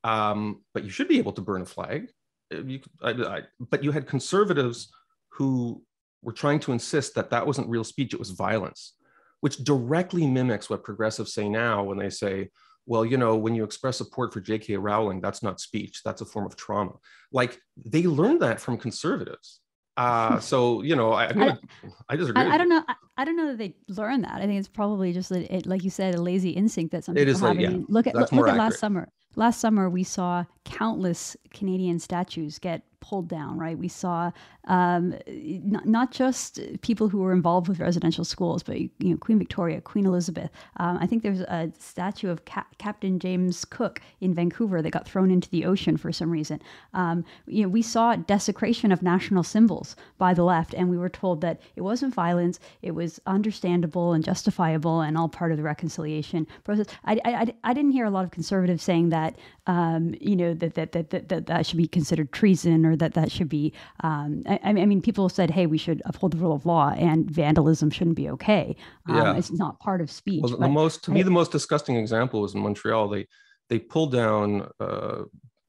um, 0.05 0.62
but 0.75 0.85
you 0.85 0.90
should 0.90 1.09
be 1.09 1.18
able 1.18 1.33
to 1.33 1.40
burn 1.40 1.62
a 1.62 1.66
flag. 1.66 2.09
You, 2.51 2.81
I, 3.03 3.11
I, 3.11 3.42
but 3.59 3.85
you 3.85 3.90
had 3.90 4.07
conservatives 4.07 4.90
who 5.33 5.83
were 6.23 6.33
trying 6.33 6.61
to 6.61 6.73
insist 6.73 7.15
that 7.15 7.31
that 7.31 7.47
wasn't 7.47 7.69
real 7.69 7.85
speech, 7.85 8.13
it 8.13 8.19
was 8.19 8.31
violence, 8.31 8.95
which 9.41 9.59
directly 9.59 10.27
mimics 10.27 10.69
what 10.69 10.85
progressives 10.85 11.33
say 11.33 11.49
now 11.49 11.83
when 11.85 11.99
they 11.99 12.11
say, 12.11 12.51
well, 12.87 13.05
you 13.05 13.19
know, 13.19 13.37
when 13.37 13.55
you 13.55 13.65
express 13.65 13.99
support 13.99 14.33
for 14.33 14.41
J.K. 14.41 14.77
Rowling, 14.77 15.21
that's 15.21 15.43
not 15.43 15.61
speech, 15.61 16.01
that's 16.05 16.23
a 16.23 16.25
form 16.25 16.47
of 16.47 16.57
trauma. 16.57 16.93
Like 17.33 17.61
they 17.77 18.05
learned 18.05 18.41
that 18.41 18.61
from 18.61 18.79
conservatives. 18.79 19.61
Uh, 19.97 20.41
so 20.53 20.83
you 20.83 20.97
know, 20.97 21.13
I, 21.13 21.33
gonna, 21.33 21.61
I, 21.85 22.15
I 22.15 22.17
disagree. 22.17 22.43
I, 22.43 22.55
I 22.55 22.59
don't 22.59 22.71
know. 22.71 22.83
I, 22.89 22.95
I, 23.19 23.25
don't 23.25 23.37
know 23.37 23.49
that 23.49 23.59
they 23.59 23.75
learned 23.89 24.25
that. 24.25 24.37
I 24.37 24.47
think 24.47 24.59
it's 24.59 24.69
probably 24.69 25.13
just 25.13 25.31
it, 25.31 25.67
like 25.67 25.85
you 25.85 25.91
said, 25.91 26.15
a 26.15 26.23
lazy 26.23 26.51
instinct 26.51 26.93
that 26.93 27.05
some 27.05 27.15
people 27.15 27.33
have. 27.35 27.43
Like, 27.43 27.59
yeah, 27.59 27.79
look 27.89 28.07
at 28.07 28.15
look, 28.15 28.33
look 28.33 28.49
at 28.49 28.57
last 28.57 28.79
summer. 28.79 29.09
Last 29.37 29.61
summer, 29.61 29.91
we 29.91 30.03
saw 30.03 30.45
countless 30.65 31.37
Canadian 31.53 31.99
statues 31.99 32.59
get 32.59 32.83
pulled 33.01 33.29
down, 33.29 33.59
right? 33.59 33.79
We 33.79 33.89
saw 33.89 34.31
um, 34.67 35.15
not, 35.27 35.87
not 35.87 36.11
just 36.13 36.61
people 36.83 37.09
who 37.09 37.19
were 37.19 37.33
involved 37.33 37.69
with 37.69 37.81
residential 37.81 38.25
schools, 38.25 38.63
but 38.63 38.79
you 38.79 38.91
know, 39.01 39.17
Queen 39.17 39.39
Victoria, 39.39 39.81
Queen 39.81 40.07
Elizabeth. 40.07 40.51
Um, 40.77 40.99
I 41.01 41.07
think 41.07 41.23
there's 41.23 41.41
a 41.41 41.73
statue 41.79 42.31
of 42.31 42.45
Cap- 42.45 42.77
Captain 42.79 43.19
James 43.19 43.65
Cook 43.65 44.01
in 44.21 44.35
Vancouver 44.35 44.83
that 44.83 44.91
got 44.91 45.09
thrown 45.09 45.31
into 45.31 45.49
the 45.51 45.65
ocean 45.65 45.97
for 45.97 46.13
some 46.13 46.31
reason. 46.31 46.61
Um, 46.95 47.25
you 47.47 47.63
know, 47.63 47.69
we 47.69 47.83
saw 47.83 48.17
desecration 48.17 48.93
of 48.93 49.03
national 49.03 49.43
symbols 49.43 49.97
by 50.19 50.35
the 50.35 50.45
left, 50.45 50.75
and 50.75 50.91
we 50.91 50.99
were 50.99 51.09
told 51.09 51.41
that 51.41 51.61
it 51.77 51.83
wasn't 51.83 52.15
violence, 52.15 52.59
it 52.83 52.93
was 52.93 53.21
understandable 53.27 54.13
and 54.13 54.25
justifiable, 54.25 55.01
and 55.01 55.17
all 55.17 55.29
part 55.29 55.51
of 55.51 55.57
the 55.57 55.63
reconciliation 55.63 56.47
process. 56.65 56.87
I, 57.05 57.21
I, 57.25 57.55
I 57.65 57.75
didn't 57.75 57.93
hear 57.93 58.05
a 58.05 58.11
lot 58.11 58.25
of 58.25 58.31
conservatives 58.31 58.83
saying 58.83 59.11
that, 59.11 59.37
um, 59.67 60.15
you 60.21 60.37
know, 60.37 60.55
that 60.55 60.75
that, 60.75 60.93
that 60.93 61.11
that 61.11 61.29
that 61.29 61.47
that 61.47 61.67
should 61.67 61.77
be 61.79 61.87
considered 61.87 62.33
treason 62.33 62.88
or 62.88 62.96
that 62.96 63.14
that 63.14 63.31
should 63.31 63.48
be. 63.48 63.72
Um, 64.01 64.42
I, 64.46 64.61
I, 64.64 64.72
mean, 64.72 65.03
people 65.03 65.29
said, 65.29 65.51
"Hey, 65.51 65.66
we 65.66 65.79
should 65.79 66.03
uphold 66.05 66.33
the 66.33 66.38
rule 66.38 66.53
of 66.53 66.66
law, 66.66 66.90
and 66.90 67.31
vandalism 67.31 67.90
shouldn't 67.90 68.16
be 68.16 68.29
okay." 68.31 68.77
Um, 69.09 69.16
yeah. 69.16 69.37
it's 69.37 69.53
not 69.53 69.79
part 69.81 70.01
of 70.01 70.11
speech. 70.11 70.42
Well, 70.42 70.57
the 70.57 70.68
most 70.68 71.05
to 71.05 71.11
I, 71.11 71.14
me, 71.14 71.22
the 71.22 71.31
most 71.31 71.53
disgusting 71.53 71.96
example 71.96 72.40
was 72.40 72.55
in 72.55 72.61
Montreal. 72.61 73.09
They 73.09 73.27
they 73.68 73.79
pulled 73.79 74.12
down 74.12 74.68
uh, 74.81 75.24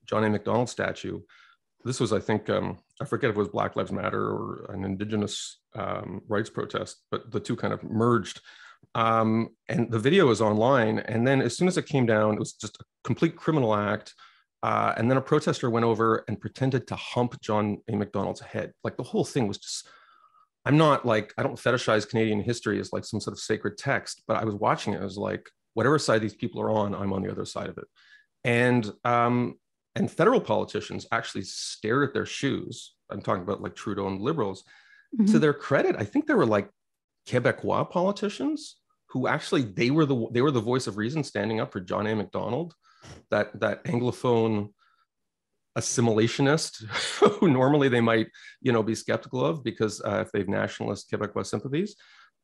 John 0.05 0.23
A. 0.23 0.29
Macdonald 0.29 0.69
statue. 0.69 1.19
This 1.86 1.99
was, 1.99 2.12
I 2.12 2.19
think, 2.19 2.49
um, 2.49 2.79
I 3.01 3.05
forget 3.05 3.29
if 3.29 3.36
it 3.36 3.39
was 3.39 3.47
Black 3.47 3.75
Lives 3.75 3.91
Matter 3.91 4.21
or 4.21 4.65
an 4.73 4.84
Indigenous 4.84 5.60
um, 5.75 6.21
rights 6.27 6.49
protest, 6.49 7.03
but 7.10 7.32
the 7.32 7.39
two 7.39 7.55
kind 7.55 7.73
of 7.73 7.84
merged. 7.84 8.41
Um, 8.95 9.49
and 9.67 9.89
the 9.89 9.99
video 9.99 10.29
is 10.29 10.41
online. 10.41 10.99
And 10.99 11.25
then 11.25 11.41
as 11.41 11.55
soon 11.55 11.67
as 11.67 11.77
it 11.77 11.86
came 11.86 12.05
down, 12.05 12.34
it 12.34 12.39
was 12.39 12.53
just 12.53 12.77
a 12.82 12.84
complete 13.03 13.36
criminal 13.36 13.75
act. 13.75 14.13
Uh, 14.62 14.93
and 14.98 15.10
then 15.10 15.17
a 15.17 15.22
protester 15.22 15.69
went 15.69 15.86
over 15.86 16.24
and 16.28 16.39
pretended 16.39 16.88
to 16.88 16.95
hump 16.95 17.39
John 17.41 17.78
A. 17.88 17.95
Macdonald's 17.95 18.41
head. 18.41 18.74
Like 18.84 18.97
the 18.97 19.03
whole 19.03 19.24
thing 19.24 19.47
was 19.47 19.57
just, 19.57 19.88
I'm 20.66 20.78
not 20.78 21.05
like, 21.05 21.34
I 21.38 21.43
don't 21.43 21.57
fetishize 21.57 22.10
Canadian 22.10 22.41
history 22.41 22.80
as 22.80 22.91
like 22.91 23.05
some 23.05 23.22
sort 23.22 23.34
of 23.34 23.39
sacred 23.39 23.78
text, 23.78 24.24
but 24.28 24.38
I 24.38 24.43
was 24.43 24.55
watching 24.55 24.93
it. 24.93 25.01
I 25.01 25.05
was 25.05 25.18
like, 25.18 25.49
whatever 25.76 25.97
side 25.97 26.22
these 26.22 26.36
people 26.36 26.60
are 26.62 26.72
on, 26.72 26.93
I'm 26.93 27.14
on 27.14 27.22
the 27.22 27.32
other 27.32 27.45
side 27.45 27.70
of 27.70 27.78
it. 27.78 27.86
And, 28.43 28.91
um, 29.05 29.55
and 29.95 30.12
federal 30.12 30.41
politicians 30.41 31.07
actually 31.12 31.43
stared 31.43 32.07
at 32.07 32.14
their 32.14 32.26
shoes. 32.26 32.95
I'm 33.10 33.22
talking 33.22 33.43
about 33.43 33.62
like 33.62 33.76
Trudeau 33.76 34.07
and 34.07 34.22
liberals. 34.22 34.64
Mm-hmm. 35.16 35.32
To 35.32 35.39
their 35.39 35.53
credit, 35.53 35.95
I 35.97 36.03
think 36.03 36.28
there 36.28 36.38
were 36.38 36.45
like 36.45 36.70
Quebecois 37.28 37.89
politicians 37.89 38.76
who 39.10 39.28
actually 39.28 39.64
they 39.64 39.89
were 39.89 40.05
the 40.05 40.28
they 40.32 40.41
were 40.41 40.51
the 40.51 40.62
voice 40.62 40.86
of 40.86 40.97
reason 40.97 41.24
standing 41.24 41.60
up 41.60 41.72
for 41.72 41.80
John 41.80 42.05
A. 42.05 42.16
Macdonald 42.16 42.76
that 43.32 43.58
that 43.60 43.84
anglophone 43.86 44.70
assimilationist 45.78 46.84
who 47.39 47.47
normally 47.47 47.89
they 47.89 48.02
might 48.02 48.28
you 48.62 48.72
know 48.72 48.84
be 48.84 48.95
skeptical 48.95 49.45
of 49.45 49.64
because 49.64 50.02
uh, 50.02 50.24
if 50.26 50.32
they 50.32 50.39
have 50.39 50.47
nationalist 50.47 51.10
quebecois 51.12 51.45
sympathies 51.45 51.95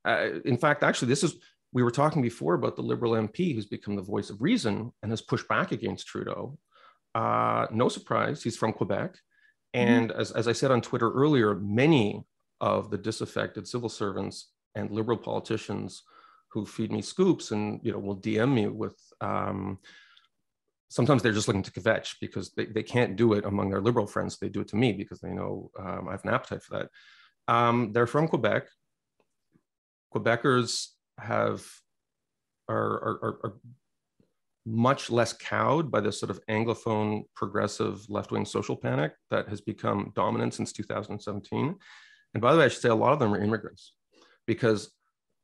uh, 0.07 0.27
in 0.45 0.57
fact 0.57 0.83
actually 0.83 1.07
this 1.07 1.23
is 1.23 1.35
we 1.75 1.83
were 1.83 1.91
talking 1.91 2.21
before 2.21 2.53
about 2.53 2.77
the 2.77 2.81
Liberal 2.81 3.11
MP 3.11 3.53
who's 3.53 3.65
become 3.65 3.97
the 3.97 4.01
voice 4.01 4.29
of 4.29 4.41
reason 4.41 4.93
and 5.03 5.11
has 5.11 5.21
pushed 5.21 5.47
back 5.49 5.73
against 5.73 6.07
Trudeau. 6.07 6.57
Uh, 7.13 7.67
no 7.69 7.89
surprise, 7.89 8.41
he's 8.41 8.55
from 8.55 8.71
Quebec. 8.71 9.11
Mm-hmm. 9.11 9.87
And 9.87 10.09
mm-hmm. 10.09 10.21
as, 10.21 10.31
as 10.31 10.47
I 10.47 10.53
said 10.53 10.71
on 10.71 10.81
Twitter 10.81 11.11
earlier, 11.11 11.53
many 11.55 12.23
of 12.61 12.89
the 12.91 12.97
disaffected 12.97 13.67
civil 13.67 13.89
servants 13.89 14.51
and 14.75 14.89
liberal 14.89 15.17
politicians 15.17 16.03
who 16.47 16.65
feed 16.65 16.93
me 16.93 17.01
scoops 17.01 17.51
and 17.51 17.81
you 17.83 17.91
know 17.91 17.99
will 17.99 18.15
DM 18.15 18.53
me 18.53 18.67
with 18.67 18.95
um, 19.19 19.77
sometimes 20.89 21.21
they're 21.21 21.31
just 21.31 21.47
looking 21.47 21.63
to 21.63 21.71
kvetch 21.71 22.15
because 22.21 22.51
they, 22.51 22.65
they 22.65 22.83
can't 22.83 23.15
do 23.15 23.33
it 23.33 23.45
among 23.45 23.69
their 23.69 23.81
liberal 23.81 24.07
friends. 24.07 24.37
They 24.37 24.49
do 24.49 24.61
it 24.61 24.67
to 24.69 24.75
me 24.75 24.93
because 24.93 25.19
they 25.19 25.31
know 25.31 25.71
um, 25.79 26.07
I 26.07 26.11
have 26.11 26.23
an 26.23 26.33
appetite 26.33 26.63
for 26.63 26.79
that. 26.79 27.53
Um, 27.53 27.91
they're 27.91 28.07
from 28.07 28.27
Quebec. 28.27 28.67
Quebecers 30.13 30.87
have 31.19 31.65
are, 32.67 32.77
are, 32.77 33.39
are, 33.43 33.53
much 34.65 35.11
less 35.11 35.31
cowed 35.31 35.91
by 35.91 35.99
this 36.01 36.19
sort 36.19 36.31
of 36.31 36.39
anglophone 36.49 37.23
progressive 37.35 38.03
left-wing 38.09 38.45
social 38.45 38.75
panic 38.75 39.13
that 39.29 39.47
has 39.47 39.61
become 39.61 40.11
dominant 40.15 40.55
since 40.55 40.71
2017 40.71 41.75
and 42.33 42.41
by 42.41 42.51
the 42.51 42.57
way 42.57 42.65
i 42.65 42.67
should 42.67 42.81
say 42.81 42.89
a 42.89 42.95
lot 42.95 43.13
of 43.13 43.19
them 43.19 43.31
are 43.31 43.43
immigrants 43.43 43.93
because 44.47 44.91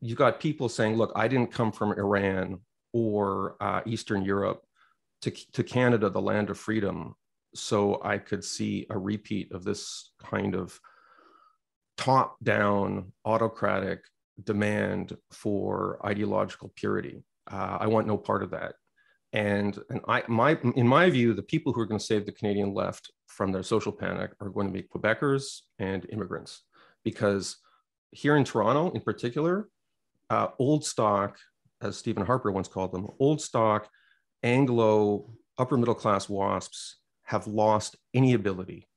you've 0.01 0.17
got 0.17 0.39
people 0.39 0.67
saying 0.67 0.95
look 0.95 1.11
i 1.15 1.27
didn't 1.27 1.51
come 1.51 1.71
from 1.71 1.91
iran 1.91 2.59
or 2.93 3.57
uh, 3.61 3.81
eastern 3.85 4.23
europe 4.23 4.63
to, 5.21 5.31
to 5.51 5.63
canada 5.63 6.09
the 6.09 6.21
land 6.21 6.49
of 6.49 6.57
freedom 6.57 7.15
so 7.53 8.01
i 8.03 8.17
could 8.17 8.43
see 8.43 8.85
a 8.89 8.97
repeat 8.97 9.51
of 9.51 9.63
this 9.63 10.11
kind 10.19 10.55
of 10.55 10.79
top 11.97 12.37
down 12.43 13.11
autocratic 13.25 14.03
demand 14.43 15.15
for 15.31 15.99
ideological 16.05 16.71
purity. 16.75 17.23
Uh, 17.51 17.77
I 17.79 17.87
want 17.87 18.07
no 18.07 18.17
part 18.17 18.43
of 18.43 18.51
that. 18.51 18.73
And, 19.33 19.77
and 19.89 20.01
I, 20.07 20.23
my, 20.27 20.57
in 20.75 20.87
my 20.87 21.09
view, 21.09 21.33
the 21.33 21.43
people 21.43 21.71
who 21.71 21.79
are 21.81 21.85
going 21.85 21.99
to 21.99 22.05
save 22.05 22.25
the 22.25 22.31
Canadian 22.31 22.73
left 22.73 23.11
from 23.27 23.51
their 23.51 23.63
social 23.63 23.91
panic 23.91 24.31
are 24.41 24.49
going 24.49 24.67
to 24.67 24.73
be 24.73 24.83
Quebecers 24.83 25.61
and 25.79 26.05
immigrants. 26.11 26.63
Because 27.03 27.57
here 28.11 28.35
in 28.35 28.43
Toronto, 28.43 28.91
in 28.91 29.01
particular, 29.01 29.69
uh, 30.29 30.47
old 30.59 30.83
stock, 30.83 31.37
as 31.81 31.97
Stephen 31.97 32.25
Harper 32.25 32.51
once 32.51 32.67
called 32.67 32.91
them, 32.91 33.07
old 33.19 33.41
stock 33.41 33.89
Anglo 34.43 35.29
upper 35.57 35.77
middle 35.77 35.95
class 35.95 36.27
WASPs 36.27 36.97
have 37.23 37.47
lost 37.47 37.95
any 38.13 38.33
ability 38.33 38.87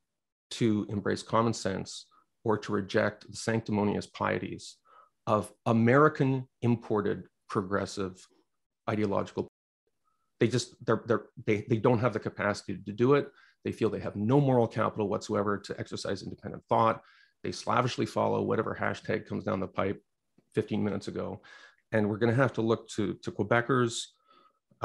to 0.51 0.85
embrace 0.89 1.23
common 1.23 1.53
sense 1.53 2.07
or 2.43 2.57
to 2.57 2.71
reject 2.71 3.29
the 3.29 3.37
sanctimonious 3.37 4.07
pieties 4.07 4.77
of 5.27 5.51
American 5.65 6.47
imported 6.61 7.23
progressive 7.49 8.25
ideological. 8.89 9.47
They 10.39 10.47
just 10.47 10.75
they're, 10.85 11.03
they're, 11.05 11.25
they 11.45 11.65
they 11.69 11.77
don't 11.77 11.99
have 11.99 12.13
the 12.13 12.19
capacity 12.19 12.77
to 12.85 12.91
do 12.91 13.13
it. 13.13 13.29
They 13.63 13.71
feel 13.71 13.89
they 13.89 13.99
have 13.99 14.15
no 14.15 14.39
moral 14.39 14.67
capital 14.67 15.09
whatsoever 15.09 15.57
to 15.57 15.79
exercise 15.79 16.21
independent 16.21 16.63
thought. 16.69 17.01
They 17.43 17.51
slavishly 17.51 18.05
follow 18.05 18.41
whatever 18.41 18.77
hashtag 18.79 19.27
comes 19.27 19.43
down 19.43 19.59
the 19.59 19.67
pipe 19.67 20.01
15 20.53 20.83
minutes 20.83 21.07
ago. 21.07 21.41
And 21.91 22.09
we're 22.09 22.17
going 22.17 22.35
to 22.35 22.41
have 22.41 22.53
to 22.53 22.61
look 22.61 22.87
to, 22.89 23.13
to 23.23 23.31
Quebecers 23.31 24.01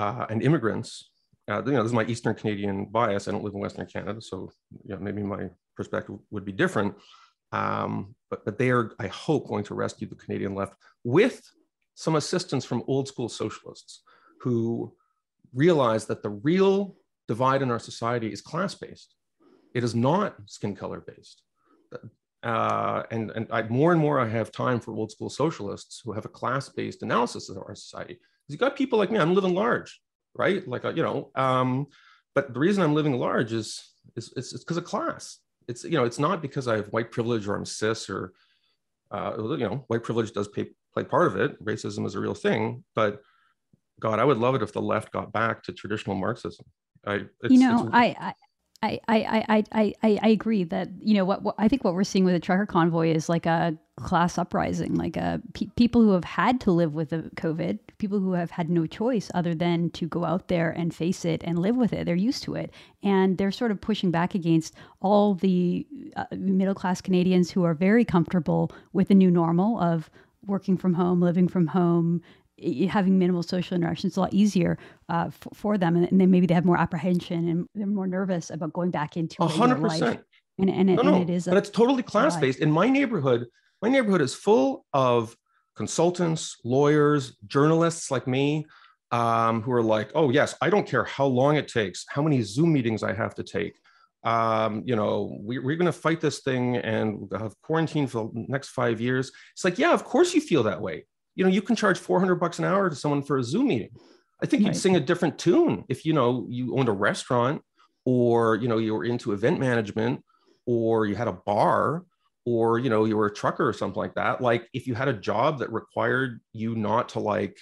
uh, 0.01 0.26
and 0.30 0.42
immigrants. 0.42 1.11
Uh, 1.51 1.62
you 1.66 1.72
know, 1.72 1.82
this 1.82 1.90
is 1.90 2.01
my 2.01 2.05
Eastern 2.05 2.34
Canadian 2.34 2.86
bias. 2.86 3.28
I 3.28 3.32
don't 3.32 3.44
live 3.44 3.55
in 3.55 3.61
Western 3.61 3.86
Canada, 3.86 4.20
so 4.22 4.51
you 4.84 4.94
know, 4.94 5.01
maybe 5.01 5.22
my 5.22 5.51
perspective 5.76 6.16
would 6.30 6.44
be 6.44 6.53
different. 6.53 6.94
Um, 7.53 8.14
but, 8.30 8.44
but 8.44 8.57
they 8.59 8.70
are, 8.70 8.92
I 8.98 9.09
hope, 9.09 9.48
going 9.48 9.64
to 9.64 9.74
rescue 9.74 10.09
the 10.09 10.14
Canadian 10.14 10.55
left 10.55 10.74
with 11.05 11.42
some 11.96 12.16
assistance 12.16 12.64
from 12.64 12.84
old 12.86 13.09
school 13.09 13.28
socialists 13.28 14.03
who 14.40 14.94
realize 15.53 16.07
that 16.07 16.22
the 16.22 16.30
real 16.30 16.96
divide 17.26 17.61
in 17.62 17.70
our 17.70 17.78
society 17.78 18.32
is 18.32 18.40
class 18.40 18.74
based. 18.74 19.14
It 19.74 19.82
is 19.84 19.94
not 19.94 20.36
skin 20.46 20.74
color 20.76 21.01
based. 21.01 21.42
Uh, 22.42 23.03
and 23.11 23.30
and 23.32 23.46
I, 23.51 23.62
more 23.64 23.92
and 23.92 24.01
more 24.01 24.18
I 24.18 24.28
have 24.28 24.51
time 24.51 24.80
for 24.80 24.94
old 24.94 25.11
school 25.12 25.28
socialists 25.28 26.01
who 26.03 26.12
have 26.12 26.24
a 26.24 26.34
class 26.40 26.70
based 26.70 27.03
analysis 27.03 27.51
of 27.51 27.59
our 27.59 27.74
society. 27.74 28.18
You 28.53 28.59
got 28.59 28.76
people 28.76 28.98
like 28.98 29.11
me, 29.11 29.18
I'm 29.18 29.34
living 29.34 29.55
large, 29.55 30.01
right? 30.34 30.66
Like, 30.66 30.84
uh, 30.84 30.92
you 30.92 31.03
know, 31.03 31.30
um, 31.34 31.86
but 32.34 32.55
the 32.55 32.61
reason 32.61 32.82
I'm 32.82 32.94
living 32.94 33.18
large 33.18 33.53
is 33.53 33.82
is 34.16 34.32
it's 34.36 34.53
because 34.53 34.76
of 34.76 34.84
class 34.84 35.38
it's 35.70 35.84
you 35.84 35.92
know 35.92 36.05
it's 36.05 36.18
not 36.18 36.42
because 36.42 36.66
I 36.68 36.76
have 36.76 36.88
white 36.88 37.12
privilege 37.12 37.46
or 37.46 37.55
I'm 37.55 37.64
cis 37.64 38.11
or 38.11 38.32
uh, 39.11 39.34
you 39.38 39.59
know 39.59 39.84
white 39.86 40.03
privilege 40.03 40.32
does 40.32 40.48
pay, 40.48 40.66
play 40.92 41.05
part 41.05 41.28
of 41.28 41.36
it. 41.36 41.64
Racism 41.64 42.05
is 42.07 42.16
a 42.16 42.20
real 42.20 42.34
thing, 42.34 42.84
but 42.94 43.22
God, 44.01 44.18
I 44.18 44.24
would 44.24 44.38
love 44.38 44.55
it 44.55 44.62
if 44.62 44.72
the 44.72 44.82
left 44.82 45.12
got 45.12 45.32
back 45.32 45.62
to 45.64 45.72
traditional 45.72 46.16
Marxism. 46.16 46.66
I, 47.07 47.24
you 47.48 47.59
know, 47.59 47.88
I, 47.92 48.16
I, 48.18 48.34
I, 48.83 48.99
I, 49.09 49.64
I, 49.72 49.95
I, 50.03 50.18
I 50.22 50.28
agree 50.28 50.64
that 50.64 50.89
you 51.03 51.14
know 51.14 51.26
what, 51.26 51.43
what, 51.43 51.55
I 51.59 51.68
think 51.68 51.85
what 51.85 51.93
we're 51.93 52.05
seeing 52.05 52.24
with 52.24 52.33
the 52.33 52.41
trucker 52.41 52.64
convoy 52.64 53.12
is 53.12 53.28
like 53.28 53.45
a 53.45 53.76
class 53.97 54.39
uprising, 54.39 54.95
like 54.95 55.18
a 55.18 55.43
pe- 55.53 55.66
people 55.76 56.01
who 56.01 56.12
have 56.12 56.24
had 56.24 56.62
to 56.62 56.70
live 56.70 56.95
with 56.95 57.11
the 57.11 57.31
COVID, 57.37 57.78
people 57.99 58.18
who 58.18 58.33
have 58.33 58.51
had 58.51 58.70
no 58.70 58.87
choice 58.87 59.31
other 59.35 59.55
than 59.55 59.91
to 59.91 60.07
go 60.07 60.24
out 60.24 60.49
there 60.49 60.70
and 60.70 60.95
face 60.95 61.26
it 61.26 61.43
and 61.45 61.59
live 61.59 61.76
with 61.76 61.93
it. 61.93 62.07
They're 62.07 62.14
used 62.14 62.43
to 62.45 62.55
it, 62.55 62.72
and 63.03 63.37
they're 63.37 63.53
sort 63.53 63.70
of 63.70 63.83
pushing 63.83 64.11
back 64.11 64.35
against 64.35 64.74
all 65.03 65.35
the 65.35 65.87
uh, 66.16 66.24
middle 66.33 66.74
class 66.74 67.03
Canadians 67.03 67.51
who 67.51 67.64
are 67.64 67.74
very 67.74 68.05
comfortable 68.07 68.72
with 68.95 69.09
the 69.09 69.14
new 69.14 69.31
normal 69.31 69.78
of 69.78 70.09
working 70.47 70.78
from 70.78 70.95
home, 70.95 71.20
living 71.20 71.49
from 71.49 71.66
home, 71.66 72.22
having 72.88 73.18
minimal 73.18 73.42
social 73.42 73.74
interactions 73.74 74.14
is 74.14 74.16
a 74.16 74.20
lot 74.20 74.34
easier 74.34 74.78
uh, 75.08 75.26
f- 75.28 75.48
for 75.54 75.78
them, 75.78 75.96
and, 75.96 76.11
and 76.11 76.20
then 76.20 76.30
maybe 76.30 76.46
they 76.46 76.54
have 76.54 76.64
more 76.64 76.78
apprehension 76.78 77.48
and 77.48 77.66
they're 77.74 77.86
more 77.86 78.06
nervous 78.06 78.50
about 78.50 78.72
going 78.72 78.90
back 78.90 79.16
into 79.16 79.42
a 79.42 79.46
hundred 79.46 79.80
percent. 79.80 80.20
And, 80.58 80.68
and, 80.68 80.90
it, 80.90 80.96
no, 80.96 81.02
no. 81.02 81.14
and 81.14 81.30
it 81.30 81.32
is, 81.32 81.46
but 81.46 81.56
it's 81.56 81.70
totally 81.70 82.02
class 82.02 82.36
based. 82.36 82.58
In 82.58 82.70
my 82.70 82.88
neighborhood, 82.88 83.46
my 83.80 83.88
neighborhood 83.88 84.20
is 84.20 84.34
full 84.34 84.84
of 84.92 85.34
consultants, 85.74 86.58
lawyers, 86.64 87.36
journalists 87.46 88.11
like 88.11 88.26
me, 88.26 88.66
um, 89.11 89.62
who 89.62 89.72
are 89.72 89.82
like, 89.82 90.11
"Oh 90.14 90.30
yes, 90.30 90.54
I 90.61 90.68
don't 90.68 90.86
care 90.86 91.04
how 91.04 91.24
long 91.26 91.56
it 91.56 91.68
takes, 91.68 92.04
how 92.08 92.20
many 92.20 92.42
Zoom 92.42 92.72
meetings 92.72 93.02
I 93.02 93.14
have 93.14 93.34
to 93.36 93.42
take." 93.42 93.78
Um, 94.22 94.82
you 94.84 94.96
know, 94.96 95.38
we, 95.40 95.58
we're 95.58 95.76
going 95.76 95.86
to 95.86 95.92
fight 95.92 96.20
this 96.20 96.40
thing 96.40 96.76
and 96.76 97.32
have 97.32 97.54
quarantine 97.62 98.06
for 98.06 98.30
the 98.34 98.44
next 98.48 98.68
five 98.68 99.00
years. 99.00 99.32
It's 99.54 99.64
like, 99.64 99.78
yeah, 99.78 99.94
of 99.94 100.04
course 100.04 100.34
you 100.34 100.42
feel 100.42 100.62
that 100.64 100.82
way 100.82 101.06
you 101.35 101.45
know, 101.45 101.51
you 101.51 101.62
can 101.62 101.76
charge 101.76 101.99
400 101.99 102.37
bucks 102.37 102.59
an 102.59 102.64
hour 102.64 102.91
to 102.91 102.97
someone 102.97 103.22
for 103.22 103.39
a 103.39 103.45
Zoom 103.45 103.68
meeting. 103.68 103.91
I 104.43 104.47
think 104.47 104.62
you'd 104.62 104.76
sing 104.76 104.97
a 104.97 105.01
different 105.01 105.39
tune 105.39 105.85
if, 105.89 106.05
you 106.05 106.12
know, 106.12 106.47
you 106.49 106.76
owned 106.76 106.89
a 106.89 106.93
restaurant 106.93 107.62
or, 108.05 108.57
you 108.57 108.68
know, 108.68 108.78
you 108.78 108.95
were 108.95 109.05
into 109.05 109.33
event 109.33 109.61
management 109.61 110.24
or 110.66 111.07
you 111.07 111.14
had 111.14 111.28
a 111.28 111.33
bar 111.33 112.05
or, 112.47 112.78
you 112.78 112.89
know, 112.89 113.05
you 113.05 113.16
were 113.16 113.26
a 113.26 113.35
trucker 113.35 113.68
or 113.68 113.72
something 113.74 114.01
like 114.01 114.14
that. 114.14 114.41
Like 114.41 114.66
if 114.72 114.87
you 114.87 114.95
had 114.95 115.09
a 115.09 115.12
job 115.12 115.59
that 115.59 115.70
required 115.70 116.41
you 116.53 116.74
not 116.74 117.11
to 117.11 117.20
like 117.20 117.59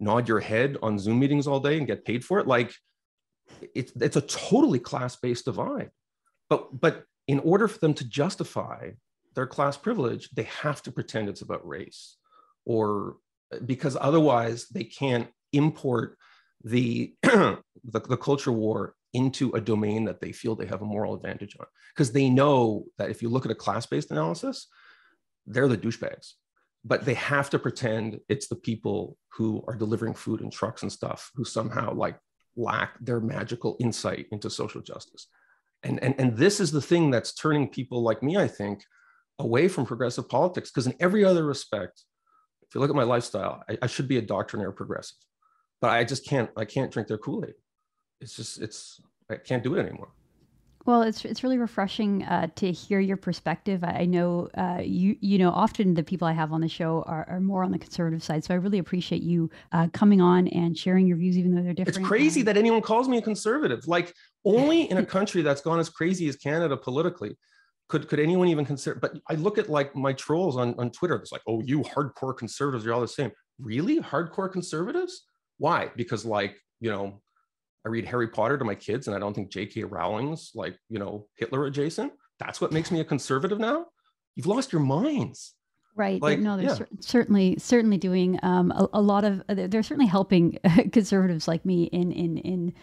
nod 0.00 0.26
your 0.26 0.40
head 0.40 0.78
on 0.82 0.98
Zoom 0.98 1.18
meetings 1.18 1.46
all 1.46 1.60
day 1.60 1.76
and 1.76 1.86
get 1.86 2.04
paid 2.04 2.24
for 2.24 2.38
it, 2.38 2.46
like 2.46 2.74
it's, 3.74 3.92
it's 4.00 4.16
a 4.16 4.22
totally 4.22 4.78
class-based 4.78 5.44
divide. 5.44 5.90
But, 6.48 6.80
but 6.80 7.04
in 7.28 7.40
order 7.40 7.68
for 7.68 7.78
them 7.78 7.92
to 7.94 8.08
justify 8.08 8.90
their 9.34 9.46
class 9.46 9.76
privilege, 9.76 10.30
they 10.30 10.44
have 10.44 10.82
to 10.82 10.92
pretend 10.92 11.28
it's 11.28 11.42
about 11.42 11.66
race 11.66 12.16
or 12.64 13.16
uh, 13.52 13.58
because 13.64 13.96
otherwise 14.00 14.68
they 14.68 14.84
can't 14.84 15.28
import 15.52 16.16
the, 16.64 17.14
the, 17.22 17.60
the 17.84 18.16
culture 18.16 18.52
war 18.52 18.94
into 19.12 19.50
a 19.52 19.60
domain 19.60 20.04
that 20.04 20.20
they 20.20 20.32
feel 20.32 20.54
they 20.54 20.66
have 20.66 20.82
a 20.82 20.86
moral 20.86 21.14
advantage 21.14 21.56
on. 21.60 21.66
Because 21.94 22.12
they 22.12 22.30
know 22.30 22.84
that 22.96 23.10
if 23.10 23.20
you 23.20 23.28
look 23.28 23.44
at 23.44 23.52
a 23.52 23.56
class-based 23.56 24.10
analysis 24.10 24.68
they're 25.46 25.68
the 25.68 25.76
douchebags 25.76 26.34
but 26.84 27.04
they 27.04 27.14
have 27.14 27.48
to 27.50 27.58
pretend 27.58 28.18
it's 28.28 28.48
the 28.48 28.56
people 28.56 29.16
who 29.32 29.64
are 29.68 29.76
delivering 29.76 30.14
food 30.14 30.40
in 30.40 30.50
trucks 30.50 30.82
and 30.82 30.90
stuff 30.90 31.30
who 31.34 31.44
somehow 31.44 31.94
like 31.94 32.18
lack 32.56 32.98
their 33.00 33.20
magical 33.20 33.76
insight 33.80 34.26
into 34.32 34.50
social 34.50 34.80
justice. 34.80 35.28
And 35.84 36.02
and, 36.02 36.14
and 36.18 36.36
this 36.36 36.60
is 36.60 36.72
the 36.72 36.82
thing 36.82 37.10
that's 37.10 37.34
turning 37.34 37.68
people 37.68 38.02
like 38.02 38.22
me 38.22 38.36
i 38.36 38.46
think 38.46 38.84
away 39.38 39.66
from 39.66 39.86
progressive 39.86 40.28
politics 40.28 40.70
because 40.70 40.86
in 40.86 40.94
every 41.00 41.24
other 41.24 41.44
respect 41.44 42.04
if 42.72 42.76
you 42.76 42.80
look 42.80 42.88
at 42.88 42.96
my 42.96 43.02
lifestyle, 43.02 43.62
I, 43.68 43.76
I 43.82 43.86
should 43.86 44.08
be 44.08 44.16
a 44.16 44.22
doctrinaire 44.22 44.72
progressive, 44.72 45.18
but 45.82 45.90
I 45.90 46.04
just 46.04 46.26
can't. 46.26 46.48
I 46.56 46.64
can't 46.64 46.90
drink 46.90 47.06
their 47.06 47.18
Kool 47.18 47.44
Aid. 47.44 47.52
It's 48.22 48.34
just 48.34 48.62
it's 48.62 48.98
I 49.28 49.36
can't 49.36 49.62
do 49.62 49.74
it 49.74 49.78
anymore. 49.78 50.08
Well, 50.86 51.02
it's 51.02 51.22
it's 51.26 51.44
really 51.44 51.58
refreshing 51.58 52.22
uh, 52.22 52.46
to 52.56 52.72
hear 52.72 52.98
your 52.98 53.18
perspective. 53.18 53.84
I 53.84 54.06
know 54.06 54.48
uh, 54.56 54.80
you 54.82 55.18
you 55.20 55.36
know 55.36 55.50
often 55.50 55.92
the 55.92 56.02
people 56.02 56.26
I 56.26 56.32
have 56.32 56.50
on 56.50 56.62
the 56.62 56.68
show 56.68 57.02
are, 57.06 57.28
are 57.28 57.40
more 57.40 57.62
on 57.62 57.72
the 57.72 57.78
conservative 57.78 58.22
side, 58.22 58.42
so 58.42 58.54
I 58.54 58.56
really 58.56 58.78
appreciate 58.78 59.20
you 59.20 59.50
uh, 59.72 59.88
coming 59.92 60.22
on 60.22 60.48
and 60.48 60.76
sharing 60.76 61.06
your 61.06 61.18
views, 61.18 61.36
even 61.36 61.54
though 61.54 61.62
they're 61.62 61.74
different. 61.74 61.98
It's 61.98 62.08
crazy 62.08 62.40
that 62.40 62.56
anyone 62.56 62.80
calls 62.80 63.06
me 63.06 63.18
a 63.18 63.22
conservative. 63.22 63.86
Like 63.86 64.14
only 64.46 64.90
in 64.90 64.96
a 64.96 65.04
country 65.04 65.42
that's 65.42 65.60
gone 65.60 65.78
as 65.78 65.90
crazy 65.90 66.26
as 66.26 66.36
Canada 66.36 66.78
politically 66.78 67.36
could 67.92 68.08
could 68.08 68.18
anyone 68.18 68.48
even 68.48 68.64
consider 68.64 68.98
but 68.98 69.18
i 69.28 69.34
look 69.34 69.58
at 69.58 69.68
like 69.68 69.94
my 69.94 70.12
trolls 70.14 70.56
on, 70.56 70.74
on 70.78 70.90
twitter 70.90 71.16
it's 71.16 71.32
like 71.32 71.42
oh 71.46 71.60
you 71.60 71.80
hardcore 71.82 72.36
conservatives 72.36 72.86
are 72.86 72.92
all 72.94 73.00
the 73.00 73.08
same 73.20 73.30
really 73.62 74.00
hardcore 74.00 74.50
conservatives. 74.50 75.24
Why? 75.58 75.90
Because 75.96 76.24
like 76.24 76.58
you 76.80 76.90
know, 76.90 77.20
I 77.86 77.88
read 77.88 78.06
Harry 78.06 78.28
Potter 78.28 78.58
to 78.58 78.64
my 78.64 78.74
kids, 78.74 79.06
and 79.06 79.16
I 79.16 79.18
don't 79.18 79.34
think 79.34 79.50
J.K. 79.50 79.84
Rowling's 79.84 80.52
like 80.54 80.76
you 80.88 80.98
know 80.98 81.26
Hitler 81.36 81.66
adjacent. 81.66 82.12
That's 82.38 82.60
what 82.60 82.72
makes 82.72 82.90
me 82.90 83.00
a 83.00 83.04
conservative 83.04 83.58
now. 83.58 83.86
You've 84.34 84.46
lost 84.46 84.72
your 84.72 84.82
minds. 84.82 85.54
Right. 85.94 86.22
Like, 86.22 86.38
no, 86.38 86.56
they're 86.56 86.68
yeah. 86.68 86.74
cer- 86.74 86.88
certainly 87.00 87.56
certainly 87.58 87.98
doing 87.98 88.40
um, 88.42 88.72
a, 88.72 88.88
a, 88.94 89.00
lot 89.00 89.24
of. 89.24 89.42
Uh, 89.48 89.66
they're 89.68 89.82
certainly 89.82 90.06
helping 90.06 90.58
conservatives 90.92 91.46
like 91.46 91.64
me 91.66 91.84
in 91.84 92.10
in 92.12 92.38
in 92.38 92.74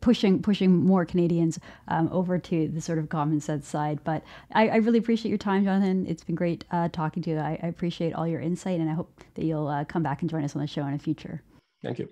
pushing 0.00 0.42
pushing 0.42 0.72
more 0.72 1.04
Canadians 1.04 1.58
um, 1.88 2.08
over 2.12 2.38
to 2.38 2.68
the 2.68 2.80
sort 2.80 2.98
of 2.98 3.08
common 3.08 3.40
sense 3.40 3.68
side. 3.68 4.00
But 4.04 4.22
I, 4.52 4.68
I 4.68 4.76
really 4.76 4.98
appreciate 4.98 5.30
your 5.30 5.38
time, 5.38 5.64
Jonathan. 5.64 6.06
It's 6.06 6.24
been 6.24 6.34
great 6.34 6.64
uh, 6.70 6.88
talking 6.88 7.22
to 7.24 7.30
you. 7.30 7.38
I, 7.38 7.58
I, 7.62 7.66
appreciate 7.66 8.12
all 8.12 8.26
your 8.26 8.40
insight, 8.40 8.80
and 8.80 8.90
I 8.90 8.94
hope 8.94 9.22
that 9.34 9.44
you'll 9.44 9.68
uh, 9.68 9.84
come 9.84 10.02
back 10.02 10.22
and 10.22 10.30
join 10.30 10.44
us 10.44 10.54
on 10.54 10.62
the 10.62 10.68
show 10.68 10.84
in 10.86 10.92
the 10.92 10.98
future. 10.98 11.42
Thank 11.82 11.98
you. 11.98 12.08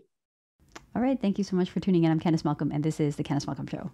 All 0.95 1.03
right. 1.03 1.21
Thank 1.21 1.39
you 1.39 1.45
so 1.45 1.57
much 1.57 1.71
for 1.71 1.81
tuning 1.81 2.05
in. 2.05 2.11
I'm 2.11 2.21
Candice 2.21 2.45
Malcolm, 2.45 2.73
and 2.73 2.83
this 2.83 3.01
is 3.01 3.17
the 3.17 3.25
Candice 3.25 3.47
Malcolm 3.47 3.67
Show. 3.67 3.91